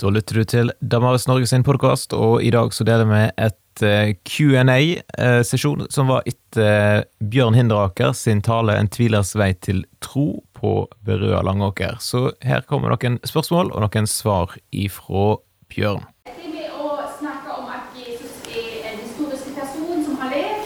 Da 0.00 0.08
lytter 0.08 0.38
du 0.40 0.44
til 0.48 0.70
Damaris 0.80 1.26
Norge 1.28 1.44
sin 1.50 1.60
podkast, 1.60 2.14
og 2.16 2.40
i 2.40 2.48
dag 2.54 2.72
så 2.72 2.86
deler 2.88 3.04
vi 3.04 3.18
et 3.36 3.82
eh, 3.84 4.12
Q&A-sesjon 4.24 5.90
som 5.92 6.08
var 6.08 6.24
etter 6.24 6.68
eh, 7.02 7.02
Bjørn 7.20 7.58
Hinderaker 7.58 8.14
sin 8.16 8.40
tale 8.40 8.78
'En 8.78 8.88
tvilers 8.88 9.34
vei 9.36 9.52
til 9.52 9.82
tro' 10.00 10.40
på 10.56 10.88
Berøa 11.04 11.42
Langåker. 11.44 11.98
Så 12.00 12.32
her 12.40 12.64
kommer 12.64 12.94
noen 12.94 13.18
spørsmål 13.28 13.74
og 13.74 13.84
noen 13.84 14.08
svar 14.08 14.56
ifra 14.72 15.36
Bjørn. 15.68 16.08
Det 16.24 16.48
med 16.48 16.72
å 16.80 16.96
snakke 17.18 17.58
om 17.60 17.68
at 17.68 17.92
Jesus 17.92 18.40
er 18.48 18.94
en 18.94 19.02
historisk 19.04 19.52
person 19.52 20.00
som 20.06 20.16
har 20.22 20.32
levd, 20.32 20.64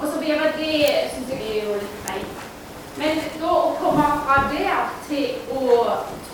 og 0.00 0.06
så 0.08 0.18
videre, 0.18 0.50
det 0.58 0.82
syns 1.14 1.30
jeg 1.30 1.46
er 1.46 1.62
jo 1.62 1.78
litt 1.78 2.02
feil. 2.08 2.26
Men 2.98 3.22
da 3.38 3.54
å 3.54 3.70
komme 3.78 4.10
fra 4.26 4.42
der 4.50 4.90
til 5.06 5.30
å 5.62 5.62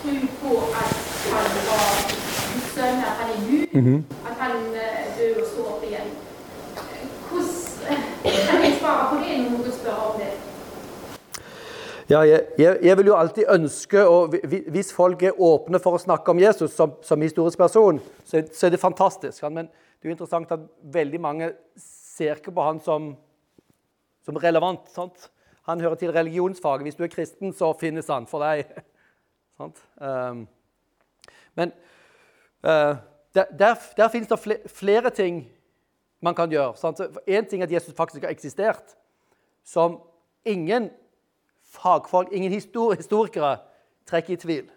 tro 0.01 0.17
på 0.41 0.57
at 0.73 0.97
han 1.29 1.61
var 1.69 2.17
Guds 2.53 2.73
sønn, 2.73 3.60
er 3.73 3.81
Gud, 3.81 4.15
at 4.27 4.37
han 4.39 4.63
dør 5.17 5.41
og 5.41 5.47
står 5.47 5.73
opp 5.73 5.83
igjen 5.87 6.13
Hvordan 7.31 8.47
kan 8.47 8.63
jeg 8.65 8.77
svare 8.79 9.05
på 9.09 9.19
det 9.23 9.37
når 9.41 9.51
noen 9.55 9.75
spør 9.75 10.01
om 10.07 10.19
det? 10.19 10.31
Ja, 12.11 12.19
jeg, 12.27 12.41
jeg, 12.59 12.77
jeg 12.83 12.97
vil 12.97 13.07
jo 13.07 13.15
alltid 13.15 13.49
ønske, 13.49 14.01
og 14.07 14.35
Hvis 14.67 14.93
folk 14.93 15.23
er 15.23 15.37
åpne 15.39 15.79
for 15.79 15.95
å 15.95 16.01
snakke 16.01 16.33
om 16.33 16.41
Jesus 16.41 16.73
som, 16.75 16.97
som 17.01 17.21
historisk 17.23 17.57
person, 17.57 18.01
så, 18.27 18.41
så 18.51 18.67
er 18.67 18.73
det 18.73 18.81
fantastisk. 18.81 19.43
Men 19.47 19.69
det 19.69 20.07
er 20.07 20.11
jo 20.11 20.15
interessant 20.17 20.51
at 20.51 20.65
veldig 20.91 21.21
mange 21.23 21.51
ser 21.79 22.41
ikke 22.41 22.51
på 22.51 22.65
han 22.65 22.81
som, 22.83 23.13
som 24.27 24.39
relevant. 24.43 24.89
sant? 24.91 25.29
Han 25.69 25.79
hører 25.79 25.95
til 26.01 26.11
religionsfaget. 26.11 26.83
Hvis 26.83 26.99
du 26.99 27.05
er 27.05 27.13
kristen, 27.13 27.53
så 27.55 27.71
finnes 27.79 28.11
han 28.11 28.27
for 28.27 28.43
deg. 28.43 28.67
sant? 29.61 29.79
Um, 30.01 30.43
men 31.55 31.71
eh, 32.65 32.99
der, 33.35 33.45
der, 33.59 33.75
der 33.97 34.07
det 34.07 34.39
fle- 34.39 34.67
flere 34.67 35.09
ting 35.09 35.51
man 36.21 36.35
kan 36.35 36.49
gjøre. 36.49 36.73
Én 37.27 37.47
ting 37.49 37.61
er 37.61 37.67
at 37.67 37.71
Jesus 37.71 37.93
faktisk 37.93 38.23
har 38.23 38.29
eksistert, 38.29 38.97
som 39.63 40.01
ingen 40.45 40.89
fagfolk, 41.61 42.27
ingen 42.31 42.51
historikere 42.51 43.57
trekker 44.05 44.33
i 44.33 44.37
tvil. 44.37 44.69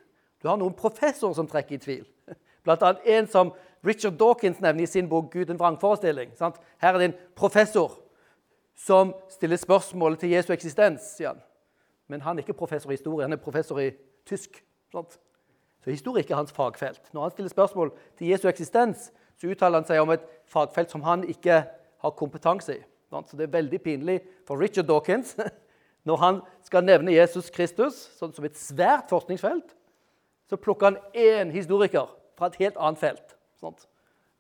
Du 0.43 0.49
har 0.49 0.57
noen 0.57 0.75
professorer 0.75 1.35
som 1.35 1.47
trekker 1.47 1.75
i 1.75 1.79
tvil. 1.79 2.05
Blant 2.65 2.83
annet 2.83 3.01
en 3.05 3.27
som 3.27 3.53
Richard 3.85 4.19
Dawkins 4.19 4.61
nevner 4.61 4.83
i 4.83 4.87
sin 4.87 5.09
bok 5.09 5.33
'Gud 5.33 5.51
en 5.51 5.61
vrangforestilling'. 5.61 6.37
Sant? 6.37 6.57
Her 6.81 6.95
er 6.95 6.99
det 6.99 7.05
en 7.05 7.19
professor 7.37 7.93
som 8.77 9.15
stiller 9.29 9.57
spørsmål 9.57 10.17
til 10.17 10.31
Jesu 10.31 10.53
eksistens. 10.53 11.19
han. 11.19 11.41
Men 12.09 12.21
han 12.21 12.39
er 12.39 12.43
ikke 12.43 12.53
professor 12.53 12.91
i 12.91 12.93
historie, 12.93 13.25
han 13.25 13.33
er 13.33 13.37
professor 13.37 13.79
i 13.79 13.91
tysk. 14.27 14.65
Sant? 14.93 15.21
Så 15.85 15.93
historie 15.93 16.25
er 16.25 16.39
hans 16.39 16.53
fagfelt. 16.53 17.13
Når 17.13 17.23
han 17.23 17.31
stiller 17.31 17.53
spørsmål 17.53 17.93
til 18.19 18.31
Jesu 18.33 18.49
eksistens, 18.49 19.11
så 19.37 19.51
uttaler 19.51 19.83
han 19.83 19.89
seg 19.89 20.01
om 20.01 20.13
et 20.15 20.25
fagfelt 20.49 20.91
som 20.91 21.05
han 21.05 21.27
ikke 21.29 21.61
har 22.05 22.17
kompetanse 22.17 22.79
i. 22.79 22.83
Så 23.15 23.37
det 23.37 23.47
er 23.47 23.53
veldig 23.53 23.79
pinlig 23.83 24.17
for 24.49 24.59
Richard 24.59 24.89
Dawkins 24.89 25.37
når 26.09 26.17
han 26.21 26.41
skal 26.65 26.85
nevne 26.85 27.15
Jesus 27.15 27.51
Kristus 27.53 27.97
sånn 28.19 28.33
som 28.35 28.45
et 28.49 28.59
svært 28.59 29.13
forskningsfelt, 29.13 29.77
så 30.51 30.59
plukker 30.61 30.91
han 30.91 30.99
én 31.17 31.53
historiker 31.55 32.11
fra 32.37 32.51
et 32.51 32.59
helt 32.61 32.77
annet 32.77 33.01
felt. 33.01 33.37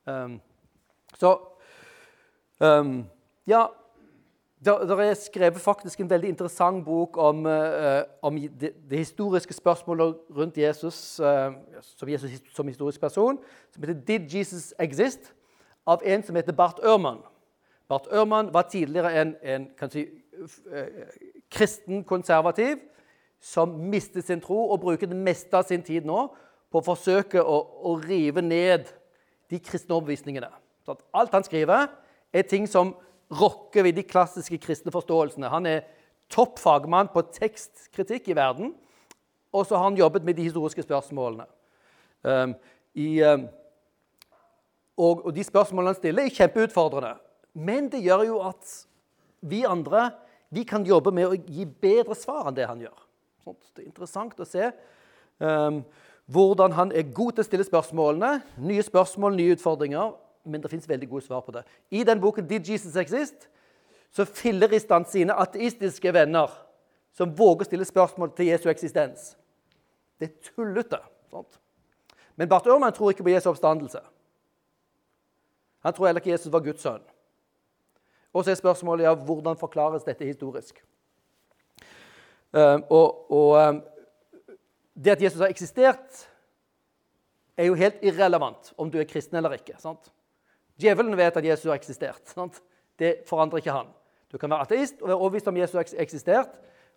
Um, 0.04 0.40
så 1.16 1.36
um, 2.60 3.04
Ja, 3.48 3.68
det 4.64 4.98
er 5.04 5.14
skrevet 5.14 5.60
faktisk 5.60 6.00
en 6.00 6.10
veldig 6.10 6.28
interessant 6.28 6.84
bok 6.84 7.16
om, 7.20 7.46
uh, 7.46 8.02
om 8.22 8.36
det, 8.60 8.72
de 8.90 8.96
historiske 8.96 9.54
spørsmålet 9.54 10.14
rundt 10.36 10.58
Jesus, 10.58 11.20
uh, 11.20 11.52
som 11.82 12.08
Jesus 12.08 12.42
som 12.54 12.68
historisk 12.68 13.00
person, 13.00 13.38
som 13.70 13.82
heter 13.82 14.00
'Did 14.00 14.34
Jesus 14.34 14.74
Exist?' 14.78 15.32
av 15.86 16.00
en 16.04 16.22
som 16.22 16.36
heter 16.36 16.52
Bart 16.52 16.78
Ørman. 16.82 17.18
Bart 17.88 18.06
Ørman 18.12 18.54
var 18.54 18.62
tidligere 18.62 19.20
en, 19.20 19.36
en 19.42 19.68
kan 19.78 19.90
si, 19.90 20.06
f- 20.44 20.72
eh, 20.72 20.86
kristen 21.50 22.04
konservativ 22.04 22.76
som 23.40 23.68
mistet 23.68 24.24
sin 24.24 24.40
tro 24.40 24.70
og 24.70 24.80
bruker 24.80 25.06
det 25.06 25.16
meste 25.16 25.56
av 25.56 25.62
sin 25.62 25.82
tid 25.82 26.04
nå 26.04 26.34
på 26.72 26.80
å 26.80 26.84
forsøke 26.84 27.42
å, 27.44 27.58
å 27.84 28.00
rive 28.00 28.42
ned 28.42 28.88
de 29.50 29.58
kristne 29.58 29.94
overbevisningene. 29.94 30.48
Alt 31.14 31.32
han 31.32 31.44
skriver, 31.44 31.86
er 32.32 32.42
ting 32.42 32.68
som 32.68 32.94
rokker 33.40 33.86
ved 33.86 33.98
de 33.98 34.06
klassiske 34.06 34.58
kristne 34.62 34.92
forståelsene. 34.94 35.50
Han 35.52 35.66
er 35.68 35.84
topp 36.32 36.58
fagmann 36.62 37.10
på 37.12 37.22
tekstkritikk 37.34 38.30
i 38.32 38.38
verden, 38.38 38.72
og 39.54 39.66
så 39.66 39.78
har 39.78 39.90
han 39.90 39.98
jobbet 39.98 40.24
med 40.26 40.38
de 40.38 40.46
historiske 40.48 40.82
spørsmålene. 40.82 41.46
Um, 42.24 42.54
i, 42.94 43.20
um, 43.22 43.46
og, 44.96 45.26
og 45.26 45.30
de 45.34 45.44
spørsmålene 45.44 45.92
han 45.92 46.00
stiller, 46.00 46.24
er 46.26 46.34
kjempeutfordrende. 46.34 47.14
Men 47.54 47.90
det 47.92 48.02
gjør 48.02 48.24
jo 48.26 48.40
at 48.48 48.72
vi 49.44 49.62
andre 49.68 50.08
vi 50.54 50.64
kan 50.66 50.86
jobbe 50.86 51.10
med 51.14 51.28
å 51.28 51.36
gi 51.36 51.66
bedre 51.66 52.14
svar 52.18 52.48
enn 52.48 52.56
det 52.56 52.66
han 52.68 52.82
gjør. 52.82 52.98
Sånn, 53.44 53.56
Det 53.74 53.82
er 53.82 53.88
interessant 53.88 54.40
å 54.40 54.46
se 54.48 54.68
um, 55.42 55.80
hvordan 56.30 56.74
han 56.78 56.92
er 56.94 57.10
god 57.14 57.34
til 57.34 57.44
å 57.44 57.48
stille 57.48 57.66
spørsmålene. 57.66 58.38
Nye 58.62 58.84
spørsmål, 58.86 59.34
nye 59.38 59.56
utfordringer. 59.56 60.14
Men 60.44 60.62
det 60.62 60.70
fins 60.70 60.88
veldig 60.88 61.08
gode 61.08 61.24
svar 61.24 61.40
på 61.40 61.52
det. 61.52 61.64
I 61.90 62.04
den 62.04 62.20
boken 62.20 62.46
'Did 62.46 62.68
Jesus 62.68 62.96
Exist?' 62.96 63.48
så 64.10 64.24
fillerister 64.24 64.94
han 64.94 65.04
sine 65.04 65.34
ateistiske 65.34 66.12
venner 66.14 66.50
som 67.12 67.32
våger 67.34 67.64
å 67.64 67.66
stille 67.66 67.84
spørsmål 67.84 68.30
til 68.36 68.46
Jesu 68.46 68.68
eksistens. 68.70 69.32
Det 70.20 70.28
er 70.28 70.52
tullete. 70.54 71.00
Sant? 71.30 71.58
Men 72.36 72.48
Barth 72.48 72.68
Ørman 72.70 72.94
tror 72.94 73.10
ikke 73.10 73.26
på 73.26 73.32
Jesu 73.34 73.48
oppstandelse. 73.50 74.00
Han 75.82 75.92
tror 75.92 76.06
heller 76.06 76.22
ikke 76.22 76.30
Jesus 76.30 76.52
var 76.52 76.62
Guds 76.62 76.82
sønn. 76.82 77.02
Og 78.34 78.44
så 78.44 78.50
er 78.50 78.58
spørsmålet 78.58 79.06
ja, 79.06 79.14
hvordan 79.14 79.58
forklares 79.58 80.06
dette 80.06 80.26
historisk. 80.26 80.78
Eh, 82.54 82.78
og, 82.90 83.30
og 83.34 83.50
eh, 83.60 83.80
det 84.94 85.16
at 85.16 85.22
Jesus 85.22 85.42
har 85.42 85.50
eksistert, 85.50 86.24
er 87.56 87.68
jo 87.68 87.78
helt 87.78 88.02
irrelevant 88.02 88.72
om 88.78 88.90
du 88.90 88.98
er 88.98 89.06
kristen 89.06 89.38
eller 89.38 89.54
ikke. 89.58 89.76
sant? 89.78 90.10
Djevelen 90.80 91.16
vet 91.16 91.36
at 91.36 91.44
Jesus 91.44 91.64
har 91.64 91.74
eksistert. 91.78 92.22
sant? 92.28 92.62
Det 92.98 93.16
forandrer 93.26 93.62
ikke 93.62 93.74
han. 93.74 93.86
Du 94.32 94.38
kan 94.38 94.50
være 94.50 94.60
ateist 94.66 95.02
og 95.02 95.08
være 95.08 95.16
overbevist 95.16 95.48
om 95.48 95.56
Jesus 95.56 95.74
har 95.74 96.02
eksistert, 96.02 96.48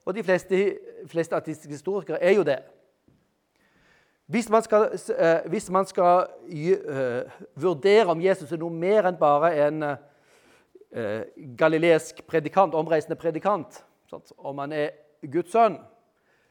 og 0.05 0.15
de 0.15 0.23
fleste, 0.23 0.77
fleste 1.07 1.35
ateistiske 1.35 1.71
historikere 1.71 2.23
er 2.23 2.31
jo 2.31 2.43
det. 2.43 2.59
Hvis 4.27 4.49
man 4.49 4.63
skal, 4.63 4.99
eh, 5.17 5.49
hvis 5.49 5.69
man 5.69 5.85
skal 5.85 6.27
eh, 6.49 7.21
vurdere 7.55 8.05
om 8.05 8.21
Jesus 8.21 8.51
er 8.51 8.57
noe 8.57 8.73
mer 8.73 9.07
enn 9.07 9.19
bare 9.19 9.51
en 9.67 9.83
eh, 9.83 11.21
galileisk 11.57 12.23
predikant, 12.27 12.75
omreisende 12.75 13.15
predikant, 13.15 13.85
sant? 14.09 14.33
om 14.37 14.57
han 14.57 14.71
er 14.71 14.89
Guds 15.31 15.51
sønn, 15.51 15.77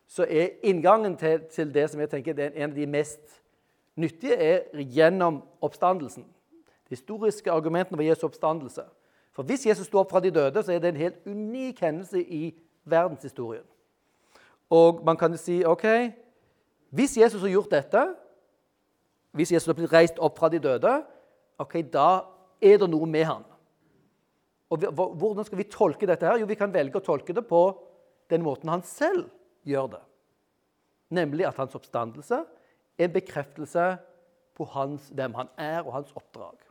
så 0.06 0.25
er 0.28 0.56
inngangen 0.62 1.16
til, 1.16 1.41
til 1.50 1.75
det 1.75 1.91
som 1.91 2.00
jeg 2.00 2.10
tenker 2.10 2.38
er 2.38 2.54
en 2.54 2.70
av 2.70 2.76
de 2.76 2.87
mest 2.87 3.43
nyttige, 3.97 4.37
er 4.37 4.87
gjennom 4.97 5.43
oppstandelsen. 5.60 6.25
De 6.87 6.95
historiske 6.95 7.51
argumentene 7.51 7.99
for 7.99 8.07
Jesu 8.07 8.27
oppstandelse. 8.27 8.85
For 9.33 9.43
hvis 9.43 9.67
Jesus 9.67 9.87
sto 9.87 9.99
opp 10.01 10.11
fra 10.11 10.21
de 10.21 10.31
døde, 10.31 10.63
så 10.63 10.73
er 10.73 10.79
det 10.81 10.95
en 10.95 11.01
helt 11.01 11.27
unik 11.27 11.81
hendelse 11.81 12.23
i 12.23 12.55
verdenshistorien. 12.85 13.67
Og 14.71 15.03
man 15.05 15.17
kan 15.17 15.37
si 15.39 15.65
OK 15.65 15.85
Hvis 16.91 17.17
Jesus 17.17 17.41
har 17.43 17.49
gjort 17.49 17.71
dette, 17.71 18.15
hvis 19.37 19.53
Jesus 19.53 19.67
har 19.67 19.75
blitt 19.75 19.93
reist 19.93 20.19
opp 20.19 20.39
fra 20.39 20.49
de 20.49 20.59
døde, 20.59 20.93
ok, 21.59 21.75
da 21.93 22.23
er 22.63 22.79
det 22.79 22.89
noe 22.89 23.07
med 23.07 23.25
han. 23.25 23.45
Og 24.71 24.79
Hvordan 24.79 25.45
skal 25.45 25.59
vi 25.59 25.69
tolke 25.71 26.07
dette? 26.07 26.27
her? 26.27 26.39
Jo, 26.39 26.47
Vi 26.47 26.55
kan 26.55 26.73
velge 26.73 26.99
å 26.99 27.05
tolke 27.05 27.35
det 27.35 27.45
på 27.47 27.63
den 28.31 28.43
måten 28.43 28.71
han 28.71 28.83
selv 28.83 29.29
gjør 29.67 29.91
det. 29.97 30.03
Nemlig 31.11 31.47
at 31.47 31.57
hans 31.57 31.75
oppstandelse 31.75 32.39
er 32.99 33.05
en 33.05 33.13
bekreftelse 33.13 33.97
på 34.57 34.65
hans, 34.65 35.11
hvem 35.15 35.35
han 35.35 35.49
er, 35.59 35.82
og 35.82 35.93
hans 35.93 36.12
oppdrag. 36.17 36.66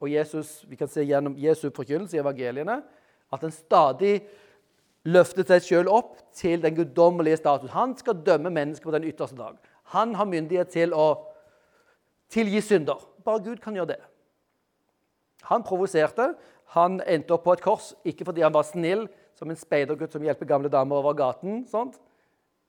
Og 0.00 0.12
Jesus, 0.12 0.64
Vi 0.68 0.76
kan 0.76 0.88
se 0.88 1.04
gjennom 1.04 1.36
Jesu 1.36 1.70
forkynnelse 1.70 2.16
i 2.16 2.20
evangeliene 2.20 2.82
at 3.32 3.40
han 3.40 3.52
stadig 3.52 4.22
løfter 5.04 5.44
seg 5.46 5.62
selv 5.62 5.92
opp 5.92 6.16
til 6.36 6.62
den 6.62 6.74
guddommelige 6.76 7.36
status. 7.36 7.70
Han 7.70 7.96
skal 7.96 8.22
dømme 8.26 8.50
mennesker 8.50 8.84
på 8.84 8.94
den 8.94 9.04
ytterste 9.04 9.36
dag. 9.36 9.56
Han 9.94 10.14
har 10.14 10.28
myndighet 10.28 10.68
til 10.68 10.94
å 10.94 11.08
tilgi 12.30 12.60
synder. 12.60 13.00
Bare 13.24 13.42
Gud 13.44 13.60
kan 13.64 13.74
gjøre 13.74 13.94
det. 13.94 14.00
Han 15.48 15.64
provoserte. 15.64 16.34
Han 16.76 17.00
endte 17.06 17.32
opp 17.32 17.46
på 17.46 17.54
et 17.56 17.64
kors, 17.64 17.94
ikke 18.04 18.26
fordi 18.28 18.42
han 18.44 18.52
var 18.52 18.66
snill, 18.68 19.06
som 19.38 19.48
en 19.48 19.56
speidergutt 19.56 20.12
som 20.12 20.24
hjelper 20.24 20.50
gamle 20.50 20.68
damer 20.68 20.98
over 20.98 21.14
gaten, 21.16 21.62
sånt, 21.70 21.94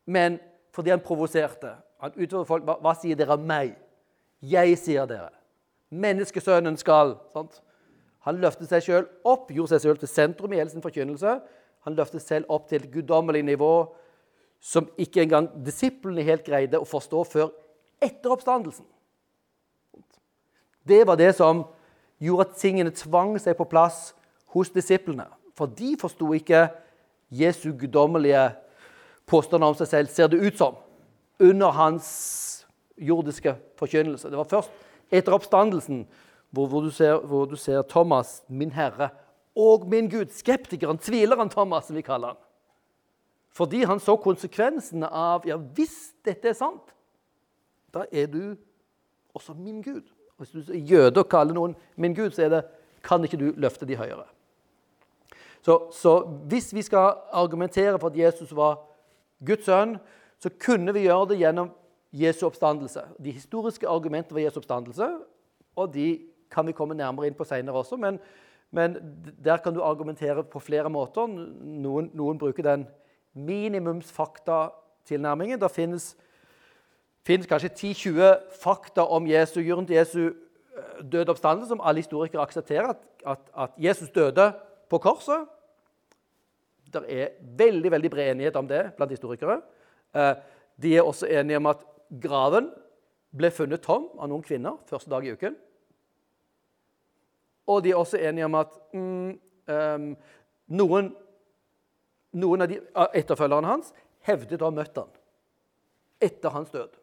men 0.08 0.38
fordi 0.72 0.94
han 0.94 1.04
provoserte. 1.04 1.74
Han 2.00 2.14
utfordret 2.16 2.48
folk. 2.48 2.64
Hva, 2.64 2.78
hva 2.80 2.94
sier 2.96 3.18
dere 3.20 3.36
om 3.36 3.44
meg? 3.44 3.74
Jeg 4.40 4.78
sier 4.80 5.10
dere. 5.10 5.34
Menneskesønnen 5.90 6.78
skal 6.78 7.16
sant? 7.34 7.62
Han 8.28 8.42
løftet 8.44 8.70
seg 8.70 8.84
selv 8.84 9.28
opp, 9.28 9.50
gjorde 9.52 9.74
seg 9.74 9.86
selv 9.86 10.02
til 10.02 10.12
sentrum 10.12 10.54
i 10.54 10.60
hele 10.60 10.70
sin 10.70 10.84
forkynnelse. 10.84 11.40
Han 11.88 11.96
løftet 11.98 12.22
selv 12.22 12.50
opp 12.52 12.68
til 12.70 12.84
et 12.84 12.92
guddommelig 12.94 13.42
nivå 13.48 13.74
som 14.60 14.90
ikke 15.00 15.24
engang 15.24 15.48
disiplene 15.66 16.26
helt 16.28 16.44
greide 16.46 16.82
å 16.82 16.88
forstå 16.88 17.24
før 17.32 17.52
etter 18.04 18.36
oppstandelsen. 18.36 18.86
Det 20.84 21.06
var 21.08 21.20
det 21.20 21.32
som 21.38 21.64
gjorde 22.20 22.50
at 22.50 22.60
tingene 22.60 22.92
tvang 22.92 23.38
seg 23.40 23.56
på 23.58 23.68
plass 23.72 24.12
hos 24.52 24.72
disiplene. 24.76 25.30
For 25.56 25.72
de 25.72 25.94
forsto 26.00 26.28
ikke 26.36 26.68
Jesu 27.32 27.72
guddommelige 27.78 28.50
påstander 29.30 29.70
om 29.70 29.78
seg 29.78 29.88
selv, 29.88 30.12
ser 30.12 30.28
det 30.32 30.42
ut 30.42 30.58
som, 30.58 30.78
under 31.40 31.72
hans 31.72 32.08
jordiske 32.98 33.54
forkynnelse. 33.80 34.28
Det 34.28 34.40
var 34.40 34.50
først 34.50 34.89
etter 35.12 35.36
oppstandelsen 35.36 36.06
hvor, 36.50 36.68
hvor, 36.68 36.82
du 36.82 36.92
ser, 36.92 37.18
hvor, 37.18 37.46
du 37.46 37.56
ser, 37.56 37.82
Thomas, 37.82 38.44
min 38.48 38.72
Herre, 38.72 39.10
og 39.56 39.88
min 39.90 40.10
Gud, 40.10 40.32
skeptikeren, 40.34 40.98
tvileren 40.98 41.50
Thomas, 41.50 41.86
som 41.86 41.98
vi 41.98 42.02
kaller 42.06 42.34
han. 42.34 42.42
Fordi 43.54 43.84
han 43.84 44.00
så 44.00 44.16
konsekvensene 44.22 45.10
av 45.10 45.46
ja, 45.50 45.58
hvis 45.58 46.14
dette 46.26 46.52
er 46.52 46.58
sant, 46.58 46.94
da 47.94 48.06
er 48.12 48.30
du 48.32 48.56
også 49.36 49.54
min 49.58 49.82
Gud. 49.84 50.06
Hvis 50.38 50.54
du 50.54 50.74
er 50.74 50.86
jøde 50.88 51.20
og 51.20 51.30
kaller 51.30 51.58
noen 51.58 51.76
min 52.00 52.16
Gud, 52.16 52.32
så 52.32 52.46
er 52.46 52.54
det, 52.54 52.62
kan 53.04 53.24
ikke 53.24 53.40
du 53.40 53.50
løfte 53.60 53.88
de 53.88 53.98
høyere. 54.00 54.28
Så, 55.66 55.90
så 55.92 56.14
hvis 56.50 56.72
vi 56.74 56.82
skal 56.86 57.18
argumentere 57.36 58.00
for 58.00 58.10
at 58.10 58.18
Jesus 58.18 58.56
var 58.56 58.80
Guds 59.46 59.66
sønn, 59.68 59.98
så 60.40 60.52
kunne 60.66 60.94
vi 60.96 61.08
gjøre 61.08 61.34
det 61.34 61.40
gjennom 61.42 61.74
Jesu 62.12 62.46
oppstandelse. 62.46 63.02
De 63.24 63.32
historiske 63.32 63.88
argumentene 63.88 64.34
for 64.34 64.40
Jesu 64.40 64.60
oppstandelse, 64.60 65.18
og 65.76 65.94
de 65.94 66.20
kan 66.52 66.68
vi 66.68 66.72
komme 66.74 66.96
nærmere 66.98 67.28
inn 67.30 67.36
på 67.38 67.44
senere 67.46 67.76
også. 67.76 67.96
Men, 68.02 68.20
men 68.72 68.98
der 69.44 69.58
kan 69.58 69.74
du 69.74 69.84
argumentere 69.86 70.44
på 70.44 70.60
flere 70.60 70.90
måter. 70.90 71.28
Noen, 71.30 72.10
noen 72.14 72.38
bruker 72.42 72.64
den 72.66 72.88
minimumsfaktatilnærmingen. 73.38 75.62
Det 75.62 75.72
finnes, 75.72 76.18
finnes 77.26 77.48
kanskje 77.48 77.70
10-20 77.70 78.36
fakta 78.62 79.02
om 79.06 79.28
Jesu, 79.30 79.62
rundt 79.62 79.90
Jesu 79.94 80.28
eh, 80.28 80.34
døde 81.06 81.30
oppstandelse 81.30 81.70
som 81.70 81.82
alle 81.84 82.00
historikere 82.02 82.42
aksepterer. 82.42 82.88
At, 82.90 82.98
at, 83.26 83.40
at, 83.54 83.70
Jesus 83.78 84.10
døde 84.10 84.54
på 84.90 84.98
korset. 84.98 85.46
Det 86.90 87.06
er 87.06 87.38
veldig 87.58 87.92
veldig 87.92 88.10
bred 88.10 88.32
enighet 88.32 88.56
om 88.56 88.68
det 88.68 88.92
blant 88.98 89.12
historikere. 89.14 89.62
Eh, 90.16 90.34
de 90.82 90.98
er 90.98 91.02
også 91.06 91.28
enige 91.28 91.58
om 91.58 91.66
at 91.70 91.78
graven 92.10 92.72
ble 93.36 93.52
funnet 93.54 93.84
tom 93.86 94.10
av 94.18 94.30
noen 94.32 94.46
kvinner 94.46 94.80
første 94.90 95.12
dag 95.12 95.26
i 95.26 95.34
uken. 95.38 95.56
Og 97.70 97.84
de 97.86 97.94
er 97.94 98.00
også 98.00 98.18
enige 98.18 98.48
om 98.50 98.58
at 98.58 98.78
mm, 98.98 99.34
um, 99.70 100.14
noen 100.74 101.12
noen 102.38 102.62
av 102.62 102.70
de, 102.70 102.80
etterfølgerne 103.18 103.70
hans 103.70 103.94
hevdet 104.28 104.62
å 104.62 104.70
ha 104.70 104.76
møtt 104.76 104.98
han 105.00 105.14
etter 106.20 106.52
hans 106.52 106.72
død. 106.74 106.98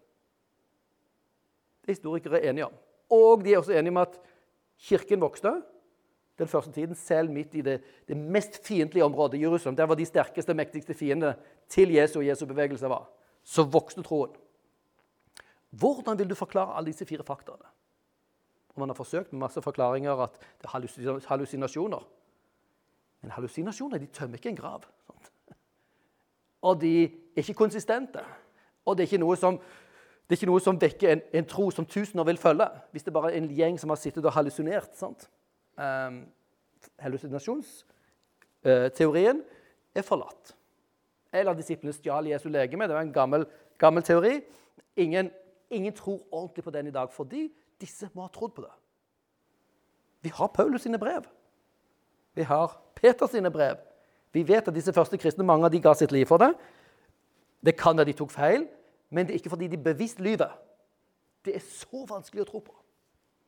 Det 1.81 1.89
er 1.89 1.97
historikere 1.97 2.41
er 2.41 2.51
enige 2.51 2.67
om. 2.69 2.75
Og 3.17 3.43
de 3.43 3.55
er 3.55 3.63
også 3.63 3.73
enige 3.73 3.95
om 3.95 4.03
at 4.03 4.19
kirken 4.89 5.23
vokste 5.23 5.55
den 6.37 6.51
første 6.51 6.75
tiden, 6.75 6.99
selv 6.99 7.33
midt 7.33 7.55
i 7.57 7.63
det, 7.65 7.79
det 8.05 8.17
mest 8.17 8.59
fiendtlige 8.67 9.07
området, 9.07 9.41
Jerusalem. 9.41 9.77
Der 9.79 9.89
var 9.89 9.97
de 9.97 10.05
sterkeste 10.05 10.55
mektigste 10.55 10.95
fiendene 10.95 11.33
til 11.73 11.95
Jesu 11.95 12.19
og 12.21 12.27
Jesu 12.27 12.45
bevegelse 12.45 12.91
var. 12.93 13.07
Så 13.41 13.65
vokste 13.65 14.05
troen. 14.05 14.35
Hvordan 15.79 16.19
vil 16.19 16.31
du 16.31 16.35
forklare 16.35 16.77
alle 16.77 16.93
disse 16.93 17.07
fire 17.07 17.25
faktaene? 17.25 17.65
Og 18.75 18.81
man 18.81 18.89
har 18.89 18.95
forsøkt 18.95 19.33
med 19.33 19.41
masse 19.41 19.63
forklaringer 19.63 20.23
at 20.23 20.31
det 20.61 20.65
er 20.65 20.69
hallusinasjoner. 21.29 22.09
Men 23.23 23.31
hallusinasjoner 23.31 23.99
de 23.99 24.07
tømmer 24.07 24.37
ikke 24.37 24.49
en 24.49 24.57
grav. 24.57 24.83
Sant? 25.07 25.31
Og 26.63 26.81
de 26.81 27.05
er 27.05 27.09
ikke 27.37 27.55
konsistente. 27.55 28.21
Og 28.85 28.97
det 28.97 29.03
er 29.03 29.07
ikke 29.11 29.25
noe 29.25 29.37
som, 29.37 29.61
ikke 30.31 30.47
noe 30.47 30.61
som 30.63 30.81
vekker 30.81 31.13
en, 31.13 31.21
en, 31.33 31.45
tro 31.49 31.71
som 31.75 31.87
tusener 31.87 32.25
vil 32.29 32.39
følge. 32.39 32.69
Hvis 32.93 33.05
det 33.07 33.13
bare 33.17 33.33
er 33.33 33.37
en 33.41 33.57
gjeng 33.57 33.81
som 33.81 33.91
har 33.91 34.01
sittet 34.01 34.25
og 34.25 34.33
hallusinert. 34.37 34.97
sant? 34.97 35.31
Um, 35.77 36.27
hallusinasjonsteorien 37.03 39.39
uh, 39.41 39.47
er 39.95 40.03
forlatt. 40.07 40.57
Eller 41.33 41.55
disiplene 41.57 41.93
stjal 41.97 42.27
Jesu 42.31 42.49
legeme. 42.49 42.89
Det 42.89 42.95
var 42.95 43.03
en 43.03 43.13
gammel, 43.13 43.47
gammel 43.79 44.03
teori. 44.03 44.41
Ingen, 44.97 45.31
ingen, 45.71 45.93
tror 45.95 46.23
ordentlig 46.31 46.65
på 46.65 46.71
den 46.71 46.87
i 46.87 46.95
dag, 46.95 47.13
fordi 47.13 47.49
disse 47.81 48.09
må 48.15 48.27
ha 48.27 48.33
trodd 48.33 48.55
på 48.57 48.63
det. 48.63 48.73
Vi 50.23 50.33
har 50.35 50.47
Paulus 50.55 50.83
sine 50.83 50.99
brev. 50.99 51.27
Vi 52.35 52.43
har 52.43 52.81
Peters 52.95 53.31
sine 53.31 53.51
brev. 53.51 53.77
Vi 54.33 54.43
vet 54.49 54.69
at 54.69 54.75
disse 54.75 54.93
første 54.93 55.19
kristne, 55.19 55.45
mange 55.45 55.65
av 55.65 55.73
de 55.73 55.81
ga 55.81 55.95
sitt 55.95 56.13
liv 56.13 56.27
for 56.27 56.43
det. 56.43 56.53
Det 57.65 57.77
kan 57.79 57.97
være 57.97 58.11
de 58.11 58.17
tok 58.19 58.31
feil, 58.31 58.67
men 59.11 59.27
det 59.27 59.35
er 59.35 59.41
ikke 59.41 59.53
fordi 59.55 59.69
de 59.69 59.79
bevisst 59.79 60.21
lyver. 60.21 60.53
Det 61.45 61.55
er 61.57 61.63
så 61.63 62.05
vanskelig 62.09 62.43
å 62.43 62.49
tro 62.49 62.61
på. 62.61 62.75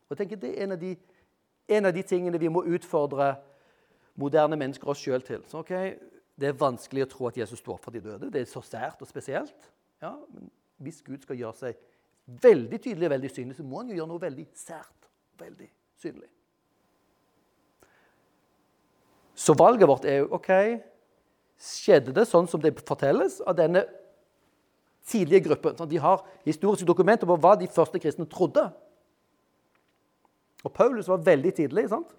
Og 0.08 0.14
jeg 0.14 0.22
tenker 0.22 0.36
Det 0.36 0.52
er 0.54 0.64
en 0.64 0.72
av 0.72 0.78
de, 0.80 0.96
en 1.68 1.86
av 1.86 1.92
de 1.92 2.02
tingene 2.02 2.40
vi 2.40 2.48
må 2.48 2.62
utfordre 2.64 3.34
moderne 4.14 4.56
mennesker 4.56 4.88
oss 4.88 5.02
sjøl 5.02 5.22
til. 5.22 5.42
Så, 5.46 5.58
okay, 5.58 5.96
det 6.38 6.48
er 6.48 6.58
vanskelig 6.58 7.04
å 7.04 7.10
tro 7.10 7.28
at 7.28 7.36
Jesus 7.36 7.58
står 7.58 7.78
for 7.82 7.94
de 7.94 8.00
døde. 8.00 8.30
Det 8.30 8.40
er 8.40 8.48
så 8.48 8.62
sært 8.62 9.02
og 9.02 9.10
spesielt. 9.10 9.70
Ja, 10.02 10.14
men 10.32 10.50
hvis 10.78 11.02
Gud 11.02 11.22
skal 11.22 11.38
gjøre 11.38 11.58
seg 11.58 11.78
veldig 12.28 12.80
tydelig 12.80 13.08
og 13.08 13.14
veldig 13.14 13.30
synlig, 13.32 13.56
så 13.56 13.64
må 13.64 13.80
han 13.80 13.92
jo 13.92 13.98
gjøre 13.98 14.10
noe 14.10 14.22
veldig 14.22 14.46
sært. 14.56 15.08
Veldig 15.38 15.69
synlig. 16.02 16.28
Så 19.38 19.54
valget 19.56 19.88
vårt 19.88 20.06
er 20.08 20.22
jo 20.22 20.32
OK 20.34 20.50
Skjedde 21.58 22.12
det 22.14 22.22
sånn 22.30 22.46
som 22.46 22.60
det 22.62 22.70
fortelles 22.86 23.40
av 23.42 23.56
denne 23.58 23.80
tidlige 25.10 25.48
gruppen? 25.48 25.75
Sånn, 25.75 25.88
de 25.90 25.98
har 25.98 26.20
historiske 26.46 26.86
dokumenter 26.86 27.26
på 27.26 27.34
hva 27.34 27.56
de 27.58 27.66
første 27.75 27.98
kristne 27.98 28.28
trodde. 28.30 28.62
Og 30.62 30.70
Paulus 30.70 31.10
var 31.10 31.25
veldig 31.26 31.50
tidlig. 31.56 31.88
sant? 31.90 32.12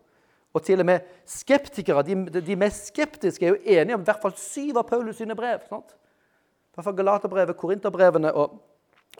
Og 0.52 0.66
til 0.66 0.84
og 0.84 0.90
med 0.90 1.08
skeptikere, 1.30 2.04
de, 2.04 2.42
de 2.42 2.58
mest 2.60 2.90
skeptiske, 2.92 3.46
er 3.46 3.56
jo 3.56 3.80
enige 3.80 3.96
om 3.96 4.04
i 4.04 4.10
hvert 4.10 4.24
fall 4.26 4.36
syv 4.36 4.82
av 4.82 4.90
Paulus 4.90 5.22
sine 5.22 5.38
brev. 5.40 5.64
sant? 5.70 5.96
I 5.96 6.76
hvert 6.76 6.90
fall 6.90 7.00
Galaterbrevet, 7.00 7.58
Korinterbrevene 7.60 8.34
og, 8.36 8.60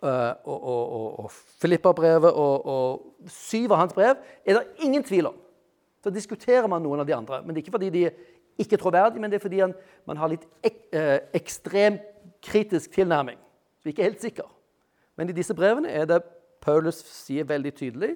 og, 0.02 0.64
og, 0.64 1.20
og 1.20 1.32
Filipperbrevet 1.62 2.32
og, 2.32 2.66
og 2.66 3.30
syv 3.32 3.74
av 3.76 3.82
hans 3.84 3.96
brev 3.96 4.16
er 4.46 4.60
det 4.60 4.86
ingen 4.86 5.04
tvil 5.04 5.28
om. 5.32 5.38
Så 6.04 6.14
diskuterer 6.16 6.68
man 6.72 6.84
noen 6.84 7.04
av 7.04 7.08
de 7.10 7.16
andre. 7.16 7.42
Men 7.44 7.52
det 7.52 7.60
er 7.60 7.66
ikke 7.66 7.76
fordi 7.76 7.92
de 7.92 8.06
er 8.08 8.16
ikke 8.60 8.80
troverdige, 8.80 9.22
men 9.22 9.32
det 9.32 9.40
er 9.40 9.44
fordi 9.44 9.62
man 10.08 10.20
har 10.20 10.32
litt 10.32 10.46
ek, 10.64 10.80
eh, 10.96 11.20
ekstrem 11.36 12.00
kritisk 12.44 12.96
tilnærming. 12.96 13.40
Vi 13.84 13.92
er 13.92 13.96
ikke 13.96 14.08
helt 14.08 14.24
sikre. 14.24 14.48
Men 15.20 15.32
i 15.32 15.36
disse 15.36 15.56
brevene 15.56 15.92
er 15.92 16.08
det 16.08 16.24
Paulus 16.64 17.00
sier 17.04 17.48
veldig 17.48 17.74
tydelig 17.76 18.14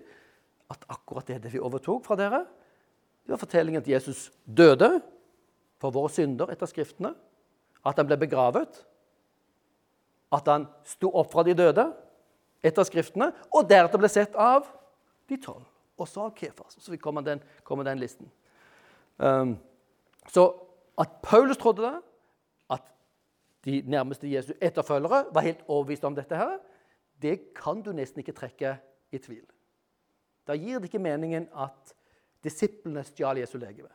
at 0.72 0.86
akkurat 0.92 1.28
det, 1.28 1.42
det 1.44 1.52
vi 1.54 1.62
overtok 1.64 2.06
fra 2.06 2.16
dere, 2.20 2.46
det 3.24 3.32
var 3.32 3.40
fortellingen 3.40 3.84
at 3.84 3.88
Jesus 3.88 4.32
døde 4.44 4.98
for 5.80 5.96
våre 5.96 6.12
synder 6.12 6.52
etter 6.52 6.68
Skriftene. 6.68 7.14
At 7.84 8.00
han 8.00 8.08
ble 8.08 8.18
begravet. 8.20 8.80
At 10.34 10.48
han 10.50 10.66
sto 10.88 11.12
opp 11.14 11.32
fra 11.34 11.44
de 11.46 11.54
døde 11.58 11.86
etter 12.64 12.88
Skriftene, 12.88 13.30
og 13.54 13.68
deretter 13.70 14.02
ble 14.02 14.10
sett 14.12 14.36
av 14.40 14.66
de 15.30 15.38
tolv 15.38 15.68
og 15.98 16.08
så 16.08 16.30
Kefas. 16.36 16.78
Så 16.80 16.98
kommer 16.98 17.22
den, 17.22 17.42
kommer 17.64 17.84
den 17.84 18.00
listen. 18.00 18.32
Um, 19.18 19.58
så 20.28 20.54
at 21.00 21.10
Paulus 21.24 21.58
trodde 21.58 21.82
det, 21.82 22.02
at 22.70 22.82
de 23.66 23.82
nærmeste 23.86 24.32
Jesu 24.32 24.54
etterfølgere 24.62 25.26
var 25.34 25.42
helt 25.42 25.64
overbevist 25.68 26.04
om 26.04 26.16
dette, 26.16 26.36
her, 26.36 26.58
det 27.22 27.54
kan 27.56 27.82
du 27.82 27.92
nesten 27.94 28.20
ikke 28.20 28.36
trekke 28.36 28.78
i 29.12 29.18
tvil. 29.18 29.46
Da 30.48 30.58
gir 30.60 30.80
det 30.80 30.90
ikke 30.90 31.00
meningen 31.00 31.48
at 31.56 31.94
disiplene 32.44 33.04
stjal 33.08 33.38
Jesu 33.40 33.58
legeme. 33.58 33.92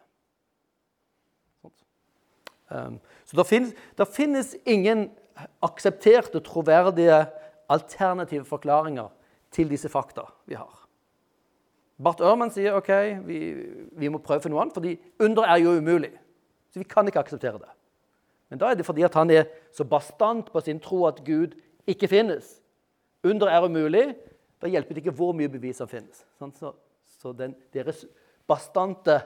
Um, 2.70 2.98
så 3.24 3.36
det 3.36 3.46
finnes, 3.48 3.74
det 3.96 4.08
finnes 4.12 4.56
ingen 4.66 5.08
aksepterte, 5.62 6.40
troverdige 6.44 7.26
alternative 7.68 8.44
forklaringer 8.44 9.08
til 9.54 9.70
disse 9.70 9.88
fakta 9.88 10.26
vi 10.46 10.58
har. 10.58 10.74
Bart 11.98 12.20
Ørman 12.22 12.52
sier 12.54 12.76
ok, 12.78 12.90
vi, 13.26 13.38
vi, 13.98 14.08
må 14.08 14.20
prøve 14.22 14.44
for 14.44 14.52
noe 14.52 14.62
annet, 14.62 14.76
fordi 14.76 14.94
under 15.24 15.48
er 15.50 15.58
jo 15.64 15.74
umulig. 15.80 16.12
Så 16.70 16.78
vi 16.78 16.86
kan 16.86 17.08
ikke 17.08 17.24
akseptere 17.24 17.58
det. 17.58 17.70
Men 18.48 18.60
da 18.60 18.70
er 18.70 18.78
det 18.78 18.86
fordi 18.86 19.02
at 19.04 19.16
han 19.18 19.30
er 19.34 19.48
så 19.74 19.84
bastant 19.84 20.52
på 20.52 20.62
sin 20.64 20.80
tro 20.80 21.02
at 21.08 21.24
Gud 21.26 21.56
ikke 21.90 22.08
finnes. 22.08 22.60
Under 23.26 23.50
er 23.50 23.66
umulig. 23.66 24.12
Da 24.62 24.70
hjelper 24.70 24.94
det 24.94 25.02
ikke 25.02 25.16
hvor 25.18 25.34
mye 25.36 25.50
bevis 25.50 25.82
som 25.82 25.90
finnes. 25.90 26.22
Så, 26.38 26.72
så 27.18 27.32
den, 27.34 27.56
deres 27.74 28.04
bastante 28.48 29.20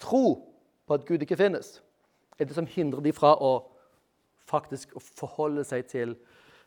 tro 0.00 0.52
på 0.86 0.94
at 0.94 1.06
Gud 1.08 1.24
ikke 1.24 1.38
finnes, 1.38 1.80
er 2.38 2.44
det 2.44 2.54
som 2.54 2.68
hindrer 2.68 3.00
de 3.00 3.12
fra 3.16 3.32
å 3.40 3.54
faktisk 4.48 4.96
å 4.96 5.02
forholde 5.02 5.64
seg 5.66 5.86
til 5.90 6.14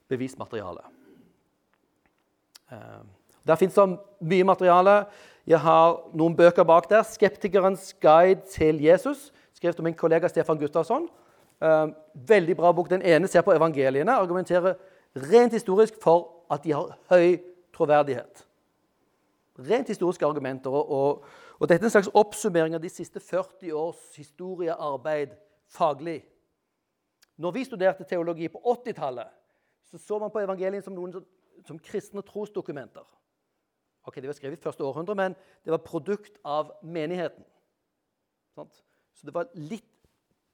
bevismaterialet. 0.10 0.86
Uh, 2.70 3.02
der 3.48 3.58
fins 3.58 3.74
det 3.74 3.88
mye 4.20 4.46
materiale. 4.46 5.04
Jeg 5.48 5.60
har 5.64 5.96
noen 6.14 6.36
bøker 6.38 6.64
bak 6.64 6.90
der. 6.90 7.04
'Skeptikerens 7.04 7.94
guide 8.02 8.42
til 8.52 8.80
Jesus', 8.84 9.32
skrevet 9.54 9.80
av 9.80 9.84
min 9.84 9.98
kollega 9.98 10.28
Stefan 10.28 10.60
Gustavsson. 10.60 11.10
Uh, 11.62 11.90
veldig 12.14 12.56
bra 12.58 12.72
bok. 12.72 12.90
Den 12.90 13.02
ene 13.02 13.28
ser 13.28 13.42
på 13.42 13.56
evangeliene, 13.56 14.12
argumenterer 14.12 14.76
rent 15.16 15.54
historisk 15.54 15.94
for 16.02 16.46
at 16.52 16.64
de 16.64 16.74
har 16.74 16.98
høy 17.10 17.40
troverdighet. 17.76 18.46
Rent 19.60 19.88
historiske 19.88 20.26
argumenter. 20.26 20.70
Og, 20.70 20.92
og, 20.92 21.24
og 21.60 21.70
dette 21.70 21.84
er 21.84 21.90
en 21.90 21.96
slags 21.98 22.12
oppsummering 22.14 22.76
av 22.76 22.82
de 22.82 22.90
siste 22.90 23.20
40 23.20 23.74
års 23.74 24.16
historiearbeid 24.16 25.34
faglig. 25.68 26.22
Når 27.40 27.56
vi 27.56 27.64
studerte 27.64 28.04
teologi 28.04 28.50
på 28.52 28.60
80-tallet, 28.60 29.30
så 29.90 29.98
så 29.98 30.20
man 30.20 30.32
på 30.32 30.42
evangeliet 30.44 30.86
som 30.86 30.94
noen 30.94 31.16
som, 31.66 31.80
kristne 31.80 32.22
trosdokumenter. 32.22 33.06
Ok, 34.04 34.16
Det 34.16 34.28
var 34.28 34.34
skrevet 34.38 34.60
i 34.60 34.64
første 34.64 34.84
århundre, 34.84 35.16
men 35.16 35.36
det 35.66 35.72
var 35.72 35.78
produkt 35.84 36.38
av 36.44 36.72
menigheten. 36.84 37.44
Så 38.56 39.26
det 39.26 39.34
var 39.34 39.48
litt 39.54 39.86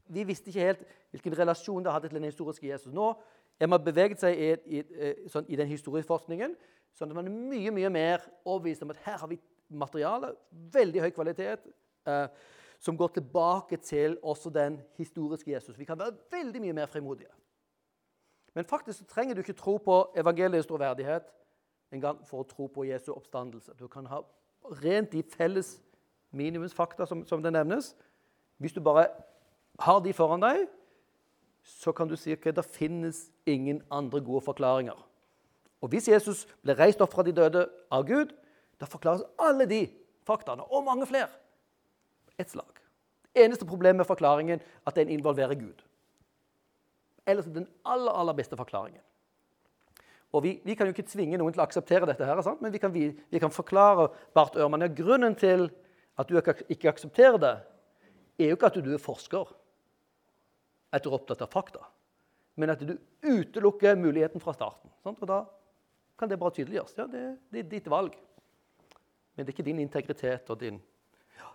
Vi 0.07 0.23
visste 0.23 0.51
ikke 0.51 0.61
helt 0.61 0.81
hvilken 1.09 1.33
relasjon 1.37 1.83
det 1.83 1.91
hadde 1.91 2.07
til 2.07 2.19
den 2.19 2.27
historiske 2.29 2.67
Jesus. 2.67 2.93
Nå 2.93 3.15
er 3.59 3.67
man 3.67 3.81
beveget 3.81 4.19
seg 4.21 4.37
i, 4.37 4.49
i, 4.77 4.81
sånn, 5.33 5.47
i 5.49 5.57
den 5.57 5.65
historieforskningen 5.65 6.53
sånn 6.95 7.11
at 7.11 7.17
man 7.17 7.29
er 7.29 7.33
mye 7.35 7.73
mye 7.75 7.91
mer 7.91 8.27
overbevist 8.45 8.85
om 8.85 8.93
at 8.93 9.01
her 9.05 9.17
har 9.21 9.31
vi 9.31 9.39
materiale, 9.69 10.31
veldig 10.75 11.01
høy 11.03 11.09
kvalitet, 11.15 11.65
eh, 12.07 12.27
som 12.85 12.97
går 12.97 13.07
tilbake 13.07 13.77
til 13.77 14.17
også 14.23 14.49
den 14.49 14.81
historiske 14.97 15.51
Jesus. 15.51 15.79
Vi 15.79 15.85
kan 15.85 15.99
være 15.99 16.13
veldig 16.31 16.61
mye 16.61 16.73
mer 16.73 16.85
frimodige. 16.85 17.31
Men 18.53 18.65
faktisk 18.65 18.99
så 18.99 19.05
trenger 19.05 19.33
du 19.33 19.41
ikke 19.41 19.53
tro 19.53 19.77
på 19.77 19.95
evangeliets 20.15 20.67
troverdighet 20.67 21.31
engang 21.91 22.19
for 22.27 22.43
å 22.43 22.47
tro 22.49 22.67
på 22.69 22.85
Jesu 22.85 23.09
oppstandelse. 23.15 23.73
Du 23.79 23.87
kan 23.87 24.05
ha 24.05 24.19
rent 24.83 25.11
de 25.11 25.23
felles 25.23 25.79
minimumsfakta 26.31 27.07
som, 27.09 27.23
som 27.25 27.41
det 27.41 27.53
nevnes. 27.55 27.95
Hvis 28.61 28.73
du 28.73 28.81
bare 28.85 29.07
har 29.79 29.99
de 30.05 30.13
foran 30.13 30.45
deg, 30.45 30.67
så 31.65 31.91
kan 31.91 32.07
du 32.07 32.13
si 32.15 32.35
at 32.35 32.37
okay, 32.37 32.53
det 32.53 32.67
finnes 32.69 33.23
ingen 33.49 33.81
andre 33.89 34.21
gode 34.21 34.43
forklaringer. 34.45 34.99
Og 35.81 35.89
hvis 35.89 36.11
Jesus 36.11 36.45
ble 36.61 36.77
reist 36.77 37.01
opp 37.01 37.17
fra 37.17 37.25
de 37.25 37.33
døde 37.33 37.65
av 37.91 38.05
Gud, 38.05 38.29
da 38.77 38.85
forklares 38.85 39.25
alle 39.41 39.65
de 39.65 39.81
faktaene, 40.27 40.69
og 40.69 40.85
mange 40.85 41.09
flere, 41.09 41.33
ett 42.37 42.49
slag. 42.49 42.79
Det 43.33 43.43
eneste 43.43 43.67
problemet 43.67 44.03
med 44.03 44.07
forklaringen 44.07 44.63
at 44.85 44.95
den 44.95 45.09
involverer 45.09 45.55
Gud. 45.59 45.83
Ellers 47.25 47.47
er 47.47 47.57
den 47.57 47.67
aller, 47.83 48.11
aller 48.11 48.37
beste 48.37 48.57
forklaringen. 48.57 49.01
Og 50.35 50.43
vi, 50.43 50.61
vi, 50.63 50.75
kan 50.75 50.87
jo 50.87 50.91
ikke 50.91 51.07
tvinge 51.07 51.37
noen 51.39 51.53
til 51.55 51.61
å 51.61 51.65
akseptere 51.65 52.07
dette, 52.09 52.27
her, 52.27 52.41
men 52.59 52.73
vi 52.73 52.79
kan, 52.81 52.91
vi, 52.91 53.07
vi 53.31 53.39
kan 53.39 53.53
forklare 53.53 54.09
Bart 54.35 54.57
Ørman, 54.59 54.83
ja, 54.83 54.91
grunnen 54.91 55.35
til 55.39 55.69
at 56.19 56.27
du 56.27 56.35
ikke 56.35 56.91
aksepterer 56.91 57.39
det, 57.39 57.53
er 58.39 58.51
jo 58.51 58.57
ikke 58.57 58.71
at 58.71 58.79
du 58.83 58.89
er 58.91 58.99
forsker, 58.99 59.53
at 60.91 61.03
du 61.03 61.09
er 61.09 61.15
opptatt 61.15 61.43
av 61.45 61.51
fakta, 61.51 61.85
men 62.59 62.73
at 62.73 62.83
du 62.83 62.97
utelukker 63.23 63.95
muligheten 63.99 64.43
fra 64.43 64.55
starten. 64.55 64.91
Sant? 65.03 65.21
Og 65.23 65.31
da 65.31 65.43
kan 66.19 66.31
det 66.31 66.39
bare 66.39 66.55
tydeliggjøres. 66.55 66.97
Ja, 66.97 67.07
det, 67.11 67.23
det, 67.51 67.63
er 67.63 67.71
ditt 67.71 67.89
valg. 67.91 68.15
Men 69.35 69.43
det 69.43 69.51
er 69.51 69.55
ikke 69.55 69.67
din 69.67 69.83
integritet 69.83 70.51
og 70.51 70.59
din 70.59 70.79
ja. 71.35 71.49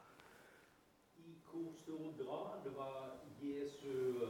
I 1.20 1.37
hvor 1.49 1.68
stor 1.80 2.10
grad 2.20 2.68
var 2.76 3.16
Jesu, 3.40 4.25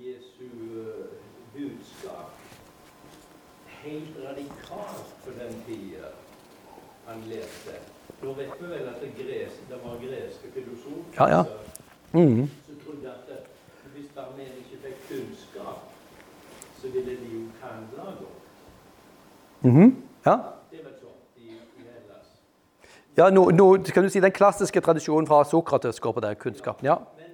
Jesu 0.00 0.48
eh, 0.84 1.18
budskap 1.52 2.40
helt 3.84 4.16
radikalt 4.28 5.14
på 5.24 5.30
den 5.38 5.54
tida 5.66 6.10
han 7.06 7.22
leste? 7.28 7.78
Nå 8.22 8.32
vet 8.32 8.52
vi 8.60 8.66
vel 8.72 8.88
at 8.92 9.00
det, 9.02 9.10
gres, 9.18 9.60
det 9.68 9.78
var 9.84 9.96
greske 10.02 10.52
filosofer 10.54 11.16
ja, 11.16 11.28
ja. 11.36 11.44
Mm. 12.12 12.50
som 12.66 12.80
trodde 12.84 13.08
at 13.08 13.28
det, 13.28 13.40
hvis 13.94 14.10
bare 14.14 14.48
ikke 14.60 14.80
fikk 14.84 14.98
kunnskap, 15.08 15.88
så 16.80 16.88
ville 16.88 17.16
de 17.22 17.28
jo 17.34 17.42
handle 17.62 18.16
godt. 18.20 18.40
Mm 19.62 19.76
-hmm. 19.76 19.94
Ja. 20.26 20.36
Ja, 23.20 23.30
no, 23.30 23.50
no, 23.50 23.76
kan 23.94 24.02
du 24.02 24.08
si 24.08 24.20
Den 24.20 24.32
klassiske 24.32 24.80
tradisjonen 24.80 25.26
fra 25.26 25.44
Sokrates 25.44 26.00
går 26.00 26.12
på 26.12 26.20
det. 26.20 26.38
Kunnskapen. 26.38 26.86
ja. 26.86 26.94
Men, 27.18 27.32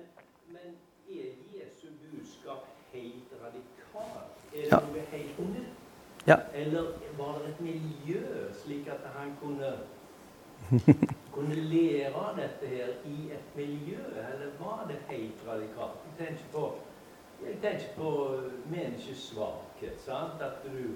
men 0.48 0.68
er 1.08 1.30
Jesu 1.54 1.86
budskap 2.02 2.64
helt 2.92 3.30
radikalt? 3.44 4.30
Er 4.54 4.60
det 4.62 4.68
ja. 4.72 4.78
noe 4.80 5.02
helt 5.10 5.38
nytt? 5.38 5.72
Ja. 6.26 6.36
Eller 6.54 6.82
var 7.18 7.38
det 7.38 7.48
et 7.48 7.60
miljø, 7.60 8.52
slik 8.64 8.86
at 8.86 9.10
han 9.14 9.32
kunne, 9.42 9.72
kunne 11.34 11.54
lære 11.54 12.26
dette 12.36 12.66
her 12.66 12.86
i 13.04 13.30
et 13.32 13.56
miljø? 13.56 13.98
Eller 14.32 14.50
var 14.58 14.86
det 14.88 15.16
helt 15.16 15.44
radikalt? 15.48 16.00
Jeg 16.06 16.26
tenker 16.26 16.44
på, 16.52 16.74
jeg 17.46 17.56
tenker 17.62 17.86
på 17.96 18.40
menneskets 18.70 19.28
svakhet. 19.28 20.00
sant? 20.00 20.42
At 20.42 20.64
du 20.64 20.94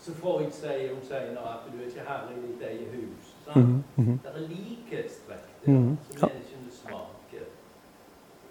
så 0.00 0.14
Freud 0.14 0.50
sier 0.52 0.90
jo 0.90 0.96
senere 1.02 1.52
at 1.54 1.68
du 1.72 1.78
er 1.80 1.86
ikke 1.88 2.04
herre 2.06 2.34
i 2.36 2.40
ditt 2.46 2.62
eget 2.62 2.88
hus. 2.94 3.34
Mm 3.56 3.84
-hmm. 3.96 4.18
Det 4.22 4.30
er 4.34 4.48
likhetstrekk 4.48 5.48
der 5.64 5.72
mm 5.72 5.92
-hmm. 5.92 6.18
som 6.18 6.30
menneskene 6.30 6.70
svakhet. 6.70 7.50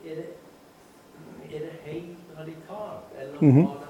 Er 0.05 0.15
det, 0.15 0.25
er 1.55 1.59
det 1.59 1.71
helt 1.81 2.17
radikalt, 2.39 3.07
eller 3.19 3.41
mm 3.41 3.51
-hmm. 3.51 3.84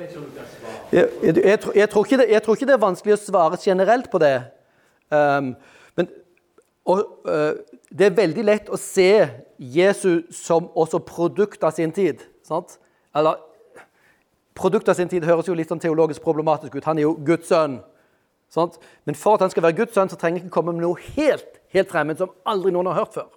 Jeg. 0.00 1.08
Jeg, 1.22 1.44
jeg, 1.74 1.88
tror 1.90 2.04
det, 2.04 2.26
jeg, 2.30 2.42
tror 2.42 2.56
ikke 2.56 2.66
det, 2.66 2.74
er 2.74 2.82
vanskelig 2.82 3.14
å 3.16 3.20
svare 3.20 3.58
generelt 3.60 4.08
på 4.10 4.20
det. 4.22 4.34
Um, 5.12 5.52
men 5.98 6.08
og, 6.88 7.04
uh, 7.28 7.52
det 7.90 8.08
er 8.08 8.16
veldig 8.16 8.44
lett 8.46 8.70
å 8.72 8.78
se 8.80 9.12
Jesus 9.60 10.30
som 10.40 10.70
også 10.78 11.02
produkt 11.04 11.64
av 11.66 11.74
sin 11.76 11.92
tid. 11.92 12.22
Sant? 12.46 12.78
Eller 13.14 13.38
Produkt 14.60 14.88
av 14.90 14.96
sin 14.98 15.08
tid 15.08 15.24
høres 15.24 15.46
jo 15.48 15.54
litt 15.56 15.70
sånn 15.70 15.80
teologisk 15.80 16.20
problematisk 16.24 16.74
ut. 16.74 16.84
Han 16.84 16.98
er 16.98 17.06
jo 17.06 17.14
Guds 17.24 17.48
sønn. 17.48 17.78
Sant? 18.52 18.76
Men 19.08 19.16
for 19.16 19.38
at 19.38 19.44
han 19.46 19.52
skal 19.52 19.64
være 19.64 19.78
Guds 19.78 19.94
sønn, 19.96 20.10
så 20.10 20.18
trenger 20.20 20.42
han 20.42 20.48
ikke 20.48 20.56
komme 20.58 20.74
med 20.74 20.82
noe 20.84 20.98
helt, 21.14 21.60
helt 21.72 21.88
fremmed 21.88 22.18
som 22.20 22.34
aldri 22.44 22.72
noen 22.74 22.90
har 22.90 22.98
hørt 22.98 23.14
før. 23.14 23.28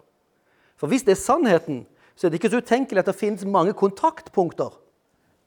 For 0.81 0.91
hvis 0.91 1.05
det 1.07 1.13
er 1.13 1.21
sannheten, 1.21 1.83
så 2.17 2.27
er 2.27 2.33
det 2.33 2.41
ikke 2.41 2.51
så 2.51 2.59
utenkelig 2.65 3.03
at 3.03 3.11
det 3.11 3.15
finnes 3.19 3.45
mange 3.47 3.75
kontaktpunkter 3.77 4.73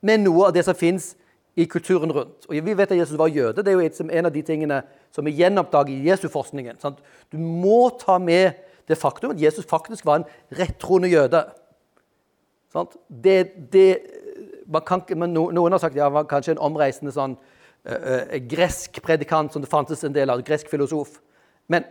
med 0.07 0.23
noe 0.23 0.49
av 0.49 0.55
det 0.55 0.65
som 0.67 0.77
finnes 0.79 1.15
i 1.57 1.65
kulturen 1.65 2.13
rundt. 2.13 2.47
Og 2.49 2.55
Vi 2.55 2.77
vet 2.77 2.91
at 2.93 2.99
Jesus 2.99 3.19
var 3.19 3.33
jøde. 3.33 3.63
Det 3.65 3.73
er 3.73 3.79
jo 3.81 4.09
en 4.11 4.29
av 4.29 4.33
de 4.33 4.43
tingene 4.43 4.83
som 5.11 5.27
er 5.27 5.37
gjenoppdaget 5.39 5.95
i 5.95 6.09
Jesu-forskningen. 6.11 6.77
Du 7.33 7.39
må 7.39 7.89
ta 7.99 8.19
med 8.19 8.53
det 8.89 8.99
faktum 8.99 9.33
at 9.33 9.41
Jesus 9.41 9.67
faktisk 9.67 10.07
var 10.07 10.21
en 10.21 10.29
rettroende 10.59 11.09
jøde. 11.09 11.43
Det, 13.09 13.73
det, 13.73 13.99
kan, 14.87 15.03
noen 15.33 15.73
har 15.73 15.81
sagt 15.81 15.97
ja, 15.97 16.11
var 16.13 16.29
kanskje 16.29 16.55
en 16.55 16.65
omreisende 16.69 17.15
sånn 17.15 17.39
uh, 17.89 18.37
gresk 18.51 19.01
predikant 19.03 19.55
som 19.55 19.65
det 19.65 19.73
fantes 19.73 20.05
en 20.05 20.15
del 20.15 20.31
av, 20.31 20.45
gresk 20.45 20.69
filosof. 20.69 21.17
Men 21.73 21.89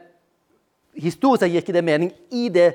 historisk 0.93 1.49
gir 1.49 1.65
ikke 1.65 1.75
det 1.75 1.83
mening 1.83 2.13
i 2.31 2.47
det 2.53 2.69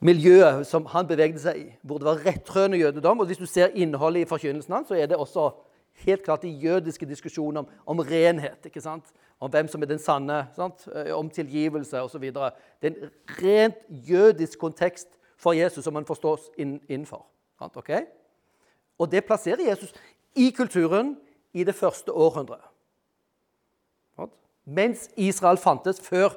miljøet 0.00 0.66
som 0.66 0.86
han 0.92 1.06
bevegde 1.08 1.40
seg 1.40 1.60
i, 1.60 1.68
hvor 1.82 1.98
det 1.98 2.08
var 2.08 2.24
rettrøende 2.26 2.78
jødedom. 2.78 3.20
Og 3.20 3.26
hvis 3.26 3.40
du 3.40 3.46
ser 3.46 3.74
innholdet 3.74 4.24
i 4.24 4.28
forkynnelsen 4.28 4.74
hans, 4.74 4.88
så 4.88 4.94
er 4.94 5.06
det 5.06 5.16
også 5.16 5.50
helt 6.04 6.22
klart 6.24 6.42
de 6.42 6.48
jødiske 6.48 7.06
diskusjonene 7.08 7.64
om, 7.64 7.68
om 7.86 7.98
renhet. 7.98 8.58
ikke 8.64 8.80
sant? 8.80 9.04
Om 9.40 9.50
hvem 9.50 9.68
som 9.68 9.82
er 9.82 9.86
den 9.86 9.98
sanne, 9.98 10.46
sant? 10.56 10.88
om 11.12 11.30
tilgivelse 11.30 12.02
osv. 12.02 12.20
Det 12.20 12.36
er 12.82 12.90
en 12.90 13.10
rent 13.42 13.80
jødisk 13.88 14.58
kontekst 14.58 15.08
for 15.38 15.52
Jesus 15.52 15.84
som 15.84 15.92
man 15.92 16.06
forstås 16.06 16.50
innenfor. 16.88 17.26
Sant? 17.58 17.76
Okay? 17.76 18.04
Og 18.98 19.12
det 19.12 19.24
plasserer 19.24 19.68
Jesus 19.68 19.94
i 20.34 20.50
kulturen 20.50 21.16
i 21.52 21.64
det 21.64 21.74
første 21.74 22.12
århundret. 22.12 22.64
Mens 24.66 25.10
Israel 25.16 25.56
fantes 25.56 26.00
før, 26.00 26.28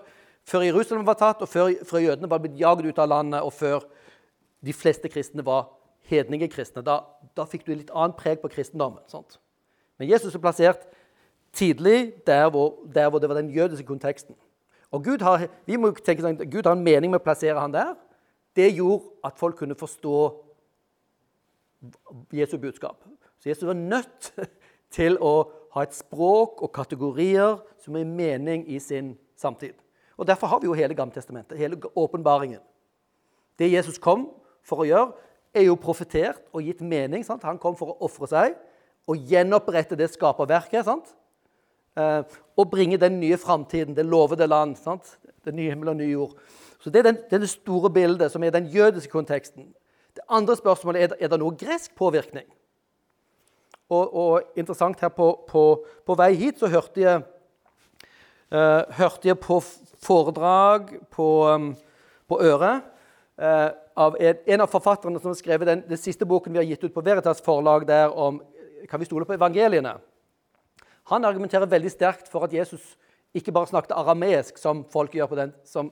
før 0.49 0.65
Jerusalem 0.65 1.05
var 1.07 1.17
tatt, 1.19 1.43
og 1.45 1.49
før, 1.49 1.71
før, 1.85 2.01
jødene 2.03 2.29
var 2.29 2.41
blitt 2.41 2.57
jaget 2.59 2.89
ut 2.89 3.01
av 3.01 3.09
landet, 3.11 3.41
og 3.45 3.53
før 3.53 3.85
de 4.65 4.73
fleste 4.73 5.09
kristne 5.11 5.45
var 5.45 5.69
hedningekristne. 6.09 6.83
Da, 6.85 7.01
da 7.37 7.45
fikk 7.47 7.67
du 7.67 7.73
litt 7.75 7.93
annet 7.93 8.17
preg 8.19 8.41
på 8.41 8.51
kristendommen. 8.51 9.03
Sant? 9.11 9.37
Men 9.99 10.09
Jesus 10.09 10.35
er 10.35 10.43
plassert 10.43 10.87
tidlig 11.53 12.13
der 12.27 12.49
hvor, 12.49 12.79
der 12.93 13.09
hvor, 13.09 13.21
det 13.21 13.29
var 13.29 13.39
den 13.39 13.53
jødiske 13.53 13.87
konteksten. 13.87 14.35
Og 14.91 15.03
Gud 15.05 15.21
har, 15.21 15.45
vi 15.69 15.77
må 15.77 15.91
tenke 15.93 16.25
sånn, 16.25 16.39
Gud 16.49 16.65
har 16.65 16.73
en 16.73 16.85
mening 16.85 17.11
med 17.11 17.21
å 17.21 17.25
plassere 17.25 17.59
han 17.61 17.73
der. 17.73 17.93
Det 18.57 18.71
gjorde 18.73 19.05
at 19.27 19.37
folk 19.37 19.59
kunne 19.59 19.77
forstå 19.77 20.15
Jesu 22.33 22.57
budskap. 22.57 22.97
Så 23.39 23.51
Jesus 23.51 23.67
var 23.69 23.77
nødt 23.77 24.31
til 24.97 25.19
å 25.21 25.33
ha 25.75 25.85
et 25.85 25.93
språk 25.95 26.63
og 26.65 26.73
kategorier 26.73 27.59
som 27.83 27.97
er 27.99 28.09
mening 28.09 28.65
i 28.67 28.81
sin 28.81 29.13
samtid. 29.37 29.77
Og 30.19 30.27
Derfor 30.27 30.51
har 30.51 30.59
vi 30.59 30.67
jo 30.67 30.75
hele 30.75 30.95
Gammeltestamentet, 30.95 31.57
hele 31.57 31.79
åpenbaringen. 31.95 32.59
Det 33.59 33.71
Jesus 33.71 33.97
kom 33.97 34.27
for 34.67 34.83
å 34.83 34.87
gjøre, 34.87 35.13
er 35.55 35.65
jo 35.65 35.79
profetert 35.79 36.43
og 36.53 36.65
gitt 36.67 36.81
mening. 36.83 37.23
Sant? 37.25 37.45
Han 37.47 37.59
kom 37.61 37.77
for 37.79 37.93
å 37.93 37.97
ofre 38.05 38.27
seg 38.29 38.57
og 39.09 39.31
gjenopprette 39.31 39.97
det 39.97 40.11
skaperverket. 40.11 40.85
Sant? 40.85 41.15
Eh, 41.97 42.21
og 42.59 42.69
bringe 42.71 42.99
den 43.01 43.17
nye 43.21 43.39
framtiden, 43.39 43.95
det 43.95 44.05
lovede 44.05 44.47
land, 44.47 44.77
sant? 44.77 45.15
det 45.45 45.55
nye 45.55 45.71
himmel 45.71 45.93
og 45.93 45.99
nye 46.01 46.11
jord. 46.11 46.35
Så 46.79 46.89
Det 46.89 46.99
er, 46.99 47.11
den, 47.11 47.17
det 47.31 47.49
store 47.49 47.89
bildet, 47.89 48.31
som 48.31 48.43
er 48.43 48.51
den 48.51 48.67
jødiske 48.67 49.11
konteksten. 49.11 49.73
Det 50.15 50.23
andre 50.29 50.55
spørsmålet 50.55 51.01
er 51.01 51.15
er 51.19 51.27
det 51.27 51.39
noe 51.39 51.55
gresk 51.55 51.95
påvirkning. 51.95 52.45
Og, 53.89 54.15
og 54.15 54.41
interessant 54.55 54.99
her 55.01 55.09
på, 55.09 55.45
på, 55.47 55.85
på, 56.05 56.15
vei 56.15 56.33
hit 56.37 56.59
så 56.59 56.67
hørte 56.67 57.01
jeg, 57.01 57.23
uh, 58.53 58.83
hørte 58.97 59.27
jeg 59.27 59.39
på 59.39 59.59
foredrag 60.01 60.95
på, 61.11 61.27
um, 61.47 61.75
på 62.29 62.39
øret 62.41 62.81
eh, 63.39 63.69
av 63.95 64.15
en, 64.19 64.37
en, 64.45 64.61
av 64.61 64.71
forfatterne 64.71 65.19
som 65.19 65.31
har 65.31 65.39
skrevet 65.39 65.67
den, 65.67 65.81
den, 65.89 65.99
siste 65.99 66.27
boken 66.27 66.53
vi 66.53 66.61
har 66.61 66.67
gitt 66.67 66.83
ut 66.83 66.93
på 66.95 67.03
Veritas 67.03 67.41
forlag 67.43 67.87
der 67.87 68.13
om 68.15 68.41
Kan 68.89 68.99
vi 68.99 69.05
stole 69.05 69.25
på 69.27 69.35
evangeliene? 69.35 69.97
Han 71.11 71.25
argumenterer 71.25 71.67
veldig 71.67 71.89
sterkt 71.91 72.29
for 72.31 72.45
at 72.45 72.53
Jesus 72.53 72.93
ikke 73.35 73.51
bare 73.51 73.67
snakket 73.67 73.91
arameisk, 73.91 74.57
som 74.57 74.85
folk 74.87 75.11
gjør 75.13 75.27
på 75.27 75.35
den, 75.35 75.51
som 75.67 75.89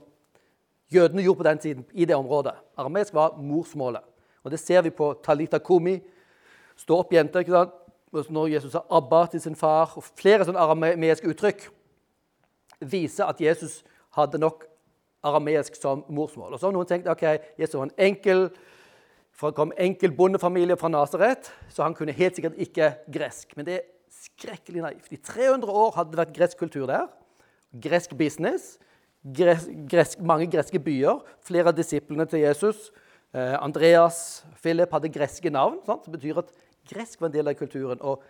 jødene 0.88 1.26
gjorde 1.26 1.42
på 1.42 1.48
den 1.50 1.60
tiden 1.60 1.86
i 1.92 2.06
det 2.06 2.16
området. 2.16 2.54
Arameisk 2.80 3.14
var 3.14 3.36
morsmålet. 3.36 4.06
Og 4.44 4.52
Det 4.52 4.60
ser 4.60 4.82
vi 4.82 4.90
på 4.90 5.18
Talita 5.24 5.60
Kumi. 5.60 6.00
Stå 6.78 7.02
opp, 7.02 7.12
jenter. 7.14 7.40
ikke 7.40 7.52
sant? 7.52 7.76
Når 8.30 8.48
Jesus 8.48 8.72
sa 8.72 8.86
'Abba' 8.88 9.30
til 9.32 9.42
sin 9.42 9.56
far, 9.56 9.94
og 9.98 10.04
flere 10.04 10.46
sånne 10.46 10.60
arameiske 10.60 11.28
uttrykk, 11.28 11.70
viser 12.81 13.27
at 13.27 13.41
Jesus 13.41 13.84
hadde 14.17 14.39
nok 14.41 14.65
arameisk 15.25 15.75
som 15.75 16.03
morsmål. 16.10 16.53
Og 16.53 16.60
så 16.60 16.69
har 16.69 16.75
noen 16.75 16.89
tenkt 16.89 17.10
ok, 17.12 17.25
Jesus 17.60 17.77
var 17.77 17.89
en 17.89 18.00
enkel 18.10 18.50
kom 19.53 19.69
enkel 19.77 20.15
bondefamilie 20.17 20.77
fra 20.81 20.89
Nasaret, 20.89 21.51
så 21.69 21.84
han 21.86 21.93
kunne 21.93 22.15
helt 22.17 22.36
sikkert 22.36 22.57
ikke 22.57 22.89
gresk. 23.13 23.51
Men 23.53 23.67
det 23.67 23.75
er 23.75 23.84
skrekkelig 24.10 24.81
naivt. 24.81 25.12
I 25.13 25.19
300 25.22 25.69
år 25.69 25.91
hadde 25.93 26.13
det 26.13 26.22
vært 26.24 26.34
gresk 26.34 26.57
kultur 26.57 26.88
der. 26.89 27.05
Gresk 27.84 28.15
business. 28.17 28.79
Gresk, 29.22 30.24
mange 30.25 30.48
greske 30.50 30.81
byer. 30.81 31.22
Flere 31.46 31.69
av 31.69 31.77
disiplene 31.77 32.25
til 32.25 32.48
Jesus, 32.48 32.89
eh, 33.34 33.53
Andreas, 33.62 34.43
Philip, 34.63 34.91
hadde 34.91 35.13
greske 35.13 35.50
navn. 35.53 35.84
Sant? 35.86 36.05
Det 36.05 36.17
betyr 36.17 36.41
at 36.41 36.50
gresk 36.89 37.22
var 37.22 37.29
en 37.29 37.38
del 37.38 37.48
av 37.48 37.53
kulturen. 37.53 38.01
Og 38.01 38.24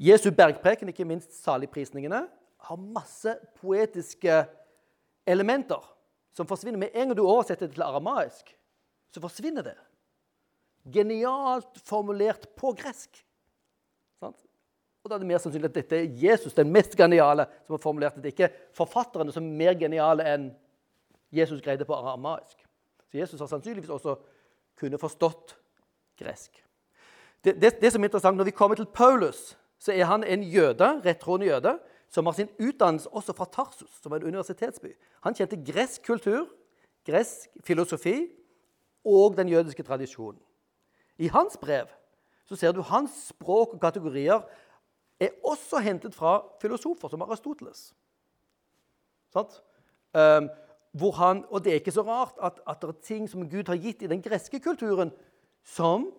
Jesu 0.00 0.30
bergpreken, 0.30 0.88
ikke 0.88 1.04
minst 1.04 1.44
saligprisningene, 1.44 2.24
har 2.68 2.76
masse 2.78 3.34
poetiske 3.60 4.42
elementer 5.26 5.82
som 6.36 6.46
forsvinner. 6.46 6.78
Med 6.78 6.94
en 6.94 7.10
gang 7.10 7.16
du 7.18 7.24
oversetter 7.24 7.66
det 7.66 7.76
til 7.76 7.84
aramaisk, 7.84 8.54
så 9.12 9.22
forsvinner 9.22 9.66
det. 9.66 9.76
Genialt 10.94 11.78
formulert 11.86 12.48
på 12.58 12.72
gresk. 12.78 13.20
Sånn? 14.22 14.34
Og 15.02 15.10
da 15.10 15.16
er 15.16 15.22
det 15.22 15.30
mer 15.32 15.42
sannsynlig 15.42 15.70
at 15.72 15.78
dette 15.80 15.98
er 15.98 16.18
Jesus, 16.22 16.54
den 16.54 16.70
mest 16.72 16.94
geniale, 16.98 17.48
som 17.66 17.74
har 17.74 17.82
formulert 17.82 18.18
det. 18.22 18.34
Ikke 18.34 18.52
forfatterne 18.76 19.34
som 19.34 19.46
er 19.46 19.62
mer 19.64 19.78
geniale 19.78 20.26
enn 20.30 20.50
Jesus 21.34 21.62
greide 21.64 21.86
på 21.88 21.96
aramaisk. 21.96 22.60
Så 23.10 23.18
Jesus 23.18 23.40
har 23.42 23.50
sannsynligvis 23.50 23.90
også 23.90 24.16
kunne 24.78 25.00
forstått 25.02 25.56
gresk. 26.18 26.54
Det, 27.42 27.56
det, 27.58 27.80
det, 27.80 27.90
som 27.90 28.02
er 28.02 28.06
interessant, 28.06 28.38
Når 28.38 28.44
vi 28.44 28.54
kommer 28.54 28.78
til 28.78 28.86
Paulus, 28.86 29.56
så 29.78 29.92
er 29.92 30.06
han 30.06 30.22
en 30.24 30.44
jøde, 30.46 31.02
rettroende 31.02 31.46
jøde 31.46 31.78
som 32.12 32.26
har 32.28 32.36
sin 32.36 32.50
utdannelse 32.60 33.08
også 33.08 33.32
fra 33.32 33.48
Tarsus, 33.48 33.90
som 34.02 34.12
er 34.12 34.20
en 34.20 34.34
universitetsby. 34.34 34.92
Han 35.24 35.34
kjente 35.34 35.56
gresk 35.64 36.04
kultur, 36.04 36.44
gresk 37.08 37.48
filosofi 37.64 38.28
og 39.04 39.36
den 39.36 39.48
jødiske 39.48 39.82
tradisjonen. 39.82 40.40
I 41.18 41.30
hans 41.32 41.56
brev 41.56 41.88
så 42.44 42.56
ser 42.56 42.72
du 42.72 42.82
hans 42.84 43.14
språk 43.32 43.74
og 43.74 43.80
kategorier 43.80 44.42
er 45.20 45.28
også 45.44 45.80
hentet 45.80 46.14
fra 46.14 46.42
filosofer 46.60 47.08
som 47.08 47.22
Aristoteles. 47.22 47.94
Um, 49.32 50.50
han, 51.16 51.44
og 51.48 51.64
det 51.64 51.72
er 51.72 51.80
ikke 51.80 51.94
så 51.94 52.02
rart 52.04 52.36
at, 52.42 52.60
at, 52.68 52.82
det 52.82 52.88
er 52.88 53.00
ting 53.02 53.30
som 53.30 53.48
Gud 53.48 53.70
har 53.70 53.80
gitt 53.80 54.02
i 54.02 54.10
den 54.10 54.22
greske 54.22 54.60
kulturen, 54.60 55.12
som 55.64 56.10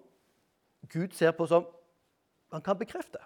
Gud 0.90 1.14
ser 1.14 1.32
på 1.32 1.46
som 1.46 1.68
han 2.52 2.62
kan 2.62 2.78
bekrefte. 2.78 3.22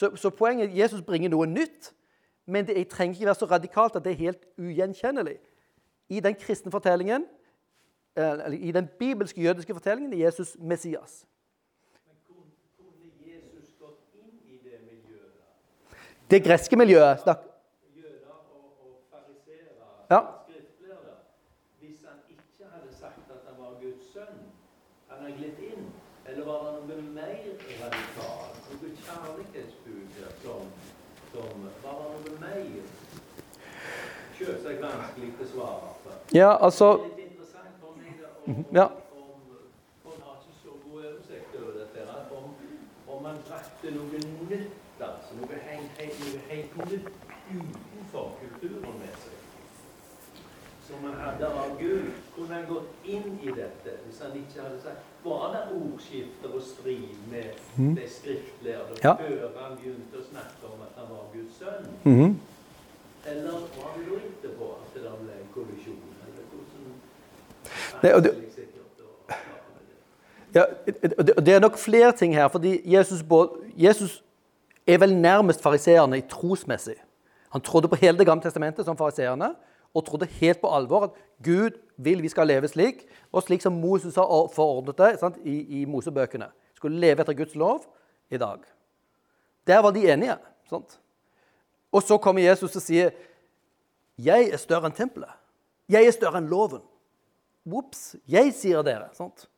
Så, 0.00 0.16
så, 0.16 0.30
poenget 0.30 0.64
er 0.64 0.70
at 0.70 0.78
Jesus 0.78 1.02
bringer 1.02 1.28
noe 1.28 1.46
nytt, 1.46 1.90
men 2.46 2.66
det 2.66 2.88
trenger 2.88 3.14
ikke 3.14 3.26
være 3.26 3.34
så 3.34 3.46
radikalt 3.50 3.96
at 3.96 4.04
det 4.04 4.12
er 4.12 4.16
helt 4.16 4.46
ugjenkjennelig. 4.58 5.34
I 6.08 6.20
den 6.20 6.34
kristne 6.34 6.72
fortellingen, 6.72 7.26
eh, 8.16 8.30
eller 8.30 8.56
i 8.56 8.72
den 8.72 8.88
bibelske 8.98 9.42
jødiske 9.42 9.74
fortellingen 9.74 10.12
er 10.12 10.24
Jesus 10.24 10.56
Messias. 10.58 11.26
Det 16.30 16.44
greske 16.44 16.76
miljøet 16.76 17.20
snakk. 17.20 17.44
Ja. 20.10 20.20
skriftlærde, 20.48 21.12
hvis 21.80 21.98
han 22.08 22.18
ikke 22.30 22.70
hadde 22.72 22.96
sagt 23.00 23.30
at 23.30 23.40
han 23.48 23.64
var 23.64 23.70
Guds 23.82 24.12
sønn, 24.12 24.38
han 25.08 25.24
har 25.24 25.36
glidd 25.36 25.58
inn? 25.58 25.92
Eller 26.26 26.44
var 26.44 26.58
det 26.64 26.88
noe 26.88 27.02
mer 27.02 27.36
radikalt? 27.84 28.60
Noe 28.70 28.90
kjærlighetsbud 29.04 30.18
som, 30.42 30.66
som 31.32 31.64
Var 31.84 32.02
noe 32.02 32.36
mer? 32.40 32.90
Selvsagt 34.40 34.82
vanskelig 34.82 35.32
å 35.36 35.48
svare 35.54 35.94
på. 36.04 36.18
Ja, 36.34 36.50
altså 36.56 36.92
Det 36.96 37.10
er 37.10 37.16
litt 37.16 37.32
interessant 37.32 37.74
for 37.80 37.96
meg 38.00 38.22
om, 38.46 38.62
ja. 38.72 38.86
om, 39.20 39.32
om 40.04 40.22
har 40.26 40.38
ikke 40.40 40.58
så 40.62 40.76
god 40.84 41.00
oversikt 41.00 41.58
over 41.60 41.72
dette, 41.80 42.06
om, 42.38 42.54
om 43.14 43.26
man 43.28 43.42
brakte 43.48 43.92
noe 43.96 44.22
nytt 44.48 44.80
altså 45.02 45.36
noe 45.40 45.60
helt, 45.66 46.00
helt, 46.00 46.24
noe 46.24 46.40
helt 46.48 46.76
nytt 46.90 47.12
utenfor 47.50 48.32
kulturen 48.40 48.98
med 49.00 49.14
seg. 49.22 49.36
Som 50.88 51.04
han 51.06 51.20
hadde 51.22 51.46
av 51.46 51.76
Gud. 51.78 52.08
Kunne 52.34 52.54
han 52.54 52.64
gått 52.66 53.04
inn 53.06 53.36
i 53.44 53.52
dette 53.54 53.92
hvis 54.04 54.18
han 54.24 54.32
ikke 54.34 54.64
hadde 54.64 54.80
sagt 54.82 55.06
Var 55.22 55.44
det 55.54 55.60
ordskifter 55.76 56.54
og 56.56 56.62
strid 56.64 57.18
med 57.30 57.58
mm. 57.76 57.92
de 57.98 58.06
skriftlærde 58.08 58.96
ja. 59.04 59.12
før 59.20 59.58
han 59.60 59.76
begynte 59.76 60.18
å 60.18 60.24
snakke 60.30 60.70
om 60.72 60.82
at 60.86 60.98
han 60.98 61.10
var 61.12 61.28
Guds 61.34 61.60
sønn? 61.60 61.90
Mm 62.10 62.20
-hmm. 62.20 62.34
Eller 63.30 63.52
var 63.52 63.60
det 63.96 64.04
da 64.42 64.48
på 64.58 64.64
at 64.64 64.94
det 64.94 65.00
ble 65.00 65.32
en 65.32 65.48
kollisjon? 65.54 65.96
Eller 66.26 66.42
hvordan 68.02 68.14
og 68.14 68.24
det, 68.24 68.50
ja, 70.54 70.64
det 71.40 71.54
er 71.54 71.60
nok 71.60 71.78
flere 71.78 72.12
ting 72.12 72.34
her. 72.34 72.48
fordi 72.48 72.92
Jesus, 72.94 73.24
Jesus 73.76 74.24
er 74.86 74.98
vel 74.98 75.16
nærmest 75.16 75.62
fariseerne 75.62 76.18
i 76.18 76.20
trosmessig. 76.20 76.94
Han 77.50 77.60
trodde 77.60 77.88
på 77.88 77.96
hele 77.96 78.18
Det 78.18 78.26
gamle 78.26 78.42
testamentet 78.42 78.84
som 78.84 78.96
fariseerne, 78.96 79.54
og 79.94 80.06
trodde 80.06 80.26
helt 80.26 80.60
på 80.60 80.74
alvor 80.76 81.02
at 81.04 81.10
Gud 81.44 81.70
vil 81.96 82.22
vi 82.22 82.28
skal 82.28 82.46
leve 82.46 82.68
slik, 82.68 83.06
og 83.32 83.42
slik 83.42 83.62
som 83.62 83.72
Moses 83.72 84.14
har 84.14 84.50
forordnet 84.54 84.98
det 84.98 85.18
sant, 85.20 85.36
i, 85.44 85.80
i 85.80 85.84
Mosebøkene. 85.84 86.46
Skulle 86.74 87.00
leve 87.00 87.20
etter 87.20 87.32
Guds 87.32 87.54
lov 87.54 87.84
i 88.30 88.36
dag. 88.36 88.58
Der 89.66 89.78
var 89.78 89.90
de 89.90 90.12
enige. 90.12 90.36
Sant? 90.70 91.00
Og 91.92 92.02
så 92.02 92.18
kommer 92.18 92.42
Jesus 92.42 92.76
og 92.76 92.82
sier, 92.82 93.10
'Jeg 94.18 94.50
er 94.52 94.56
større 94.56 94.86
enn 94.86 94.96
tempelet. 94.96 95.30
Jeg 95.88 96.06
er 96.06 96.10
større 96.10 96.38
enn 96.38 96.48
loven.' 96.48 96.86
Ops, 97.72 98.16
jeg 98.26 98.52
sier 98.54 98.82
dere. 98.82 99.08
Sant? 99.12 99.48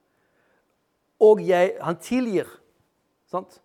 Og 1.20 1.40
jeg, 1.40 1.76
han 1.80 1.96
tilgir. 1.96 2.46
Sant? 3.30 3.60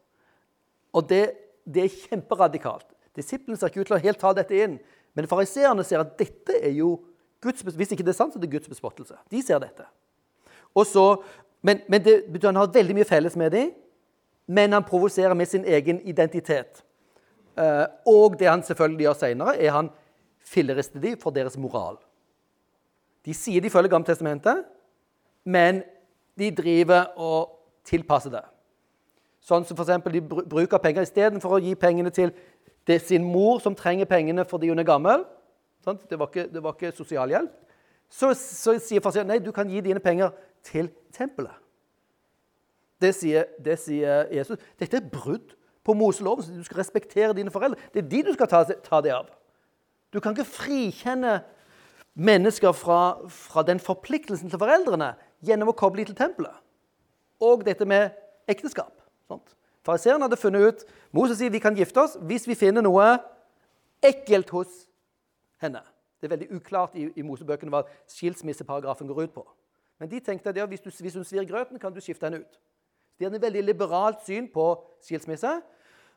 Og 0.94 1.10
det 1.10 1.48
det 1.68 1.84
er 1.84 1.96
kjemperadikalt. 2.08 2.88
Disiplene 3.16 3.58
ser 3.58 3.72
ikke 3.72 3.84
ut 3.84 3.90
til 3.92 3.98
å 3.98 4.04
helt 4.04 4.20
ta 4.22 4.32
dette 4.38 4.56
inn. 4.56 4.78
Men 5.18 5.28
fariseerne 5.30 5.84
ser 5.88 6.04
at 6.04 6.16
dette 6.20 6.56
er 6.62 6.74
jo 6.78 6.98
Guds, 7.42 7.62
Hvis 7.62 7.92
ikke 7.94 8.02
det 8.02 8.16
er 8.16 8.18
sant, 8.18 8.34
så 8.34 8.40
er 8.40 8.48
det 8.48 8.52
Guds 8.52 8.70
bespottelse. 8.70 9.14
De 9.30 9.42
ser 9.46 9.60
dette. 9.62 9.84
Så, 10.90 11.04
men, 11.62 11.84
men 11.88 12.02
det 12.02 12.16
betyr 12.32 12.50
han 12.50 12.58
har 12.58 12.72
veldig 12.74 12.96
mye 12.98 13.06
felles 13.06 13.36
med 13.38 13.52
dem, 13.54 13.70
men 14.48 14.74
han 14.74 14.86
provoserer 14.86 15.36
med 15.38 15.46
sin 15.46 15.66
egen 15.66 16.00
identitet. 16.02 16.82
Uh, 17.58 17.86
og 18.06 18.36
det 18.40 18.50
han 18.50 18.64
selvfølgelig 18.64 19.08
gjør 19.08 19.18
senere, 19.18 19.56
er 19.58 19.74
han 19.74 19.90
fillerister 20.46 21.02
de 21.02 21.16
for 21.20 21.34
deres 21.34 21.58
moral. 21.58 21.98
De 23.26 23.34
sier 23.34 23.62
de 23.62 23.70
følger 23.70 23.92
Gammeltestamentet, 23.92 24.64
men 25.44 25.82
de 26.38 26.52
driver 26.56 27.10
og 27.18 27.58
tilpasser 27.88 28.32
det. 28.32 28.44
Sånn 29.44 29.66
som 29.66 29.80
f.eks. 29.80 30.06
de 30.14 30.22
bruker 30.22 30.82
penger 30.84 31.08
istedenfor 31.08 31.58
å 31.58 31.62
gi 31.64 31.74
pengene 31.80 32.12
til 32.14 32.34
det 32.88 33.00
sin 33.04 33.26
mor, 33.26 33.60
som 33.64 33.76
trenger 33.76 34.08
pengene 34.08 34.46
fordi 34.48 34.70
hun 34.72 34.80
er 34.80 34.88
gammel. 34.88 35.26
Sant? 35.84 36.04
Det 36.10 36.20
var 36.20 36.30
ikke, 36.32 36.48
det 36.54 36.64
var 36.64 36.76
ikke 36.76 36.94
sosialhjelp. 36.96 37.54
Så, 38.08 38.32
så 38.38 38.78
sier 38.80 39.04
far 39.04 39.18
nei, 39.28 39.42
du 39.44 39.52
kan 39.56 39.68
gi 39.68 39.82
dine 39.84 40.04
penger 40.04 40.32
til 40.64 40.92
tempelet. 41.16 41.56
Det 43.02 43.12
sier, 43.14 43.50
det 43.62 43.76
sier 43.82 44.30
Jesus. 44.34 44.62
Dette 44.80 45.02
er 45.02 45.10
brudd 45.12 45.57
på 45.88 45.96
Moseloven. 45.96 46.44
så 46.44 46.52
Du 46.52 46.64
skal 46.68 46.82
respektere 46.82 47.34
dine 47.34 47.52
foreldre. 47.52 47.80
Det 47.94 48.04
er 48.04 48.10
de 48.10 48.24
du 48.28 48.34
skal 48.36 48.50
ta, 48.52 48.64
ta 48.64 49.02
det 49.02 49.14
av. 49.16 49.32
Du 50.14 50.20
kan 50.20 50.36
ikke 50.36 50.48
frikjenne 50.48 51.40
mennesker 52.18 52.76
fra, 52.76 53.28
fra 53.30 53.64
den 53.64 53.80
forpliktelsen 53.80 54.52
til 54.52 54.60
foreldrene 54.60 55.14
gjennom 55.46 55.72
å 55.72 55.78
koble 55.78 56.04
dem 56.04 56.12
til 56.12 56.20
tempelet. 56.20 56.56
Og 57.40 57.64
dette 57.66 57.86
med 57.86 58.12
ekteskap. 58.50 58.94
Fariseerne 59.88 60.26
hadde 60.26 60.40
funnet 60.40 60.66
ut 60.68 60.82
Moses 61.16 61.38
sier 61.40 61.52
vi 61.54 61.62
kan 61.64 61.76
gifte 61.78 62.02
oss 62.02 62.18
hvis 62.28 62.48
vi 62.48 62.58
finner 62.60 62.84
noe 62.84 63.06
ekkelt 64.04 64.50
hos 64.52 64.82
henne. 65.64 65.80
Det 66.20 66.28
er 66.28 66.34
veldig 66.34 66.50
uklart 66.58 66.98
i, 66.98 67.06
i 67.16 67.24
Mosebøkene 67.24 67.72
hva 67.72 67.86
skilsmisseparagrafen 68.10 69.08
går 69.08 69.28
ut 69.28 69.36
på. 69.38 69.46
Men 70.02 70.12
de 70.12 70.20
tenkte 70.22 70.52
at 70.52 70.60
ja, 70.60 70.66
hvis, 70.70 70.84
du, 70.84 70.92
hvis 70.92 71.16
hun 71.16 71.26
svir 71.26 71.46
grøten, 71.48 71.80
kan 71.80 71.94
du 71.94 72.02
skifte 72.04 72.28
henne 72.28 72.42
ut. 72.44 72.60
De 73.18 73.26
hadde 73.26 73.40
et 73.40 73.46
veldig 73.48 73.64
liberalt 73.66 74.26
syn 74.26 74.50
på 74.54 74.66
skilsmisse. 75.06 75.56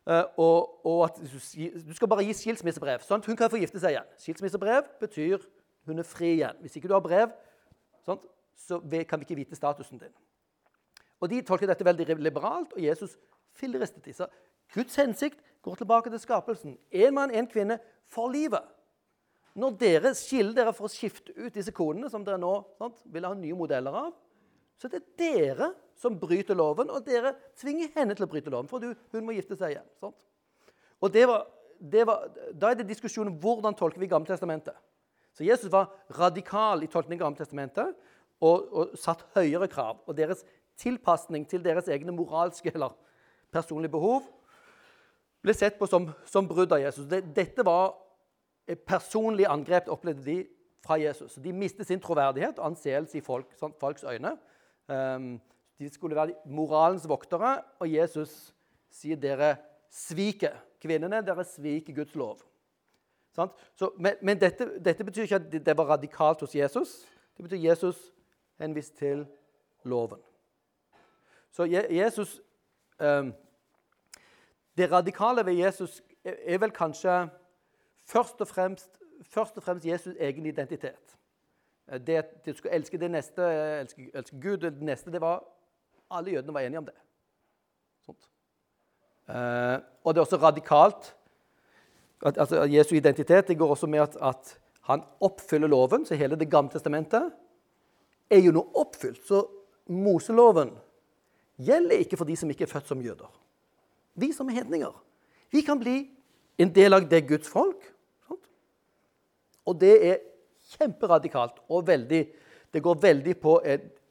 Eh, 0.09 0.25
Og, 0.37 0.87
og 0.87 1.05
at 1.05 1.21
du 1.21 1.95
skal 1.95 2.09
bare 2.09 2.25
gi 2.25 2.37
skilsmissebrev, 2.37 3.05
sånn 3.07 3.21
at 3.21 3.29
hun 3.29 3.37
kan 3.37 3.51
få 3.53 3.61
gifte 3.61 3.81
seg 3.83 3.97
igjen. 3.97 4.11
Skilsmissebrev 4.21 4.89
betyr 5.01 5.45
hun 5.89 5.99
er 5.99 6.07
fri 6.07 6.35
igjen. 6.39 6.57
Hvis 6.61 6.77
ikke 6.77 6.89
du 6.89 6.97
har 6.97 7.05
brev, 7.05 7.33
sånn, 8.07 8.21
så 8.57 8.81
kan 8.81 9.21
vi 9.21 9.29
ikke 9.29 9.39
vite 9.39 9.59
statusen 9.59 10.01
din. 10.01 10.13
Og 11.21 11.29
De 11.29 11.43
tolker 11.45 11.69
dette 11.69 11.85
veldig 11.85 12.17
liberalt, 12.17 12.73
og 12.73 12.81
Jesus 12.81 13.17
filleristet 13.57 14.05
disse. 14.05 14.27
Guds 14.73 14.97
hensikt 14.97 15.41
går 15.63 15.81
tilbake 15.81 16.11
til 16.11 16.21
skapelsen. 16.23 16.77
En 16.91 17.15
mann, 17.15 17.35
en 17.35 17.49
kvinne 17.49 17.79
for 18.09 18.33
livet. 18.33 18.65
Når 19.55 19.77
dere 19.81 20.13
skiller 20.15 20.55
dere 20.55 20.73
for 20.73 20.87
å 20.87 20.93
skifte 20.93 21.35
ut 21.35 21.55
disse 21.55 21.75
konene, 21.75 22.09
som 22.11 22.25
dere 22.25 22.39
nå 22.41 22.53
sant, 22.79 23.01
vil 23.11 23.27
ha 23.27 23.33
nye 23.35 23.57
modeller 23.59 23.97
av, 24.07 24.13
så 24.81 24.89
det 24.89 25.03
er 25.03 25.09
dere 25.21 25.71
som 26.01 26.17
bryter 26.17 26.57
loven, 26.57 26.89
og 26.89 27.05
dere 27.05 27.35
tvinger 27.61 27.91
henne 27.99 28.17
til 28.17 28.25
å 28.25 28.31
bryte 28.31 28.53
loven, 28.53 28.69
for 28.71 28.81
du, 28.81 28.95
hun 29.13 29.27
må 29.27 29.35
gifte 29.37 29.59
seg 29.61 29.75
igjen. 29.75 29.89
Sant? 30.01 30.17
Og 31.01 31.13
det 31.13 31.27
var, 31.29 31.45
det 31.81 32.07
var, 32.09 32.31
Da 32.57 32.71
er 32.71 32.81
det 32.81 32.89
diskusjonen 32.89 33.37
hvordan 33.41 33.77
tolker 33.77 34.01
vi 34.01 34.09
Gammeltestamentet. 34.09 34.77
Så 35.37 35.45
Jesus 35.45 35.71
var 35.73 35.93
radikal 36.17 36.83
i 36.83 36.89
tolkningen 36.91 37.21
av 37.21 37.29
Gammeltestamentet 37.29 37.93
og, 38.41 38.67
og 38.73 38.97
satt 38.99 39.27
høyere 39.37 39.69
krav. 39.69 40.01
Og 40.09 40.17
deres 40.17 40.45
tilpasning 40.81 41.45
til 41.49 41.65
deres 41.65 41.89
egne 41.93 42.13
moralske 42.17 42.73
eller 42.73 42.97
personlige 43.53 43.93
behov 43.93 44.25
ble 45.45 45.55
sett 45.57 45.77
på 45.81 45.89
som, 45.89 46.09
som 46.29 46.49
brudd 46.49 46.73
av 46.73 46.81
Jesus. 46.83 47.09
Det, 47.09 47.23
dette 47.37 47.65
var 47.65 47.95
et 48.69 48.81
personlig 48.87 49.49
angrep, 49.49 49.89
opplevde 49.93 50.25
de 50.25 50.39
fra 50.85 50.97
Jesus. 51.01 51.37
De 51.41 51.53
mistet 51.53 51.89
sin 51.89 52.01
troverdighet 52.01 52.61
og 52.61 52.73
anseelse 52.73 53.19
i 53.19 53.25
folk, 53.25 53.49
folks 53.81 54.05
øyne. 54.05 54.37
Um, 54.91 55.41
de 55.79 55.89
skulle 55.89 56.17
være 56.17 56.35
moralens 56.45 57.09
voktere, 57.09 57.63
og 57.79 57.93
Jesus 57.93 58.55
sier 58.91 59.17
dere 59.17 59.55
sviker 59.91 60.59
kvinnene. 60.83 61.23
Dere 61.25 61.45
sviker 61.45 61.95
Guds 61.95 62.15
lov. 62.15 62.43
Så, 63.31 63.93
men 63.99 64.19
men 64.21 64.41
dette, 64.41 64.67
dette 64.85 65.05
betyr 65.05 65.23
ikke 65.23 65.39
at 65.39 65.53
det, 65.53 65.77
var 65.77 65.93
radikalt 65.95 66.41
hos 66.41 66.55
Jesus. 66.55 67.07
Det 67.37 67.45
betyr 67.47 67.63
Jesus 67.71 68.13
henvist 68.59 68.97
til 68.99 69.27
loven. 69.85 70.21
Så 71.51 71.65
Jesus 71.91 72.41
um, 73.01 73.35
Det 74.77 74.93
radikale 74.93 75.47
ved 75.47 75.53
Jesus 75.53 76.03
er 76.25 76.59
vel 76.59 76.71
kanskje 76.71 77.29
først 78.05 78.41
og 78.41 78.49
fremst, 78.49 79.01
først 79.23 79.57
og 79.57 79.63
fremst 79.63 79.87
Jesus' 79.87 80.17
egen 80.21 80.47
identitet. 80.47 81.19
Eh, 81.91 82.01
Det 82.01 82.25
du 82.47 82.53
skulle 82.53 82.75
elske 82.75 82.99
det 82.99 83.11
neste, 83.11 83.43
elske, 83.81 84.11
elske 84.15 84.41
Gud 84.41 84.57
det 84.59 84.83
neste, 84.83 85.11
det 85.11 85.21
var 85.21 85.45
Alle 86.11 86.31
jødene 86.31 86.55
var 86.55 86.61
enige 86.61 86.79
om 86.79 86.85
det. 86.85 86.95
Eh, 89.31 89.79
og 90.05 90.15
det 90.15 90.19
er 90.19 90.25
også 90.25 90.37
radikalt. 90.43 91.17
At, 92.27 92.39
altså, 92.39 92.65
Jesu 92.65 92.97
identitet 92.97 93.49
det 93.49 93.59
går 93.59 93.71
også 93.71 93.87
med 93.87 94.01
at, 94.01 94.17
at 94.23 94.59
han 94.81 95.03
oppfyller 95.21 95.69
loven. 95.69 96.07
Så 96.07 96.15
hele 96.15 96.37
Det 96.37 96.51
gamle 96.51 96.71
testamentet 96.71 97.31
er 98.31 98.41
jo 98.43 98.53
nå 98.53 98.65
oppfylt. 98.75 99.23
Så 99.27 99.45
Moseloven 99.87 100.73
gjelder 101.59 102.03
ikke 102.03 102.17
for 102.17 102.25
de 102.25 102.37
som 102.37 102.51
ikke 102.51 102.67
er 102.67 102.73
født 102.73 102.89
som 102.89 103.03
jøder. 103.03 103.31
Vi 104.15 104.33
som 104.33 104.49
er 104.49 104.53
hedninger. 104.53 105.05
Vi 105.51 105.61
kan 105.61 105.79
bli 105.79 106.11
en 106.59 106.75
del 106.75 106.95
av 106.95 107.07
det 107.11 107.23
Guds 107.29 107.49
folk. 107.49 107.81
Sant? 108.27 108.51
Og 109.67 109.81
det 109.81 109.95
er 110.11 110.19
kjemperadikalt 110.77 111.61
og 111.69 111.87
veldig 111.87 112.23
Det 112.71 112.83
går 112.83 113.01
veldig 113.03 113.33
på 113.43 113.57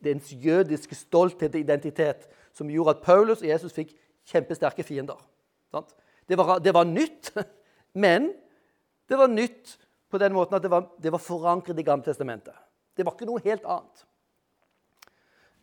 dens 0.04 0.34
jødiske 0.36 0.96
stolthet 0.96 1.54
og 1.56 1.60
identitet 1.60 2.28
som 2.54 2.68
gjorde 2.68 2.98
at 2.98 3.04
Paulus 3.06 3.42
og 3.42 3.48
Jesus 3.48 3.72
fikk 3.74 3.94
kjempesterke 4.28 4.84
fiender. 4.84 5.16
Det, 6.28 6.38
var, 6.38 6.60
det 6.60 6.74
var 6.74 6.84
nytt, 6.84 7.32
men 8.04 8.34
det 9.10 9.18
var 9.18 9.32
nytt 9.32 9.78
på 10.12 10.18
den 10.18 10.34
måten 10.34 10.58
at 10.58 10.64
det 10.64 10.72
var, 10.72 10.90
det 11.02 11.12
var 11.12 11.24
forankret 11.24 11.80
i 11.80 11.86
Gamle 11.88 12.04
testamentet. 12.04 12.54
Det 12.98 13.06
var 13.06 13.16
ikke 13.16 13.30
noe 13.30 13.42
helt 13.46 13.64
annet. 13.64 14.06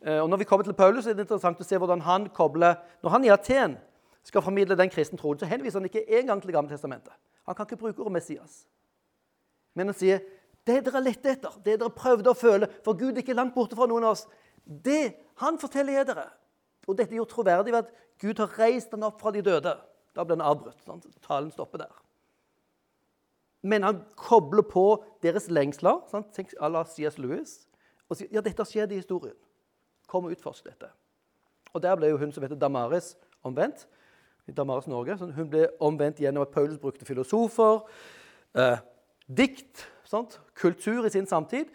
Eh, 0.00 0.22
Og 0.22 0.30
når 0.30 0.37
vi 0.37 0.44
kommer 0.44 0.64
til 0.64 0.74
Paulus, 0.74 1.06
er 1.06 1.14
det 1.14 1.26
interessant 1.26 1.61
å 1.61 1.66
se 1.66 1.78
hvordan 1.78 2.00
han 2.00 2.28
kobler 2.30 2.76
Når 3.02 3.11
han 3.11 3.24
i 3.24 3.32
Aten 3.35 3.76
skal 4.24 4.42
formidle 4.42 4.76
den 4.76 4.90
kristne 4.90 5.18
troen, 5.18 5.38
så 5.38 5.46
henviser 5.46 5.78
han 5.78 5.87
ikke 5.87 6.18
engang 6.18 6.40
til 6.42 6.52
Gammeltestamentet. 6.52 7.12
Han 7.46 7.54
kan 7.54 7.66
ikke 7.66 7.76
bruke 7.76 8.00
ordet 8.00 8.12
Messias. 8.12 8.64
Men 9.74 9.92
han 9.92 9.94
sier 9.94 10.18
det 10.66 10.81
dere 10.87 11.02
lette 11.05 11.31
etter, 11.37 11.55
det 11.64 11.79
dere 11.81 11.94
prøvde 11.94 12.33
å 12.33 12.38
føle, 12.38 12.68
for 12.85 12.98
Gud 12.98 13.14
er 13.14 13.22
ikke 13.22 13.37
langt 13.37 13.55
borte 13.55 13.79
fra 13.79 13.87
noen 13.90 14.09
av 14.09 14.16
oss, 14.16 14.26
det 14.66 15.14
han 15.42 15.61
forteller 15.62 16.00
jeg 16.00 16.09
dere. 16.11 16.26
Og 16.87 16.98
dette 16.98 17.14
er 17.14 17.20
jo 17.20 17.29
troverdig 17.31 17.74
ved 17.74 17.85
at 17.85 17.94
Gud 18.22 18.40
har 18.42 18.59
reist 18.59 18.94
han 18.94 19.07
opp 19.07 19.20
fra 19.20 19.33
de 19.35 19.42
døde. 19.44 19.74
Da 20.16 20.24
ble 20.24 20.38
han 20.38 20.44
avbrutt. 20.46 20.79
Sant? 20.87 21.07
Talen 21.26 21.52
stopper 21.52 21.85
der. 21.85 21.94
Men 23.66 23.83
han 23.83 24.02
kobler 24.18 24.64
på 24.66 24.85
deres 25.24 25.48
lengsler, 25.50 26.05
sant? 26.11 26.31
Tenk 26.35 26.55
à 26.62 26.70
la 26.70 26.85
C.S. 26.87 27.18
Lewis, 27.18 27.66
og 28.07 28.18
sier 28.18 28.31
ja, 28.31 28.42
dette 28.44 28.62
har 28.62 28.68
skjedd 28.70 28.94
i 28.94 29.00
historien. 29.00 29.35
Kom 30.07 30.29
og 30.29 30.37
utforsk 30.37 30.68
dette. 30.68 30.92
Og 31.74 31.83
der 31.83 31.96
ble 31.98 32.12
jo 32.12 32.20
hun 32.20 32.33
som 32.33 32.46
heter 32.46 32.59
Damaris, 32.59 33.14
omvendt. 33.46 33.88
I 34.46 34.55
Damaris 34.55 34.87
Norge. 34.87 35.16
Så 35.18 35.26
hun 35.35 35.50
ble 35.50 35.66
omvendt 35.83 36.22
gjennom 36.22 36.46
at 36.46 36.55
Paulus 36.55 36.79
brukte 36.79 37.09
filosofer, 37.09 37.83
eh, 38.55 38.79
dikt, 39.26 39.83
sant? 40.08 40.38
kultur 40.54 41.06
i 41.06 41.12
sin 41.12 41.28
samtid, 41.28 41.72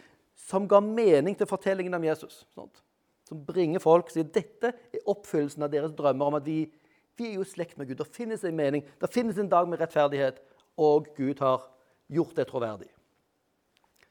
som 0.47 0.67
ga 0.67 0.79
mening 0.83 1.37
til 1.37 1.49
fortellingen 1.49 1.93
om 1.93 2.07
Jesus. 2.07 2.45
Sant? 2.55 2.83
Som 3.27 3.43
bringer 3.45 3.79
folk 3.83 4.09
sier 4.11 4.27
dette 4.27 4.73
er 4.73 5.05
oppfyllelsen 5.11 5.63
av 5.63 5.71
deres 5.71 5.93
drømmer 5.95 6.31
om 6.31 6.39
at 6.39 6.47
vi, 6.47 6.65
vi 7.19 7.29
er 7.29 7.37
jo 7.39 7.47
slekt 7.47 7.77
med 7.79 7.91
Gud. 7.91 7.99
Det 8.01 8.09
finnes 8.11 8.43
en 8.47 8.57
mening, 8.57 8.83
det 8.83 9.11
finnes 9.13 9.37
en 9.39 9.51
dag 9.51 9.69
med 9.69 9.79
rettferdighet, 9.83 10.41
og 10.79 11.07
Gud 11.15 11.39
har 11.43 11.67
gjort 12.11 12.35
det 12.35 12.47
troverdig. 12.49 12.89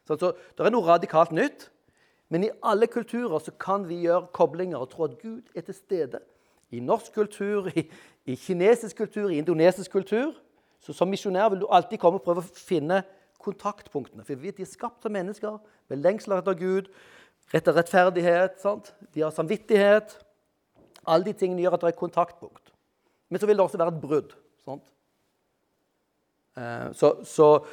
Så, 0.06 0.16
så 0.16 0.32
Det 0.56 0.66
er 0.66 0.74
noe 0.74 0.88
radikalt 0.88 1.34
nytt. 1.36 1.68
Men 2.30 2.44
i 2.46 2.50
alle 2.62 2.86
kulturer 2.86 3.42
så 3.42 3.50
kan 3.58 3.88
vi 3.88 4.04
gjøre 4.04 4.30
koblinger 4.32 4.78
og 4.78 4.90
tro 4.92 5.04
at 5.08 5.18
Gud 5.18 5.50
er 5.54 5.64
til 5.66 5.74
stede. 5.74 6.20
I 6.70 6.78
norsk 6.80 7.12
kultur, 7.14 7.66
i, 7.74 7.88
i 8.26 8.36
kinesisk 8.38 8.96
kultur, 9.02 9.30
i 9.30 9.40
indonesisk 9.42 9.90
kultur. 9.90 10.36
Så 10.80 10.94
som 10.94 11.10
misjonær 11.10 11.50
vil 11.50 11.64
du 11.64 11.66
alltid 11.66 11.98
komme 11.98 12.20
og 12.20 12.24
prøve 12.24 12.44
å 12.44 12.54
finne 12.54 13.02
kontaktpunktene. 13.42 14.24
For 14.24 14.34
vi 14.34 14.48
vet 14.48 14.60
de 14.60 14.66
er 14.66 14.70
skapt 14.70 15.04
som 15.04 15.14
mennesker 15.14 15.58
med 15.90 16.02
lengsler 16.04 16.42
etter 16.42 16.58
Gud, 16.58 16.90
rett 17.54 17.68
og 17.70 17.78
rettferdighet. 17.78 18.60
Sant? 18.62 18.92
De 19.14 19.24
har 19.24 19.34
samvittighet. 19.34 20.18
Alle 21.06 21.30
de 21.30 21.34
tingene 21.36 21.64
gjør 21.64 21.78
at 21.78 21.82
det 21.82 21.90
er 21.90 21.96
et 21.96 22.02
kontaktpunkt. 22.02 22.72
Men 23.30 23.40
så 23.40 23.48
vil 23.48 23.56
det 23.56 23.64
også 23.64 23.80
være 23.80 23.94
et 23.94 24.02
brudd. 24.02 24.36
Eh, 26.56 26.92
Så, 26.92 27.14
så 27.24 27.64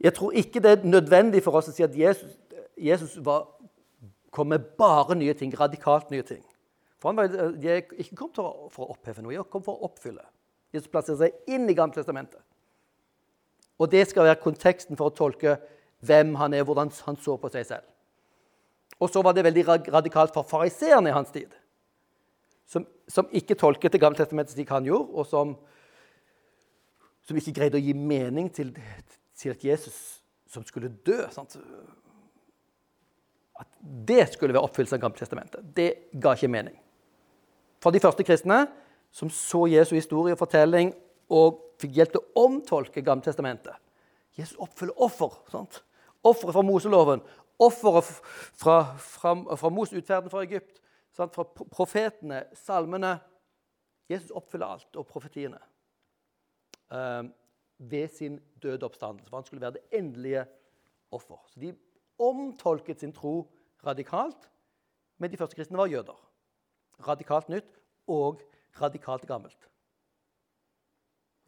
jeg 0.00 0.14
tror 0.14 0.32
ikke 0.32 0.60
det 0.60 0.70
er 0.70 0.84
nødvendig 0.84 1.42
for 1.42 1.58
oss 1.58 1.68
å 1.68 1.74
si 1.74 1.82
at 1.82 1.96
Jesus, 1.96 2.36
Jesus 2.76 3.16
var, 3.24 3.48
kom 4.30 4.46
med 4.52 4.70
bare 4.78 5.16
nye 5.18 5.34
ting, 5.34 5.52
radikalt 5.60 6.10
nye 6.10 6.22
ting. 6.22 6.44
For 6.98 7.08
han 7.10 7.16
var, 7.16 7.26
De 7.28 7.70
er 7.70 7.82
ikke 7.98 8.16
kommet 8.16 8.36
for 8.36 8.84
å, 8.84 8.92
oppheve 8.94 9.22
noe, 9.22 9.34
de 9.34 9.44
kom 9.50 9.64
for 9.64 9.78
å 9.78 9.88
oppfylle. 9.88 10.22
Jesus 10.72 10.90
plasserer 10.92 11.18
seg 11.18 11.54
inn 11.54 11.68
i 11.70 11.74
Gamle 11.74 11.96
testamentet. 11.96 12.42
Og 13.78 13.90
det 13.90 14.08
skal 14.10 14.26
være 14.26 14.42
konteksten 14.42 14.98
for 14.98 15.10
å 15.10 15.14
tolke 15.14 15.56
hvem 16.06 16.34
han 16.38 16.54
er, 16.54 16.66
hvordan 16.66 16.90
han 17.06 17.18
så 17.22 17.36
på 17.38 17.50
seg 17.52 17.66
selv. 17.66 17.86
Og 18.98 19.10
så 19.10 19.22
var 19.22 19.34
det 19.34 19.46
veldig 19.46 19.64
radikalt 19.94 20.34
for 20.34 20.46
fariseerne 20.46 21.10
i 21.10 21.14
hans 21.14 21.30
tid, 21.34 21.52
som, 22.68 22.84
som 23.08 23.28
ikke 23.32 23.56
tolket 23.56 23.94
Det 23.94 24.00
gamle 24.02 24.18
testamentet 24.18 24.56
slik 24.56 24.72
han 24.74 24.86
gjorde, 24.86 25.14
og 25.14 25.26
som, 25.26 25.54
som 27.24 27.38
ikke 27.38 27.54
greide 27.60 27.78
å 27.78 27.84
gi 27.84 27.94
mening 27.94 28.50
til, 28.52 28.74
til 29.38 29.54
at 29.54 29.64
Jesus 29.64 30.18
som 30.48 30.64
skulle 30.66 30.90
dø 31.06 31.20
sant? 31.32 31.54
At 33.58 33.70
det 33.80 34.26
skulle 34.32 34.54
være 34.56 34.66
oppfyllelse 34.66 34.98
av 34.98 35.02
Gamle 35.02 35.18
testamentet. 35.18 35.64
Det 35.74 36.10
ga 36.18 36.34
ikke 36.34 36.50
mening. 36.50 36.76
For 37.82 37.94
de 37.94 38.02
første 38.02 38.26
kristne 38.26 38.64
som 39.14 39.30
så 39.32 39.64
Jesu 39.70 39.94
historie 39.96 40.34
og 40.34 40.40
fortelling 40.40 40.92
og 41.32 41.62
fikk 41.78 41.94
hjelp 41.98 42.14
til 42.14 42.22
å 42.22 42.46
omtolke 42.46 43.04
Gamle 43.04 43.24
testamentet 43.26 43.76
Jesus 44.38 44.58
oppfyller 44.62 44.94
offer. 45.02 45.34
sant? 45.50 45.80
Offeret 46.22 46.54
fra 46.54 46.62
Moseloven, 46.62 47.22
offeret 47.58 48.06
fra, 48.06 48.76
fra, 48.98 49.34
fra 49.56 49.70
Mos 49.74 49.92
utferden 49.92 50.30
fra 50.30 50.44
Egypt, 50.46 50.78
sant? 51.14 51.34
fra 51.34 51.44
profetene, 51.46 52.44
salmene 52.54 53.16
Jesus 54.08 54.30
oppfyller 54.30 54.78
alt, 54.78 54.94
og 54.96 55.06
profetiene. 55.10 55.58
Uh, 56.88 57.26
ved 57.78 58.08
sin 58.14 58.38
døde 58.62 58.86
oppstandelse. 58.86 59.28
For 59.28 59.36
han 59.36 59.44
skulle 59.46 59.60
være 59.60 59.76
det 59.76 59.98
endelige 59.98 60.46
offer. 61.14 61.42
Så 61.50 61.60
de 61.60 61.74
omtolket 62.18 63.00
sin 63.00 63.12
tro 63.12 63.50
radikalt, 63.86 64.48
men 65.18 65.30
de 65.30 65.36
første 65.36 65.58
kristne 65.58 65.78
var 65.78 65.90
jøder. 65.90 66.16
Radikalt 67.06 67.50
nytt 67.52 67.78
og 68.08 68.42
radikalt 68.80 69.26
gammelt. 69.26 69.67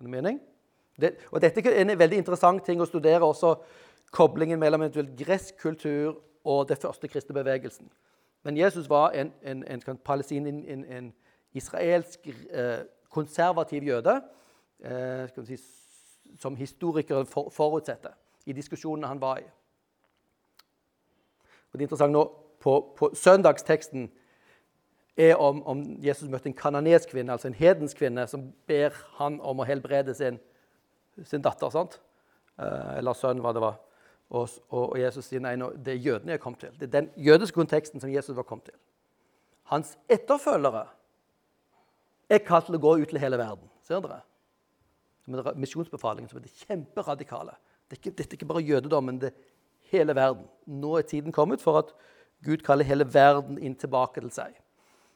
Har 0.00 0.04
det 0.04 0.10
mening? 0.10 0.40
Det, 1.00 1.16
og 1.30 1.42
dette 1.42 1.60
er 1.60 1.82
en 1.82 1.98
veldig 1.98 2.16
interessant 2.16 2.64
ting 2.64 2.80
å 2.80 2.86
studere 2.88 3.20
også 3.20 3.50
koblingen 4.16 4.58
mellom 4.58 4.80
eventuelt 4.80 5.10
gresk 5.18 5.58
kultur 5.60 6.14
og 6.44 6.68
den 6.68 6.76
første 6.80 7.08
kristne 7.08 7.34
bevegelsen. 7.36 7.90
Men 8.42 8.56
Jesus 8.56 8.88
var 8.88 9.10
en, 9.10 9.32
en, 9.42 9.64
en, 9.64 9.82
en 10.00 10.86
en, 10.88 11.12
israelsk 11.52 12.28
eh, 12.28 12.78
konservativ 13.10 13.82
jøde, 13.84 14.22
eh, 14.84 15.44
si, 15.44 15.58
som 16.38 16.56
historikeren 16.56 17.26
for, 17.26 17.50
forutsetter 17.50 18.16
i 18.46 18.56
diskusjonene 18.56 19.06
han 19.06 19.20
var 19.20 19.36
i. 19.36 19.44
Og 21.72 21.76
det 21.76 21.80
er 21.80 21.88
interessant 21.90 22.12
nå, 22.12 22.24
På, 22.60 22.94
på 22.96 23.10
søndagsteksten 23.14 24.10
er 25.20 25.40
om, 25.40 25.60
om, 25.68 25.82
Jesus 26.02 26.30
møtte 26.30 26.50
en 26.50 26.56
kananesk 26.56 27.12
kvinne, 27.12 27.34
altså 27.34 27.50
en 27.50 27.58
hedensk 27.58 27.98
kvinne, 28.00 28.26
som 28.30 28.46
ber 28.68 28.96
han 29.18 29.38
om 29.44 29.60
å 29.60 29.66
helbrede 29.68 30.14
sin, 30.16 30.38
sin 31.24 31.44
datter. 31.44 31.72
sant? 31.72 31.98
Eh, 32.60 32.98
eller 32.98 33.16
sønn, 33.16 33.42
hva 33.44 33.52
det 33.56 33.62
var. 33.64 33.80
Og, 34.30 34.48
og, 34.70 34.94
Jesus 35.00 35.26
sier 35.26 35.42
nei, 35.42 35.56
nå, 35.58 35.72
det 35.74 35.96
er 35.96 36.04
jødene 36.04 36.36
jeg 36.36 36.42
kom 36.42 36.54
til. 36.58 36.72
Det 36.78 36.86
er 36.88 36.94
den 37.00 37.10
jødiske 37.18 37.56
konteksten 37.56 38.02
som 38.02 38.12
Jesus 38.12 38.36
var 38.36 38.46
kommet 38.46 38.70
til. 38.70 38.78
Hans 39.72 39.96
etterfølgere 40.10 40.84
er 42.30 42.42
kalt 42.46 42.68
til 42.68 42.78
å 42.78 42.82
gå 42.82 42.96
ut 43.02 43.10
til 43.10 43.20
hele 43.22 43.38
verden. 43.40 43.70
Ser 43.86 44.02
dere? 44.04 44.22
Misjonsbefalingen 45.58 46.30
som 46.30 46.38
er 46.38 46.62
kjemperadikale. 46.64 47.56
Det 47.90 47.98
er 47.98 48.02
ikke, 48.02 48.14
er 48.22 48.38
ikke 48.38 48.50
bare 48.50 48.66
jødedommen, 48.66 49.18
det 49.22 49.32
er 49.32 49.38
hele 49.90 50.14
verden. 50.14 50.46
Nå 50.66 50.96
er 50.98 51.06
tiden 51.10 51.34
kommet 51.34 51.62
for 51.62 51.82
at 51.82 51.94
Gud 52.46 52.62
kaller 52.66 52.86
hele 52.86 53.06
verden 53.10 53.58
inn 53.58 53.74
tilbake 53.78 54.22
til 54.22 54.30
seg. 54.34 54.54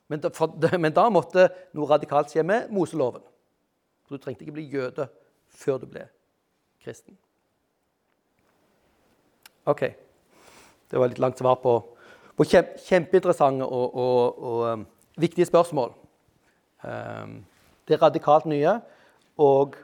Men 0.09 0.21
da, 0.21 0.31
for, 0.35 0.53
men 0.83 0.93
da 0.95 1.07
måtte 1.13 1.49
noe 1.77 1.89
radikalt 1.89 2.33
skje 2.33 2.45
med 2.47 2.73
Moseloven. 2.75 3.25
For 4.05 4.17
Du 4.17 4.23
trengte 4.23 4.45
ikke 4.45 4.59
bli 4.59 4.69
jøde 4.69 5.09
før 5.55 5.81
du 5.81 5.87
ble 5.89 6.07
kristen. 6.85 7.17
OK. 9.65 9.87
Det 10.91 11.01
var 11.01 11.09
litt 11.09 11.23
langt 11.23 11.41
svar 11.41 11.57
på, 11.63 11.79
på 12.37 12.47
kjempeinteressante 12.47 13.65
og, 13.65 13.95
og, 13.97 14.43
og 14.51 14.65
um, 14.69 14.85
viktige 15.17 15.49
spørsmål. 15.49 15.95
Um, 16.85 17.39
det 17.89 17.97
er 17.97 18.03
radikalt 18.03 18.45
nye, 18.49 18.75
og 19.41 19.77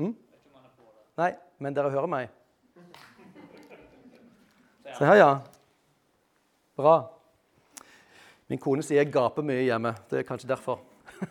hm? 0.00 0.14
Nei, 1.20 1.30
men 1.60 1.76
dere 1.76 1.92
hører 1.92 2.08
meg. 2.08 2.32
Se 4.96 5.04
her, 5.04 5.20
ja. 5.20 5.30
Bra. 6.76 6.96
Min 8.48 8.62
kone 8.62 8.82
sier 8.86 9.02
jeg 9.02 9.12
gaper 9.14 9.42
mye 9.46 9.64
hjemme. 9.66 9.94
Det 10.10 10.20
er 10.20 10.26
kanskje 10.26 10.50
derfor. 10.50 10.82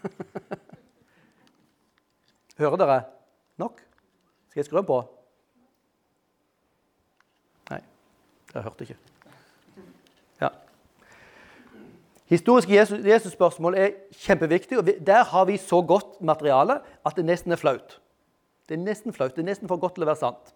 Hører 2.59 2.79
dere 2.79 3.01
nok? 3.59 3.81
Skal 4.49 4.61
jeg 4.61 4.69
skru 4.69 4.81
på? 4.87 5.01
Nei, 7.71 7.81
dere 8.53 8.63
hørte 8.63 8.87
ikke. 8.87 8.97
Ja. 10.41 10.49
Historiske 12.31 12.73
Jesus-spørsmål 12.73 13.77
Jesus 13.77 13.85
er 13.85 14.25
kjempeviktig. 14.25 14.79
og 14.79 14.83
Der 15.07 15.23
har 15.23 15.45
vi 15.45 15.57
så 15.57 15.81
godt 15.81 16.21
materiale 16.21 16.79
at 17.05 17.15
det 17.15 17.25
nesten 17.25 17.51
er 17.51 17.59
flaut. 17.59 18.01
Det 18.69 18.79
er 18.79 18.83
nesten 18.83 19.13
flaut. 19.13 19.35
Det 19.35 19.43
er 19.43 19.51
nesten 19.51 19.67
for 19.67 19.77
godt 19.77 19.99
til 19.99 20.07
å 20.07 20.09
være 20.09 20.23
sant. 20.23 20.54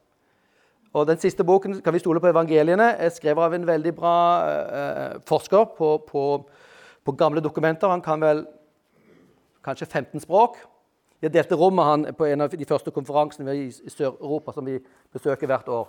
Og 0.93 1.07
Den 1.07 1.19
siste 1.21 1.43
boken 1.43 1.81
kan 1.81 1.93
vi 1.93 1.99
stole 1.99 2.19
på 2.19 2.31
evangeliene, 2.31 2.95
er 2.97 3.09
skrevet 3.13 3.43
av 3.43 3.53
en 3.53 3.67
veldig 3.67 3.91
bra 3.95 4.15
eh, 4.49 5.19
forsker 5.27 5.65
på, 5.77 5.97
på, 6.07 6.23
på, 7.05 7.11
gamle 7.11 7.41
dokumenter. 7.41 7.87
Han 7.87 8.01
kan 8.01 8.21
vel 8.21 8.45
kanskje 9.63 9.85
15 9.85 10.19
språk. 10.19 10.57
Jeg 11.21 11.33
delte 11.33 11.55
rom 11.55 11.75
med 11.75 11.83
han 11.83 12.07
på 12.17 12.25
en 12.25 12.41
av 12.41 12.49
de 12.49 12.65
første 12.65 12.91
konferansene 12.91 13.53
i 13.53 13.69
Sør-Europa 13.71 14.55
som 14.55 14.65
vi 14.65 14.79
besøker 15.13 15.47
hvert 15.47 15.69
år. 15.69 15.87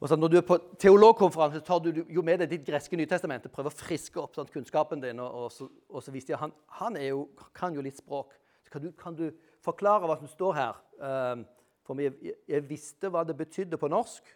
Og 0.00 0.08
så 0.08 0.16
når 0.16 0.28
du 0.28 0.36
er 0.36 0.46
på 0.48 0.58
teologkonferanse, 0.80 1.60
tar 1.60 1.78
du 1.78 2.02
jo 2.10 2.22
med 2.22 2.42
deg 2.42 2.50
ditt 2.50 2.66
greske 2.66 2.96
Nytestamentet. 2.98 3.52
Prøver 3.54 3.70
å 3.70 3.78
friske 3.78 4.18
opp 4.20 4.34
sånn, 4.34 4.50
kunnskapen 4.50 5.00
din. 5.00 5.20
Og, 5.22 5.44
og, 5.44 5.52
så, 5.52 5.68
og 5.88 6.02
så 6.02 6.12
viste 6.12 6.34
jeg, 6.34 6.40
han, 6.42 6.52
han 6.80 6.98
jo, 7.00 7.28
kan 7.54 7.76
jo 7.76 7.84
litt 7.84 8.02
språk. 8.02 8.34
Så 8.66 8.74
kan 8.74 8.82
du, 8.82 8.90
kan 8.98 9.14
du 9.14 9.28
forklare 9.64 10.10
hva 10.10 10.18
som 10.18 10.28
står 10.28 10.58
her? 10.58 10.82
Um, 10.98 11.46
for 11.84 12.00
jeg, 12.00 12.34
jeg, 12.48 12.64
visste 12.68 13.10
hva 13.12 13.24
det 13.28 13.36
betydde 13.36 13.78
på 13.80 13.90
norsk. 13.92 14.28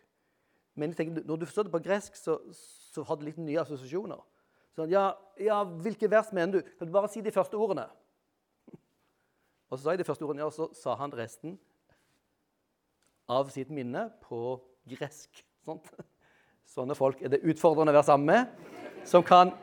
Men 0.79 0.93
jeg 0.93 1.01
tenkte, 1.01 1.25
når 1.27 1.41
du 1.41 1.47
forstår 1.49 1.67
det 1.67 1.75
på 1.75 1.83
gresk, 1.87 2.19
så, 2.19 2.37
så 2.53 3.05
hadde 3.09 3.25
det 3.25 3.33
litt 3.33 3.41
nye 3.43 3.63
assosiasjoner. 3.63 4.21
Sånn, 4.77 4.93
ja, 4.93 5.09
ja, 5.43 5.63
hvilke 5.83 6.11
vers 6.11 6.31
mener 6.37 6.59
du? 6.59 6.75
Kan 6.79 6.91
du 6.91 6.95
bare 6.95 7.11
si 7.11 7.23
de 7.25 7.33
første 7.35 7.59
ordene? 7.59 7.89
Og 9.71 9.79
så 9.79 9.83
sa 9.83 9.97
jeg 9.97 10.05
de 10.05 10.07
første 10.07 10.29
ordene, 10.29 10.47
og 10.47 10.55
så 10.55 10.69
sa 10.77 10.95
han 11.01 11.13
resten 11.17 11.59
av 13.29 13.51
sitt 13.53 13.73
minne 13.75 14.07
på 14.25 14.57
gresk. 14.89 15.43
Sånt. 15.67 15.91
Sånne 16.69 16.95
folk 16.97 17.21
er 17.25 17.33
det 17.33 17.43
utfordrende 17.49 17.93
å 17.93 17.97
være 17.97 18.09
sammen 18.09 18.29
med, 18.29 19.03
som 19.09 19.25
kan 19.25 19.55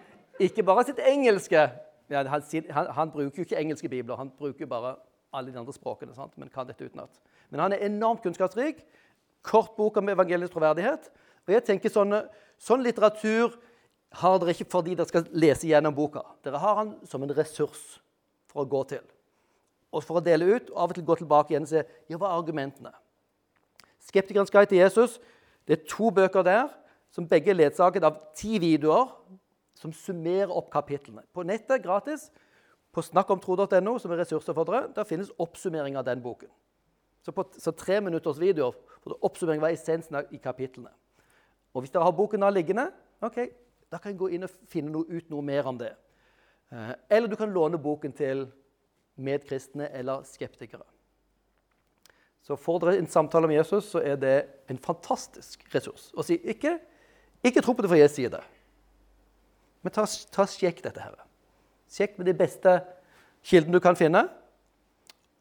ikke 0.42 0.66
bare 0.66 0.84
sitt 0.88 1.00
engelske 1.06 1.62
ja, 2.10 2.22
han, 2.28 2.44
han, 2.70 2.88
han, 2.94 3.12
bruker 3.12 3.42
jo 3.42 3.46
ikke 3.48 3.58
engelske 3.58 3.90
bibler, 3.90 4.18
han 4.18 4.30
bruker 4.38 4.66
bare 4.70 4.96
alle 5.34 5.52
de 5.52 5.60
andre 5.60 5.74
språkene, 5.74 6.14
sant? 6.18 6.36
men 6.38 6.52
kan 6.54 6.68
dette 6.68 6.86
utenat. 6.86 7.18
Men 7.50 7.66
han 7.66 7.76
er 7.76 7.86
enormt 7.88 8.24
kunnskapsrik. 8.24 8.82
Kort 9.46 9.76
bok 9.78 9.98
om 10.02 10.10
evangeliets 10.10 10.54
troverdighet. 10.54 11.10
Og 11.46 11.54
jeg 11.54 11.66
tenker 11.68 11.94
sånn, 11.94 12.18
sånn 12.58 12.84
litteratur 12.86 13.54
har 14.22 14.40
dere 14.40 14.56
ikke 14.56 14.70
fordi 14.72 14.96
dere 14.96 15.10
skal 15.10 15.28
lese 15.36 15.68
gjennom 15.70 15.96
boka. 15.96 16.24
Dere 16.46 16.62
har 16.62 16.82
han 16.82 16.96
som 17.10 17.24
en 17.24 17.34
ressurs 17.36 18.00
for 18.52 18.64
å 18.64 18.70
gå 18.70 18.84
til. 18.96 19.04
Og 19.96 20.04
for 20.04 20.20
å 20.20 20.24
dele 20.24 20.48
ut, 20.56 20.72
og 20.72 20.80
av 20.82 20.92
og 20.92 20.98
til 20.98 21.08
gå 21.08 21.18
tilbake 21.22 21.54
igjen 21.54 21.68
og 21.68 21.72
se 21.72 21.84
ja, 21.84 22.18
hva 22.18 22.32
er 22.32 22.40
argumentene. 22.40 22.92
'Skeptikerens 24.06 24.52
guide 24.54 24.70
til 24.70 24.84
Jesus' 24.84 25.20
det 25.66 25.80
er 25.80 25.88
to 25.90 26.12
bøker 26.14 26.44
der 26.46 26.68
som 27.10 27.28
begge 27.28 27.50
er 27.50 27.58
ledsaget 27.58 28.04
av 28.04 28.20
ti 28.38 28.60
videoer 28.62 29.08
som 29.76 29.94
summerer 29.94 30.52
opp 30.52 30.70
kapitlene. 30.74 31.24
På 31.34 31.44
nettet 31.44 31.84
gratis. 31.84 32.30
På 32.96 33.02
snakkomtro.no, 33.04 33.98
som 34.00 34.12
er 34.12 34.22
ressurser 34.22 34.56
for 34.56 34.68
dere, 34.68 34.88
der 34.96 35.08
finnes 35.08 35.32
oppsummering 35.42 35.98
av 36.00 36.06
den 36.08 36.22
boken. 36.24 36.48
Så 37.26 37.34
på 37.34 37.46
så 37.58 37.74
tre 37.74 37.98
minutters 38.06 38.38
videoer 38.38 38.76
får 39.02 39.14
du 39.14 39.26
oppsummering 39.26 39.64
av 39.64 39.74
essensen 39.74 40.20
i 40.30 40.38
kapitlene. 40.42 40.92
Og 41.74 41.82
hvis 41.82 41.94
dere 41.94 42.06
har 42.06 42.14
boken 42.14 42.46
da 42.46 42.52
liggende, 42.54 42.92
ok, 43.26 43.40
da 43.90 43.98
kan 43.98 44.14
jeg 44.14 44.20
gå 44.20 44.30
inn 44.36 44.46
og 44.46 44.54
finne 44.70 44.94
noe, 44.94 45.10
ut 45.10 45.32
noe 45.34 45.46
mer 45.46 45.66
om 45.72 45.80
det. 45.80 45.90
Eh, 46.70 46.92
eller 47.18 47.32
du 47.32 47.36
kan 47.40 47.50
låne 47.54 47.82
boken 47.82 48.14
til 48.14 48.46
medkristne 49.18 49.90
eller 49.98 50.22
skeptikere. 50.30 50.86
Så 52.46 52.60
får 52.62 52.84
dere 52.84 53.00
en 53.02 53.10
samtale 53.10 53.50
med 53.50 53.58
Jesus, 53.58 53.90
så 53.90 54.04
er 54.06 54.22
det 54.22 54.36
en 54.70 54.78
fantastisk 54.78 55.66
ressurs. 55.74 56.12
Og 56.14 56.28
si 56.28 56.38
ikke, 56.46 56.78
ikke 57.42 57.64
tro 57.66 57.74
på 57.74 57.82
det 57.82 57.90
for 57.90 57.98
jeg 57.98 58.14
sier 58.14 58.34
det, 58.38 58.44
men 59.82 59.94
ta, 59.94 60.06
ta 60.34 60.46
sjekk 60.50 60.84
dette 60.86 61.02
her. 61.02 61.18
Sjekk 61.90 62.20
med 62.20 62.30
de 62.30 62.38
beste 62.38 62.80
kildene 63.46 63.78
du 63.78 63.82
kan 63.82 63.98
finne. 63.98 64.28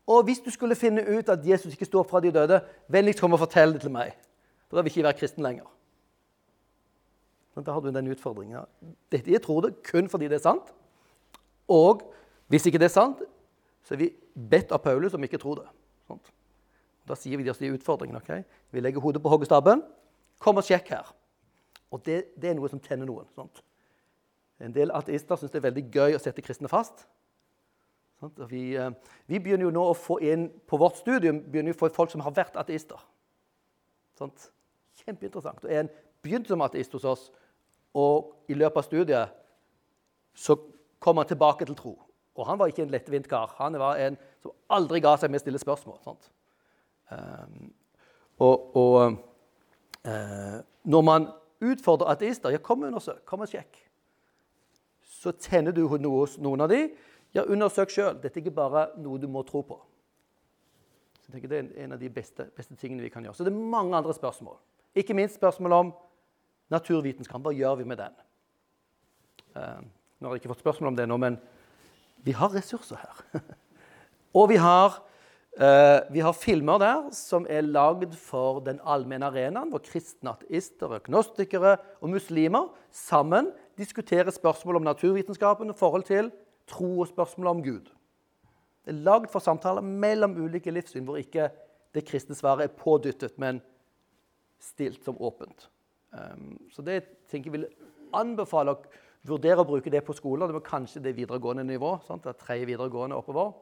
Og 0.07 0.25
hvis 0.25 0.43
du 0.45 0.51
skulle 0.53 0.77
finne 0.77 1.05
ut 1.19 1.29
at 1.33 1.47
Jesus 1.47 1.73
ikke 1.73 1.89
står 1.89 2.03
fra 2.09 2.21
de 2.21 2.33
døde, 2.33 2.61
vennligst 2.89 3.21
kom 3.21 3.33
og 3.33 3.41
fortell 3.41 3.73
det 3.73 3.81
til 3.85 3.93
meg. 3.95 4.13
For 4.69 4.77
da 4.77 4.83
vil 4.83 4.91
jeg 4.91 4.99
ikke 4.99 5.09
være 5.09 5.19
kristen 5.21 5.43
lenger. 5.43 5.69
Men 7.55 7.65
da 7.65 7.73
har 7.73 7.81
du 7.81 7.91
den 7.91 8.11
utfordringen. 8.11 8.67
Dette 9.13 9.33
jeg 9.33 9.43
tror 9.43 9.61
det 9.65 9.77
kun 9.87 10.11
fordi 10.11 10.29
det 10.29 10.41
er 10.41 10.45
sant. 10.45 10.73
Og 11.69 12.03
hvis 12.53 12.67
ikke 12.67 12.79
det 12.79 12.91
er 12.91 12.97
sant, 12.97 13.23
så 13.85 13.95
er 13.95 14.03
vi 14.03 14.11
bedt 14.51 14.73
av 14.73 14.83
Paulus 14.85 15.15
om 15.15 15.25
ikke 15.25 15.41
tro 15.41 15.55
det. 15.55 15.67
Sånt. 16.09 16.33
Da 17.09 17.17
sier 17.17 17.39
vi 17.39 17.45
de 17.45 17.73
utfordringene. 17.73 18.21
Okay? 18.21 18.43
Vi 18.73 18.81
legger 18.81 19.01
hodet 19.01 19.23
på 19.23 19.29
hoggestabben. 19.29 19.83
Kom 20.39 20.61
og 20.61 20.67
sjekk 20.67 20.91
her. 20.97 21.15
Og 21.93 22.03
det, 22.05 22.25
det 22.41 22.51
er 22.51 22.59
noe 22.59 22.69
som 22.69 22.81
tenner 22.83 23.07
noen. 23.09 23.29
Sånt. 23.37 23.63
En 24.61 24.75
del 24.75 24.93
ateister 24.95 25.39
syns 25.39 25.53
det 25.53 25.61
er 25.61 25.69
veldig 25.69 25.85
gøy 25.93 26.17
å 26.17 26.23
sette 26.23 26.43
kristne 26.45 26.69
fast. 26.69 27.07
Vi, 28.49 28.77
eh, 28.77 28.91
vi, 29.27 29.39
begynner 29.39 29.67
jo 29.67 29.75
nå 29.75 29.85
å 29.91 29.97
få 29.99 30.19
inn 30.25 30.49
på 30.69 30.79
vårt 30.81 30.97
studium 31.03 31.43
begynner 31.43 31.73
vi 31.73 31.77
å 31.77 31.81
få 31.83 31.91
folk 31.93 32.13
som 32.13 32.23
har 32.25 32.35
vært 32.35 32.57
ateister. 32.57 33.01
Sånt. 34.19 34.51
Kjempeinteressant. 35.03 35.65
Og 35.65 35.71
En 35.71 35.91
begynte 36.23 36.49
som 36.49 36.63
ateist 36.65 36.93
hos 36.93 37.05
oss, 37.05 37.31
og 37.95 38.33
i 38.49 38.55
løpet 38.55 38.81
av 38.81 38.87
studiet 38.87 39.35
så 40.35 40.57
kom 40.99 41.21
han 41.21 41.29
tilbake 41.29 41.67
til 41.67 41.77
tro. 41.77 41.95
Og 42.35 42.47
han 42.47 42.59
var 42.59 42.71
ikke 42.71 42.83
en 42.83 42.91
lettvint 42.91 43.29
kar. 43.29 43.55
Han 43.59 43.79
var 43.79 44.01
en 44.03 44.17
som 44.43 44.55
aldri 44.75 45.03
ga 45.05 45.15
seg 45.21 45.31
med 45.31 45.43
å 45.43 45.45
stille 45.45 45.61
spørsmål. 45.63 46.17
Um, 47.13 47.69
og, 48.43 48.77
og 48.77 48.97
uh, 50.09 50.59
når 50.83 51.05
man 51.07 51.29
utfordrer 51.65 52.11
ateister 52.15 52.55
ja, 52.55 52.59
kom 52.59 52.83
og 52.83 52.91
undersøk, 52.91 53.23
kom 53.29 53.45
og 53.45 53.53
sjekk. 53.53 53.79
Så 55.21 55.33
tenner 55.39 55.73
du 55.77 55.85
noe 55.87 56.25
hos 56.25 56.39
noen 56.43 56.65
av 56.65 56.73
dem 56.73 56.91
ja, 57.35 57.43
undersøk 57.43 57.91
sjøl. 57.91 58.15
Dette 58.23 58.39
er 58.39 58.45
ikke 58.45 58.55
bare 58.55 58.89
noe 59.03 59.19
du 59.19 59.27
må 59.31 59.43
tro 59.47 59.65
på. 59.67 59.81
Så 61.25 61.31
jeg 61.31 61.37
tenker 61.37 61.51
Det 61.51 61.59
er 61.59 61.85
en 61.85 61.97
av 61.97 62.01
de 62.01 62.11
beste, 62.13 62.47
beste, 62.57 62.77
tingene 62.77 63.03
vi 63.03 63.11
kan 63.11 63.25
gjøre. 63.25 63.35
Så 63.35 63.47
det 63.47 63.53
er 63.53 63.73
mange 63.75 63.97
andre 63.97 64.15
spørsmål. 64.15 64.59
Ikke 64.95 65.17
minst 65.17 65.41
spørsmål 65.41 65.73
om 65.73 65.95
naturvitenskap. 66.71 67.43
Hva 67.43 67.55
gjør 67.55 67.81
vi 67.81 67.89
med 67.89 67.99
den? 67.99 68.15
Uh, 69.55 69.81
nå 70.21 70.29
har 70.29 70.37
jeg 70.37 70.45
ikke 70.45 70.53
fått 70.53 70.63
spørsmål 70.63 70.93
om 70.93 70.99
det 70.99 71.09
nå, 71.09 71.17
men 71.19 71.41
vi 72.25 72.35
har 72.37 72.53
ressurser 72.55 73.01
her. 73.01 73.43
og 74.39 74.49
vi 74.53 74.61
har, 74.61 75.01
uh, 75.59 76.01
vi 76.13 76.23
har, 76.23 76.37
filmer 76.37 76.79
der 76.83 77.11
som 77.17 77.49
er 77.51 77.67
lagd 77.67 78.15
for 78.21 78.61
den 78.67 78.79
allmenne 78.85 79.33
arenaen, 79.33 79.73
hvor 79.73 79.83
kristne 79.83 80.37
ateister, 80.37 80.99
øknostikere 81.01 81.77
og 82.01 82.15
muslimer 82.15 82.71
sammen 82.93 83.51
diskuterer 83.79 84.31
spørsmål 84.31 84.83
om 84.83 84.91
naturvitenskapen 84.93 85.73
og 85.73 85.79
forhold 85.79 86.07
til 86.07 86.31
tro 86.71 87.01
og 87.01 87.09
spørsmål 87.11 87.51
om 87.53 87.63
Gud. 87.65 87.93
Det 88.85 88.93
er 88.93 89.05
lagd 89.07 89.31
for 89.33 89.41
samtaler 89.41 89.85
mellom 89.85 90.37
ulike 90.37 90.73
livssyn, 90.73 91.05
hvor 91.05 91.21
ikke 91.21 91.49
det 91.95 92.05
kristne 92.09 92.37
svaret 92.37 92.67
er 92.67 92.77
pådyttet, 92.77 93.39
men 93.39 93.63
stilt 94.61 95.05
som 95.05 95.21
åpent. 95.21 95.69
Um, 96.13 96.57
så 96.73 96.83
det 96.83 97.03
tenker 97.31 97.51
jeg 97.51 97.59
vil 97.59 97.69
anbefale 98.15 98.75
å 98.75 98.83
vurdere 99.27 99.63
å 99.63 99.69
bruke 99.69 99.91
det 99.91 100.05
på 100.05 100.17
skoler. 100.17 100.49
Det 100.49 100.59
var 100.59 100.67
kanskje 100.67 101.03
det 101.05 101.15
videregående 101.17 101.65
nivå. 101.67 101.97
Sant? 102.07 102.25
Det 102.25 102.35
er 102.35 102.41
tredje 102.41 102.69
videregående 102.69 103.17
oppover. 103.19 103.55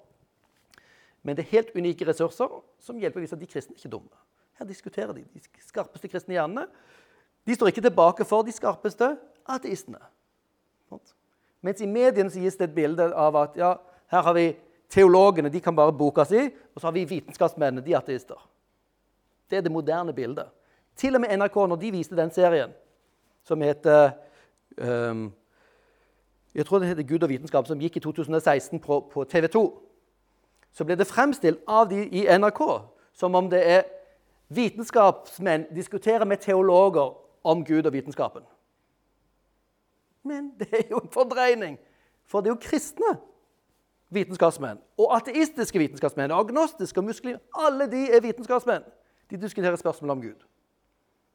Men 1.22 1.38
det 1.38 1.46
er 1.46 1.54
helt 1.54 1.76
unike 1.78 2.06
ressurser 2.08 2.50
som 2.82 2.98
hjelper 2.98 3.22
å 3.22 3.24
vise 3.24 3.36
at 3.38 3.42
de 3.42 3.50
kristne 3.50 3.76
ikke 3.78 3.88
er 3.88 3.94
dumme. 3.94 4.22
Her 4.58 4.68
diskuterer 4.68 5.14
de 5.16 5.22
de 5.22 5.42
skarpeste 5.62 6.10
kristne 6.10 6.34
hjernene. 6.34 6.66
De 7.46 7.54
står 7.54 7.70
ikke 7.70 7.86
tilbake 7.86 8.26
for 8.26 8.46
de 8.46 8.54
skarpeste 8.54 9.14
ateistene. 9.50 10.02
Mens 11.62 11.80
i 11.80 11.86
mediene 11.86 12.30
så 12.30 12.42
gis 12.42 12.56
det 12.58 12.70
et 12.70 12.74
bilde 12.74 13.08
av 13.14 13.36
at 13.38 13.56
ja, 13.58 13.74
her 14.12 14.24
har 14.26 14.34
vi 14.36 14.48
teologene, 14.92 15.48
de 15.48 15.60
kan 15.60 15.76
bare 15.76 15.94
boka 15.96 16.24
si, 16.28 16.48
og 16.74 16.80
så 16.80 16.88
har 16.88 16.96
vi 16.96 17.04
vitenskapsmennene, 17.08 17.84
de 17.84 17.94
er 17.94 18.00
ateister. 18.02 18.40
Det 19.50 19.58
er 19.58 19.64
det 19.64 19.72
moderne 19.72 20.12
bildet. 20.12 20.50
Til 20.96 21.14
og 21.14 21.22
med 21.22 21.36
NRK, 21.38 21.54
når 21.54 21.76
de 21.80 21.92
viste 21.92 22.16
den 22.16 22.30
serien 22.30 22.72
som 23.44 23.62
heter 23.62 24.10
um, 24.78 25.32
Jeg 26.54 26.66
tror 26.66 26.78
det 26.78 26.88
heter 26.88 27.02
Gud 27.02 27.22
og 27.22 27.28
vitenskap, 27.28 27.66
som 27.66 27.80
gikk 27.80 27.96
i 27.96 28.00
2016 28.00 28.80
på, 28.80 29.00
på 29.12 29.24
TV 29.24 29.46
2. 29.48 29.62
Så 30.72 30.84
ble 30.84 30.96
det 30.96 31.06
fremstilt 31.08 31.62
av 31.68 31.88
de 31.88 32.04
i 32.04 32.26
NRK 32.38 32.60
som 33.16 33.34
om 33.34 33.48
det 33.50 33.62
er 33.68 33.82
vitenskapsmenn 34.52 35.66
diskuterer 35.74 36.24
med 36.24 36.36
teologer 36.44 37.14
om 37.44 37.64
Gud 37.64 37.86
og 37.86 37.92
vitenskapen. 37.92 38.42
Men 40.22 40.52
det 40.58 40.68
er 40.72 40.88
jo 40.90 41.00
en 41.02 41.12
fordreining. 41.12 41.78
For 42.28 42.40
det 42.40 42.50
er 42.50 42.54
jo 42.54 42.62
kristne 42.62 43.16
vitenskapsmenn 44.12 44.80
og 45.00 45.14
ateistiske 45.16 45.80
vitenskapsmenn 45.80 46.34
agnostiske 46.36 47.00
og 47.00 47.08
muslimer. 47.08 47.40
Alle 47.58 47.88
de 47.90 48.04
er 48.12 48.22
vitenskapsmenn. 48.24 48.84
De 49.30 49.40
diskuterer 49.40 49.76
spørsmål 49.76 50.10
om 50.10 50.22
Gud. 50.22 50.46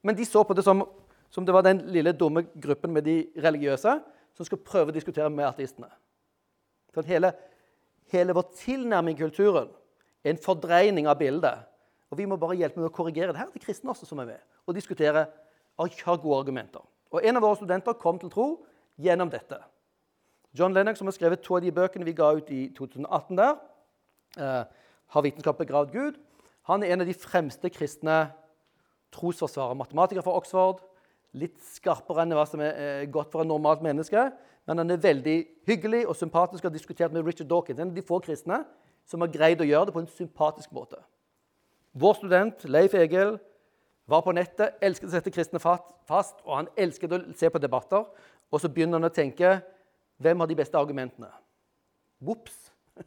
Men 0.03 0.17
de 0.17 0.25
så 0.25 0.43
på 0.43 0.53
det 0.53 0.63
som, 0.63 0.83
som 1.29 1.45
det 1.45 1.53
var 1.53 1.65
den 1.65 1.81
lille 1.91 2.13
dumme 2.13 2.45
gruppen 2.61 2.93
med 2.93 3.01
de 3.01 3.25
religiøse 3.43 3.97
som 4.37 4.45
skulle 4.45 4.65
prøve 4.65 4.93
å 4.93 4.95
diskutere 4.95 5.29
med 5.33 5.47
ateistene. 5.47 5.89
For 6.93 7.05
hele, 7.09 7.33
hele 8.13 8.35
vår 8.37 8.51
tilnærming 8.59 9.17
i 9.17 9.23
kulturen 9.25 9.71
er 10.23 10.35
en 10.35 10.43
fordreining 10.43 11.09
av 11.09 11.17
bildet. 11.19 11.65
Og 12.11 12.17
Vi 12.17 12.25
må 12.29 12.37
bare 12.39 12.55
hjelpe 12.55 12.79
med 12.79 12.91
å 12.91 12.93
korrigere 12.93 13.33
det. 13.33 13.41
Her 13.41 13.49
er 13.49 13.57
det 13.57 13.65
kristne 13.65 13.91
også 13.91 14.07
som 14.07 14.21
er 14.23 14.29
med 14.35 14.45
og 14.67 14.75
diskutere 14.75 15.25
og 15.79 15.93
har 16.03 16.17
gode 16.19 16.39
argumenter. 16.43 16.83
Og 17.11 17.23
En 17.23 17.39
av 17.39 17.43
våre 17.43 17.55
studenter 17.55 17.95
kom 17.99 18.19
til 18.19 18.29
tro 18.29 18.47
gjennom 19.01 19.29
dette. 19.31 19.59
John 20.57 20.73
Lennox, 20.73 20.99
som 20.99 21.07
har 21.07 21.15
skrevet 21.15 21.43
to 21.45 21.57
av 21.57 21.61
de 21.61 21.73
bøkene 21.73 22.07
vi 22.07 22.15
ga 22.17 22.31
ut 22.37 22.49
i 22.53 22.67
2018 22.77 23.37
der, 23.37 23.57
uh, 24.41 24.63
har 25.13 25.25
vitenskap 25.25 25.59
begravd 25.61 25.93
Gud. 25.93 26.19
Han 26.67 26.83
er 26.83 26.93
en 26.93 27.03
av 27.03 27.09
de 27.09 27.15
fremste 27.15 27.69
kristne 27.69 28.27
trosforsvarere. 29.15 29.77
Matematiker 29.77 30.25
fra 30.25 30.35
Oxford. 30.39 30.81
Litt 31.37 31.59
skarpere 31.75 32.23
enn 32.23 32.33
hva 32.35 32.47
som 32.49 32.63
er 32.63 33.03
uh, 33.03 33.11
godt 33.11 33.31
for 33.31 33.43
et 33.43 33.49
normalt 33.49 33.85
menneske. 33.85 34.29
Men 34.67 34.81
han 34.81 34.91
er 34.91 35.03
veldig 35.03 35.37
hyggelig 35.69 36.03
og 36.07 36.17
sympatisk 36.19 36.63
og 36.63 36.71
har 36.71 36.75
diskutert 36.75 37.13
med 37.13 37.27
Richard 37.27 37.47
Dawkins. 37.51 37.79
En 37.79 37.93
av 37.93 37.95
de 37.95 38.05
få 38.05 38.19
kristne 38.23 38.63
som 39.07 39.23
har 39.23 39.31
greid 39.31 39.61
å 39.63 39.67
gjøre 39.67 39.87
det 39.87 39.95
på 39.95 40.03
en 40.03 40.11
sympatisk 40.11 40.73
måte. 40.75 40.99
Vår 41.97 42.17
student 42.19 42.65
Leif 42.67 42.95
Egil 42.97 43.37
var 44.07 44.23
på 44.23 44.33
nettet, 44.35 44.75
elsket 44.83 45.09
å 45.09 45.13
sette 45.15 45.31
kristne 45.33 45.59
fast, 45.59 46.39
og 46.45 46.53
han 46.55 46.69
elsket 46.79 47.15
å 47.15 47.21
se 47.35 47.49
på 47.51 47.61
debatter. 47.63 48.05
Og 48.51 48.61
så 48.61 48.69
begynner 48.71 48.99
han 48.99 49.09
å 49.09 49.13
tenke 49.13 49.57
hvem 50.17 50.41
har 50.41 50.49
de 50.49 50.57
beste 50.57 50.79
argumentene? 50.79 51.29
Vops! 52.23 52.55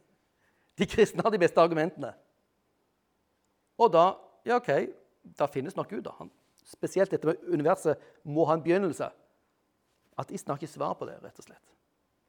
De 0.79 0.87
kristne 0.87 1.23
har 1.25 1.33
de 1.33 1.39
beste 1.41 1.59
argumentene. 1.61 2.13
Og 3.81 3.91
da 3.93 4.11
Ja, 4.41 4.55
OK, 4.57 4.71
da 5.37 5.45
finnes 5.45 5.75
nok 5.77 5.91
Gud. 5.91 6.01
da. 6.01 6.15
Han, 6.17 6.31
spesielt 6.65 7.11
dette 7.11 7.27
med 7.27 7.43
universet 7.45 7.99
må 8.23 8.45
ha 8.49 8.55
en 8.57 8.63
begynnelse. 8.63 9.11
Ateisten 10.17 10.49
har 10.49 10.57
ikke 10.57 10.71
svar 10.71 10.95
på 10.97 11.05
det, 11.05 11.19
rett 11.21 11.37
og 11.37 11.45
slett. 11.45 11.75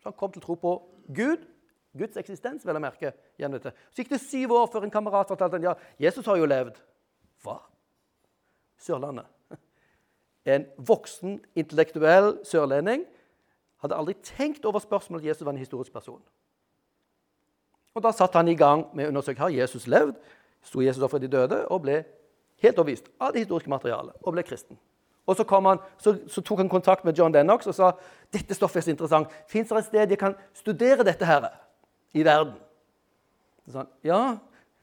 Så 0.03 0.11
han 0.11 0.17
kom 0.19 0.33
til 0.35 0.43
å 0.43 0.45
tro 0.45 0.57
på 0.61 0.73
Gud, 1.09 1.47
Guds 1.97 2.21
eksistens, 2.21 2.67
vel 2.69 2.77
å 2.77 2.83
merke. 2.85 3.15
gjennom 3.41 3.57
dette. 3.57 3.73
Så 3.89 4.03
gikk 4.03 4.13
det 4.13 4.21
syv 4.21 4.53
år 4.59 4.69
før 4.69 4.85
en 4.85 4.93
kamerat 4.93 5.33
fortalte 5.33 5.57
han, 5.57 5.71
ja, 5.71 5.75
Jesus 5.99 6.27
har 6.27 6.37
jo 6.37 6.45
levd. 6.45 6.77
Hva? 7.41 7.57
Sørlandet. 8.77 9.32
En 10.47 10.67
voksen, 10.77 11.41
intellektuell 11.55 12.37
sørlending 12.47 13.05
hadde 13.83 13.99
aldri 13.99 14.15
tenkt 14.27 14.65
over 14.67 14.83
spørsmålet 14.83 15.23
at 15.23 15.29
Jesus 15.33 15.45
var 15.45 15.55
en 15.55 15.63
historisk 15.63 15.93
person. 15.93 16.23
Og 17.95 18.03
Da 18.03 18.13
satte 18.13 18.39
han 18.39 18.49
i 18.49 18.57
gang 18.57 18.87
med 18.95 19.07
å 19.07 19.13
undersøke 19.13 19.43
har 19.43 19.53
Jesus 19.53 19.87
levd, 19.87 20.17
sto 20.63 20.81
Jesus 20.81 21.03
opp 21.03 21.11
for 21.11 21.23
de 21.23 21.29
døde 21.29 21.67
og 21.69 21.83
ble 21.83 22.03
helt 22.63 22.79
overbevist 22.79 23.11
av 23.21 23.35
det 23.35 23.45
historiske 23.45 23.71
materialet 23.71 24.15
og 24.23 24.33
ble 24.33 24.45
kristen. 24.47 24.79
Og 25.27 25.37
så, 25.39 25.45
han, 25.47 25.79
så, 26.03 26.17
så, 26.27 26.43
tok 26.43 26.65
han 26.65 26.71
kontakt 26.71 27.05
med 27.05 27.19
John 27.19 27.35
Dennox 27.35 27.69
og 27.71 27.77
sa 27.77 27.93
dette 28.35 28.57
stoffet 28.59 28.81
er 28.81 28.87
så 28.87 28.95
interessant. 28.95 29.35
Fins 29.51 29.69
det 29.71 29.79
et 29.79 29.87
sted 29.87 30.15
jeg 30.15 30.19
kan 30.19 30.35
studere 30.55 31.07
dette 31.07 31.27
her 31.27 31.47
i 32.15 32.25
verden? 32.27 32.57
Så 33.63 33.75
sa 33.75 33.85
han, 33.85 33.93
ja, 34.03 34.23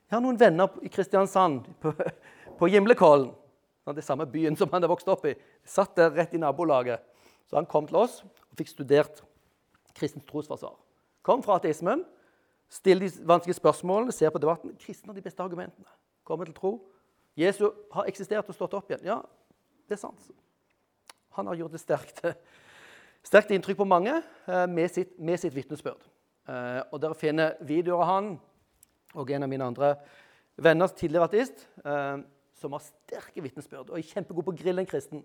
jeg 0.07 0.15
har 0.15 0.23
noen 0.23 0.39
venner 0.39 0.79
i 0.81 0.91
Kristiansand, 0.91 1.67
på, 1.83 1.91
på 2.59 2.69
Gimlekollen. 2.71 3.33
Det 3.95 4.03
samme 4.05 4.27
byen 4.29 4.55
som 4.55 4.69
han 4.69 4.79
hadde 4.79 4.91
vokst 4.91 5.07
opp 5.11 5.25
i. 5.25 5.35
Satt 5.65 5.95
der 5.97 6.11
rett 6.13 6.33
i 6.33 6.41
nabolaget. 6.41 7.01
Så 7.49 7.57
han 7.57 7.65
kom 7.65 7.87
til 7.89 7.97
oss 7.97 8.21
og 8.23 8.59
fikk 8.59 8.69
studert 8.69 9.23
kristent 9.97 10.27
trosforsvar. 10.29 10.77
Kom 11.25 11.41
fra 11.43 11.57
ateismen, 11.59 12.03
still 12.69 13.01
de 13.01 13.09
vanskelige 13.27 13.57
spørsmålene, 13.57 14.13
ser 14.15 14.29
på 14.29 14.41
debatten. 14.41 14.75
Kristne 14.79 15.11
har 15.11 15.17
de 15.17 15.25
beste 15.25 15.43
argumentene. 15.43 15.89
Kommer 16.23 16.45
til 16.45 16.55
tro. 16.55 16.73
Jesu 17.39 17.69
har 17.93 18.07
eksistert 18.09 18.47
og 18.49 18.55
stått 18.55 18.75
opp 18.77 18.91
igjen. 18.91 19.05
Ja, 19.07 19.19
det 19.89 19.97
er 19.97 20.01
sant. 20.01 20.29
Han 21.37 21.49
har 21.49 21.57
gjort 21.59 21.75
et 21.77 21.83
sterkt, 21.83 22.21
sterkt 23.25 23.51
inntrykk 23.55 23.81
på 23.81 23.87
mange 23.87 24.19
eh, 24.19 24.65
med 24.69 24.91
sitt, 24.91 25.15
med 25.19 25.41
sitt 25.41 25.55
vitnesbyrd. 25.55 26.07
Eh, 26.49 26.81
og 26.89 26.99
dere 27.01 27.17
finner 27.17 27.57
videoer 27.65 28.03
av 28.03 28.09
han 28.09 28.33
og 29.17 29.31
en 29.33 29.45
av 29.45 29.51
mine 29.51 29.69
andre 29.71 29.93
venner, 30.59 30.91
tidligere 30.93 31.29
ateist, 31.29 31.63
eh, 31.85 32.17
som 32.59 32.73
har 32.75 32.83
sterke 32.83 33.43
vitnesbyrd 33.43 33.91
og 33.91 33.97
er 33.97 34.07
kjempegod 34.07 34.47
på 34.49 34.55
Grillen 34.61 34.87
kristen. 34.89 35.23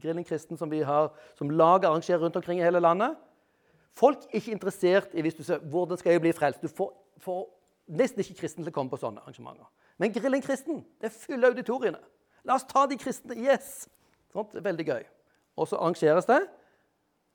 Grillen 0.00 0.26
kristen 0.26 0.60
som 0.60 0.70
vi 0.70 0.82
har, 0.84 1.10
som 1.38 1.50
lag 1.50 1.84
arrangerer 1.84 2.20
rundt 2.22 2.36
omkring 2.36 2.60
i 2.60 2.66
hele 2.66 2.82
landet. 2.82 3.16
Folk 3.96 4.26
er 4.28 4.40
ikke 4.40 4.52
interessert 4.52 5.14
i 5.14 5.22
hvis 5.24 5.38
du 5.38 5.44
ser, 5.46 5.62
hvordan 5.70 5.98
skal 5.98 6.14
jeg 6.14 6.24
bli 6.24 6.34
frelst. 6.36 6.62
Du 6.62 6.68
får, 6.68 6.90
får 7.24 7.44
nesten 8.00 8.24
ikke 8.24 8.42
kristne 8.42 8.64
til 8.64 8.72
å 8.72 8.76
komme 8.76 8.92
på 8.92 9.00
sånne 9.00 9.22
arrangementer. 9.22 9.70
Men 9.98 10.12
Grillen 10.12 10.42
kristen 10.44 10.82
det 11.00 11.12
fyller 11.14 11.54
auditoriene. 11.54 12.00
La 12.44 12.58
oss 12.58 12.66
ta 12.68 12.84
de 12.90 12.98
kristne. 13.00 13.36
Yes! 13.38 13.86
Sånt, 14.34 14.52
veldig 14.58 14.86
gøy. 14.88 15.04
Og 15.56 15.70
så 15.70 15.78
arrangeres 15.78 16.26
det. 16.28 16.42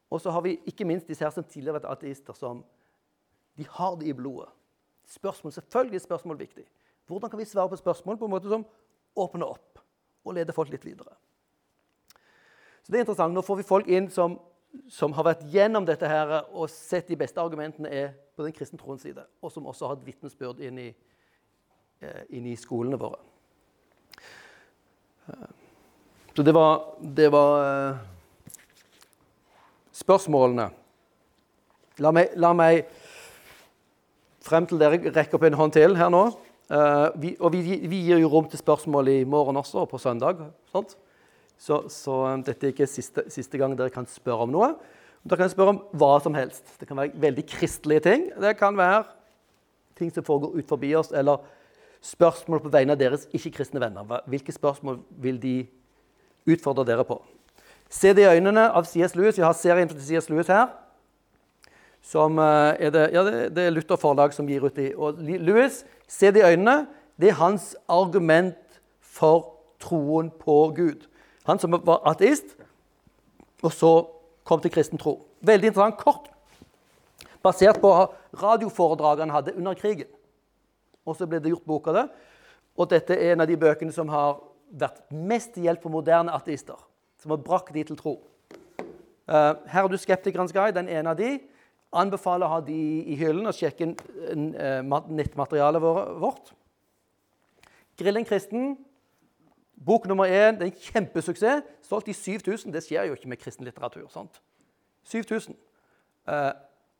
Og 0.09 0.21
så 0.21 0.33
har 0.33 0.43
vi 0.45 0.57
ikke 0.67 0.85
minst 0.89 1.07
disse 1.07 1.23
her 1.23 1.33
som 1.33 1.45
tidligere 1.45 1.77
har 1.77 1.79
vært 1.79 1.91
ateister, 1.93 2.35
som 2.35 2.63
de 3.57 3.65
har 3.77 3.95
det 3.99 4.09
i 4.09 4.15
blodet. 4.15 4.49
Spørsmål, 5.09 5.53
Selvfølgelig 5.53 5.95
er 5.95 6.05
spørsmål 6.05 6.39
viktig. 6.39 6.65
Hvordan 7.09 7.31
kan 7.31 7.41
vi 7.41 7.47
svare 7.49 7.71
på 7.71 7.79
spørsmål 7.79 8.19
på 8.19 8.27
en 8.27 8.33
måte 8.35 8.51
som 8.51 8.65
åpner 9.17 9.49
opp 9.49 9.81
og 10.25 10.35
leder 10.37 10.53
folk 10.53 10.69
litt 10.69 10.85
videre? 10.85 11.15
Så 12.83 12.93
det 12.93 12.99
er 12.99 13.05
interessant. 13.05 13.33
Nå 13.33 13.41
får 13.45 13.59
vi 13.59 13.65
folk 13.65 13.89
inn 13.89 14.11
som, 14.13 14.37
som 14.89 15.13
har 15.17 15.25
vært 15.25 15.47
gjennom 15.49 15.87
dette 15.89 16.09
her 16.09 16.35
og 16.49 16.69
sett 16.69 17.09
de 17.09 17.17
beste 17.17 17.41
argumentene 17.41 17.89
er 17.89 18.11
på 18.37 18.45
den 18.45 18.53
kristne 18.55 18.79
troens 18.79 19.01
side, 19.03 19.25
og 19.41 19.51
som 19.51 19.65
også 19.67 19.89
har 19.89 19.97
et 19.97 20.05
vitnesbyrd 20.07 20.61
inn, 20.63 20.77
eh, 20.79 22.21
inn, 22.29 22.45
i 22.47 22.55
skolene 22.55 22.99
våre. 23.01 23.19
Eh, 25.27 25.49
så 26.37 26.45
det 26.45 26.53
var, 26.55 26.85
det 27.01 27.25
var 27.33 27.51
uh, 27.91 27.97
spørsmålene. 29.91 30.69
La 31.99 32.13
meg, 32.15 32.37
la 32.39 32.53
meg, 32.55 32.85
frem 34.45 34.69
til 34.69 34.79
dere 34.79 35.01
rekker 35.03 35.35
opp 35.35 35.49
en 35.49 35.57
hånd 35.59 35.75
til 35.75 35.97
her 35.99 36.13
nå. 36.13 36.29
Uh, 36.69 37.09
vi, 37.17 37.33
og 37.41 37.49
vi, 37.55 37.63
vi, 37.89 38.03
gir 38.05 38.19
jo 38.21 38.29
rom 38.29 38.45
til 38.49 38.61
spørsmål 38.61 39.07
i 39.09 39.19
morgen 39.25 39.57
også, 39.57 39.83
og 39.83 39.89
på 39.89 39.97
søndag. 39.97 40.43
Så, 41.57 41.79
så 41.89 42.17
um, 42.29 42.43
dette 42.45 42.67
er 42.67 42.73
ikke 42.75 42.87
siste, 42.87 43.23
siste, 43.33 43.57
gang 43.57 43.73
dere 43.77 43.89
kan 43.93 44.05
spørre 44.09 44.45
om 44.45 44.53
noe. 44.53 44.75
Dere 45.25 45.41
kan 45.41 45.51
spørre 45.51 45.73
om 45.73 45.79
hva 45.97 46.11
som 46.23 46.37
helst. 46.37 46.67
Det 46.77 46.87
kan 46.87 46.99
være 47.01 47.17
veldig 47.19 47.45
kristelige 47.49 48.05
ting. 48.05 48.27
Det 48.37 48.53
kan 48.59 48.77
være 48.77 49.07
ting 49.97 50.13
som 50.13 50.23
foregår 50.23 50.61
ut 50.61 50.69
forbi 50.69 50.93
oss, 50.95 51.09
eller 51.11 51.41
spørsmål 52.05 52.61
på 52.63 52.71
vegne 52.71 52.93
av 52.95 53.01
deres 53.01 53.25
ikke-kristne 53.35 53.81
venner. 53.81 54.21
Hvilke 54.29 54.53
spørsmål 54.55 55.01
vil 55.19 55.41
de 55.41 55.55
utfordre 56.47 56.85
dere 56.87 57.03
på? 57.03 57.17
Se 57.89 58.13
det 58.13 58.27
i 58.27 58.29
øynene 58.29 58.69
av 58.69 58.85
C.S. 58.85 59.17
Lewis. 59.17 59.41
Vi 59.41 59.43
har 59.43 59.57
serien 59.57 59.89
til 59.89 59.99
C.S. 60.05 60.29
Lewis 60.29 60.53
her. 60.53 60.69
Som 62.01 62.39
uh, 62.39 62.73
er 62.79 62.93
det, 62.95 63.05
ja, 63.13 63.23
det, 63.25 63.63
er 63.65 63.73
Luther 63.73 63.99
forlag 63.99 64.33
som 64.33 64.47
gir 64.49 64.63
ut 64.65 64.75
de. 64.75 64.91
Og 64.95 65.19
Lewis, 65.19 65.83
se 66.07 66.31
det 66.31 66.41
i 66.43 66.51
øynene. 66.53 66.87
Det 67.19 67.29
er 67.29 67.41
hans 67.41 67.75
argument 67.87 68.79
for 69.01 69.55
troen 69.79 70.31
på 70.31 70.61
Gud. 70.75 71.07
Han 71.47 71.59
som 71.59 71.75
var 71.75 72.01
ateist, 72.07 72.55
og 73.63 73.73
så 73.73 73.91
kom 74.47 74.61
til 74.61 74.71
kristen 74.71 74.99
tro. 74.99 75.19
Veldig 75.41 75.71
interessant. 75.71 75.97
Kort. 75.97 76.29
basert 77.43 77.79
på 77.79 77.89
radioforedraget 78.41 79.19
han 79.19 79.29
hadde 79.29 79.55
under 79.55 79.73
krigen. 79.73 80.07
Og 81.05 81.15
så 81.15 81.27
ble 81.27 81.39
det 81.39 81.53
gjort 81.53 81.67
bok 81.67 81.87
av 81.87 81.95
det. 81.95 82.07
Og 82.77 82.89
dette 82.91 83.15
er 83.15 83.33
en 83.33 83.43
av 83.43 83.47
de 83.47 83.57
bøkene 83.57 83.93
som 83.95 84.09
har 84.11 84.41
vært 84.69 84.99
mest 85.11 85.53
til 85.55 85.67
hjelp 85.67 85.81
for 85.83 85.93
moderne 85.93 86.35
ateister. 86.35 86.77
Som 87.19 87.31
har 87.31 87.41
brakt 87.43 87.73
de 87.73 87.83
til 87.83 87.97
tro. 87.99 88.17
Eh, 88.79 89.53
her 89.71 89.81
har 89.81 89.87
du 89.87 89.97
Skeptikernes 89.97 90.53
guide, 90.53 90.75
den 90.75 90.89
ene 90.89 91.09
av 91.09 91.17
de. 91.17 91.37
Anbefaler 91.89 92.45
å 92.45 92.53
ha 92.53 92.59
de 92.61 92.77
i 93.09 93.15
hyllen 93.17 93.49
og 93.49 93.55
sjekke 93.57 93.93
uh, 93.93 95.07
nettmaterialet 95.09 95.81
vårt. 96.21 96.53
Grillen 97.99 98.25
kristen, 98.25 98.77
bok 99.85 100.05
nummer 100.07 100.29
én, 100.29 100.55
det 100.55 100.67
er 100.67 100.71
en 100.71 100.83
kjempesuksess. 100.85 101.65
Solgt 101.83 102.07
i 102.07 102.13
7000. 102.13 102.71
Det 102.73 102.83
skjer 102.85 103.09
jo 103.09 103.17
ikke 103.17 103.31
med 103.31 103.41
kristen 103.41 103.65
litteratur. 103.67 104.07
sant? 104.13 104.41
7000. 105.09 105.55
Eh, 106.29 106.51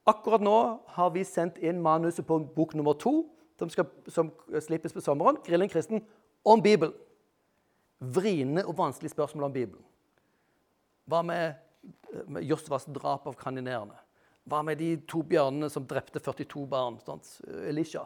akkurat 0.10 0.42
nå 0.42 0.56
har 0.96 1.12
vi 1.14 1.24
sendt 1.28 1.60
inn 1.62 1.82
manuset 1.82 2.26
på 2.26 2.40
bok 2.56 2.74
nummer 2.76 2.98
to, 2.98 3.30
som, 3.60 3.70
skal, 3.70 3.88
som 4.08 4.32
slippes 4.60 4.96
på 4.96 5.04
sommeren. 5.04 5.40
Grillen 5.46 5.70
kristen 5.70 6.04
om 6.44 6.62
Bibelen. 6.64 6.96
Vriene 8.00 8.66
og 8.66 8.78
vanskelige 8.78 9.14
spørsmål 9.14 9.50
om 9.50 9.54
Bibelen. 9.54 9.86
Hva 11.10 11.22
med, 11.26 11.60
med 12.28 12.44
Josvas 12.48 12.88
drap 12.96 13.28
av 13.28 13.36
kaninerene? 13.40 13.98
Hva 14.50 14.64
med 14.66 14.80
de 14.82 14.96
to 15.10 15.22
bjørnene 15.28 15.70
som 15.70 15.86
drepte 15.88 16.22
42 16.24 16.66
barn? 16.70 16.98
Sant? 17.06 17.28
Elisha. 17.70 18.06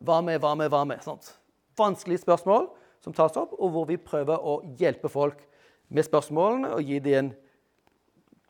Hva 0.00 0.20
med, 0.24 0.40
hva 0.40 0.54
med, 0.58 0.70
hva 0.72 0.84
med? 0.88 1.02
Sant? 1.04 1.34
Vanskelige 1.78 2.22
spørsmål 2.24 2.70
som 3.04 3.12
tas 3.12 3.36
opp, 3.36 3.52
og 3.58 3.74
hvor 3.74 3.88
vi 3.88 3.98
prøver 4.00 4.40
å 4.40 4.60
hjelpe 4.80 5.10
folk 5.12 5.42
med 5.92 6.06
spørsmålene 6.06 6.72
og 6.72 6.88
gi 6.88 7.00
dem 7.04 7.18
en 7.18 7.32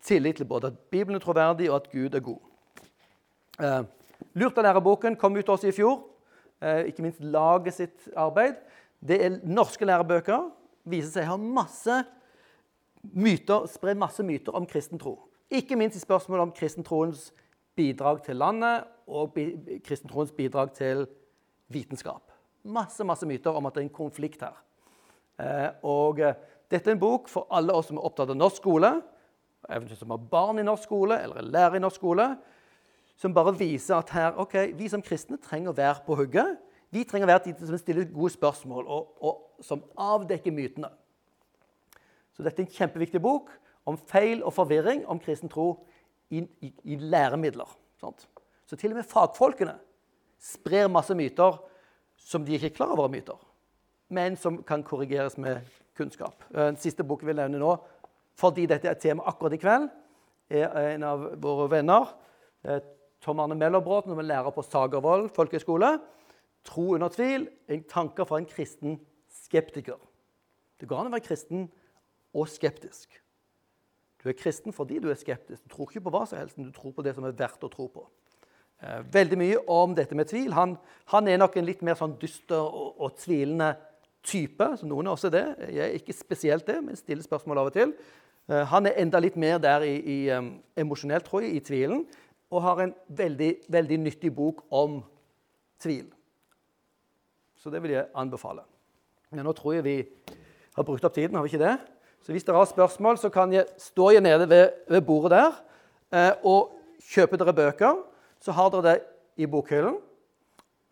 tillit 0.05 0.39
til 0.39 0.47
både 0.47 0.71
at 0.71 0.79
Bibelen 0.93 1.19
er 1.19 1.25
troverdig, 1.25 1.71
og 1.73 1.81
at 1.81 1.91
Gud 1.91 2.15
er 2.15 2.23
god. 2.23 2.43
Eh, 3.59 3.83
Lurt 4.39 4.59
av 4.59 4.67
lære-boken 4.67 5.17
kom 5.19 5.37
ut 5.37 5.51
også 5.51 5.71
i 5.71 5.75
fjor. 5.75 6.03
Eh, 6.63 6.91
ikke 6.91 7.05
minst 7.05 7.23
laget 7.23 7.77
sitt 7.77 8.09
arbeid. 8.17 8.59
Det 9.01 9.19
er 9.21 9.41
norske 9.47 9.87
lærebøker. 9.87 10.51
Viser 10.91 11.11
seg 11.11 11.29
å 11.29 11.35
ha 11.35 11.39
masse 11.41 11.99
myter, 13.13 13.67
sprer 13.71 13.99
masse 13.99 14.25
myter 14.25 14.55
om 14.57 14.67
kristen 14.69 15.01
tro. 15.01 15.17
Ikke 15.51 15.77
minst 15.77 15.97
i 15.97 16.03
spørsmålet 16.03 16.43
om 16.43 16.53
kristentroens 16.57 17.33
bidrag 17.77 18.23
til 18.25 18.37
landet 18.37 18.87
og 19.07 19.37
kristentroens 19.85 20.33
bidrag 20.33 20.73
til 20.77 21.07
vitenskap. 21.69 22.33
Masse 22.65 23.05
masse 23.05 23.27
myter 23.29 23.53
om 23.53 23.67
at 23.67 23.75
det 23.75 23.83
er 23.83 23.89
en 23.89 23.97
konflikt 23.99 24.43
her. 24.43 24.57
Eh, 25.39 25.71
og 25.83 26.21
eh, 26.21 26.35
Dette 26.71 26.91
er 26.91 26.97
en 26.97 27.01
bok 27.01 27.29
for 27.29 27.47
alle 27.53 27.75
oss 27.77 27.91
som 27.91 27.99
er 28.01 28.07
opptatt 28.07 28.31
av 28.33 28.39
norsk 28.39 28.63
skole, 28.63 28.89
eventuelt 29.69 30.01
som 30.01 30.15
har 30.15 30.23
barn 30.31 30.59
i 30.59 30.65
norsk 30.65 30.87
skole 30.89 31.19
eller 31.21 31.43
er 31.43 31.51
lærer 31.53 31.77
i 31.79 31.83
norsk 31.85 32.01
skole, 32.01 32.29
som 33.21 33.35
bare 33.35 33.53
viser 33.55 33.99
at 33.99 34.11
her, 34.11 34.39
ok, 34.41 34.57
vi 34.75 34.89
som 34.91 35.03
kristne 35.05 35.39
trenger 35.39 35.71
å 35.71 35.77
være 35.77 36.03
på 36.07 36.17
hugget. 36.19 36.57
Vi 36.91 37.05
trenger 37.07 37.29
å 37.29 37.33
være 37.35 37.53
de 37.53 37.69
som 37.69 37.79
stiller 37.79 38.09
gode 38.11 38.33
spørsmål, 38.35 38.89
og, 38.91 39.13
og 39.23 39.63
som 39.63 39.85
avdekker 40.01 40.55
mytene. 40.55 40.91
Så 42.35 42.43
dette 42.43 42.63
er 42.63 42.67
en 42.67 42.75
kjempeviktig 42.75 43.23
bok 43.23 43.53
om 43.87 43.99
feil 43.99 44.43
og 44.43 44.55
forvirring 44.57 45.05
om 45.11 45.21
kristen 45.21 45.51
tro 45.53 45.69
i, 46.31 46.43
i, 46.65 46.73
i 46.85 46.97
læremidler. 46.97 47.69
Sant? 48.01 48.27
Så 48.67 48.77
til 48.81 48.95
og 48.95 49.01
med 49.01 49.09
fagfolkene 49.09 49.77
sprer 50.41 50.89
masse 50.93 51.15
myter 51.17 51.59
som 52.21 52.45
de 52.45 52.57
ikke 52.57 52.71
er 52.73 52.77
klar 52.79 52.95
over 52.95 53.09
er 53.09 53.17
myter, 53.17 53.39
men 54.15 54.37
som 54.41 54.63
kan 54.67 54.85
korrigeres 54.87 55.37
med 55.39 55.61
kunnskap. 55.97 56.45
Eh, 56.55 56.71
den 56.71 56.81
siste 56.81 57.05
boken 57.05 57.29
vi 57.29 57.37
nevner 57.37 57.61
nå, 57.61 57.75
fordi 58.39 58.67
dette 58.71 58.89
er 58.89 58.97
et 58.97 59.05
tema 59.05 59.27
akkurat 59.29 59.57
i 59.57 59.61
kveld, 59.61 59.89
er 60.55 60.95
en 60.95 61.07
av 61.09 61.25
våre 61.43 61.69
venner, 61.73 62.15
eh, 62.65 62.81
Tom 63.25 63.41
Arne 63.41 63.57
Mellerbråten, 63.57 64.13
som 64.13 64.21
er 64.21 64.29
lærer 64.29 64.53
på 64.53 64.63
Sagervoll 64.63 65.29
folkehøgskole. 65.33 65.99
'Tro 66.65 66.95
under 66.95 67.09
tvil 67.09 67.49
en 67.69 67.83
tanke 67.85 68.25
fra 68.25 68.39
en 68.39 68.47
kristen 68.47 69.01
skeptiker'. 69.29 70.01
Det 70.81 70.89
går 70.89 70.99
an 70.99 71.07
å 71.07 71.13
være 71.13 71.25
kristen 71.29 71.71
og 72.35 72.49
skeptisk. 72.49 73.24
Du 74.25 74.31
er 74.33 74.39
kristen 74.39 74.73
fordi 74.73 74.99
du 75.05 75.11
er 75.13 75.21
skeptisk. 75.21 75.63
Du 75.63 75.75
tror 75.75 75.91
ikke 75.91 76.07
på 76.07 76.13
hva 76.15 76.25
som 76.27 76.41
helst, 76.41 76.57
men 76.57 76.71
du 76.71 76.77
tror 76.77 76.95
på 76.97 77.05
det 77.05 77.13
som 77.17 77.27
er 77.29 77.37
verdt 77.37 77.67
å 77.67 77.73
tro 77.73 77.91
på. 77.93 78.07
Eh, 78.81 79.03
veldig 79.13 79.39
mye 79.39 79.61
om 79.71 79.95
dette 79.97 80.17
med 80.17 80.31
tvil. 80.33 80.55
Han, 80.57 80.79
han 81.13 81.29
er 81.29 81.39
nok 81.41 81.59
en 81.61 81.69
litt 81.69 81.85
mer 81.85 81.99
sånn 82.01 82.17
dyster 82.21 82.65
og, 82.65 82.97
og, 82.97 83.15
tvilende 83.21 83.75
type. 84.25 84.71
så 84.81 84.89
Noen 84.89 85.07
er 85.07 85.15
også 85.15 85.31
det. 85.33 85.45
Jeg 85.69 85.85
er 85.85 85.97
ikke 86.01 86.17
spesielt 86.17 86.67
det, 86.67 86.81
men 86.83 86.97
stiller 86.97 87.25
spørsmål 87.27 87.61
av 87.61 87.71
og 87.71 87.77
til. 87.77 87.95
Eh, 88.49 88.65
han 88.73 88.89
er 88.89 89.01
enda 89.05 89.21
litt 89.21 89.37
mer 89.41 89.61
der 89.61 89.85
i, 89.85 89.95
i 90.01 90.19
um, 90.33 90.55
emosjonelt, 90.81 91.29
tror 91.29 91.45
jeg, 91.45 91.59
i 91.59 91.65
tvilen 91.65 92.07
og 92.55 92.63
har 92.63 92.83
en 92.85 92.93
veldig, 93.09 93.51
veldig 93.73 93.97
nyttig 93.99 94.31
bok 94.35 94.63
om 94.71 95.01
tvil. 95.83 96.07
Så 97.59 97.73
det 97.73 97.81
vil 97.83 97.97
jeg 97.97 98.11
anbefale. 98.15 98.63
Men 99.35 99.47
nå 99.49 99.55
tror 99.57 99.75
jeg 99.75 99.87
vi 99.87 99.97
har 100.77 100.87
brukt 100.87 101.05
opp 101.05 101.15
tiden, 101.17 101.35
har 101.35 101.43
vi 101.43 101.55
ikke 101.55 101.65
det? 101.65 101.75
Så 102.25 102.33
hvis 102.33 102.47
dere 102.47 102.57
har 102.57 102.71
spørsmål, 102.71 103.19
så 103.21 103.29
kan 103.29 103.53
jeg 103.53 103.69
stå 103.81 104.11
jeg 104.15 104.25
nede 104.25 104.49
ved, 104.49 104.71
ved 104.89 105.05
bordet 105.05 105.35
der 105.37 105.61
eh, 106.15 106.33
og 106.45 106.73
kjøper 107.13 107.41
dere 107.41 107.57
bøker. 107.57 108.01
Så 108.41 108.55
har 108.57 108.73
dere 108.73 108.87
det 108.89 108.97
i 109.45 109.49
bokhyllen. 109.51 109.99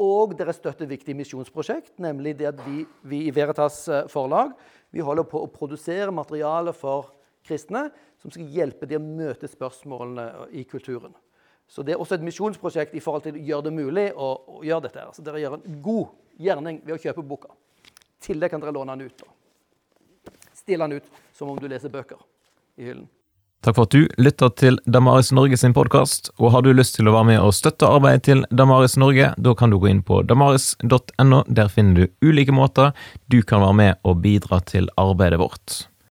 Og 0.02 0.34
dere 0.36 0.52
støtter 0.52 0.84
et 0.84 0.92
viktig 0.92 1.14
misjonsprosjekt, 1.16 1.94
nemlig 2.00 2.34
det 2.40 2.50
at 2.50 2.60
vi, 2.66 2.82
vi 3.08 3.24
i 3.28 3.34
Veritas 3.34 3.84
eh, 3.88 4.06
forlag 4.12 4.52
vi 4.92 5.00
holder 5.00 5.24
på 5.24 5.40
å 5.40 5.50
produsere 5.52 6.12
materiale 6.12 6.74
for 6.76 7.14
kristne 7.46 7.86
som 8.20 8.30
skal 8.30 8.48
hjelpe 8.52 8.86
dem 8.86 9.04
å 9.06 9.20
møte 9.22 9.48
spørsmålene 9.48 10.50
i 10.58 10.66
kulturen. 10.68 11.14
Så 11.64 11.84
det 11.86 11.94
er 11.94 12.02
også 12.02 12.18
et 12.18 12.26
misjonsprosjekt 12.26 12.94
i 12.98 13.00
forhold 13.00 13.24
til 13.24 13.38
å 13.38 13.44
gjøre 13.48 13.70
det 13.70 13.72
mulig 13.72 14.08
å, 14.12 14.34
å 14.60 14.64
gjøre 14.66 14.84
dette. 14.84 15.00
her. 15.00 15.14
Så 15.16 15.24
dere 15.24 15.40
gjør 15.40 15.56
en 15.56 15.78
god 15.84 16.12
gjerning 16.36 16.82
ved 16.84 16.98
å 16.98 17.00
kjøpe 17.00 17.24
boka. 17.24 17.54
Til 18.20 18.42
det 18.42 18.52
kan 18.52 18.60
dere 18.60 18.74
låne 18.76 18.98
den 18.98 19.08
ut. 19.08 19.24
Stille 20.62 20.86
den 20.86 21.00
ut 21.00 21.18
som 21.34 21.50
om 21.50 21.58
du 21.58 21.66
leser 21.70 21.90
bøker 21.90 22.22
i 22.78 22.86
hyllen. 22.86 23.08
Takk 23.62 23.76
for 23.76 23.86
at 23.86 23.94
du 23.94 24.08
lytter 24.18 24.50
til 24.58 24.78
Damaris 24.90 25.30
Norge 25.34 25.54
sin 25.58 25.74
podkast. 25.74 26.32
Og 26.42 26.50
har 26.50 26.64
du 26.66 26.72
lyst 26.74 26.96
til 26.96 27.06
å 27.06 27.14
være 27.14 27.28
med 27.28 27.42
og 27.42 27.54
støtte 27.54 27.86
arbeidet 27.86 28.24
til 28.26 28.42
Damaris 28.50 28.96
Norge, 28.98 29.28
da 29.38 29.54
kan 29.58 29.70
du 29.70 29.78
gå 29.78 29.86
inn 29.92 30.02
på 30.02 30.18
damaris.no. 30.26 31.44
Der 31.46 31.70
finner 31.70 32.00
du 32.00 32.26
ulike 32.26 32.54
måter 32.54 32.90
du 33.30 33.38
kan 33.46 33.62
være 33.62 33.78
med 33.78 34.02
og 34.02 34.18
bidra 34.24 34.58
til 34.66 34.90
arbeidet 34.98 35.38
vårt. 35.42 35.76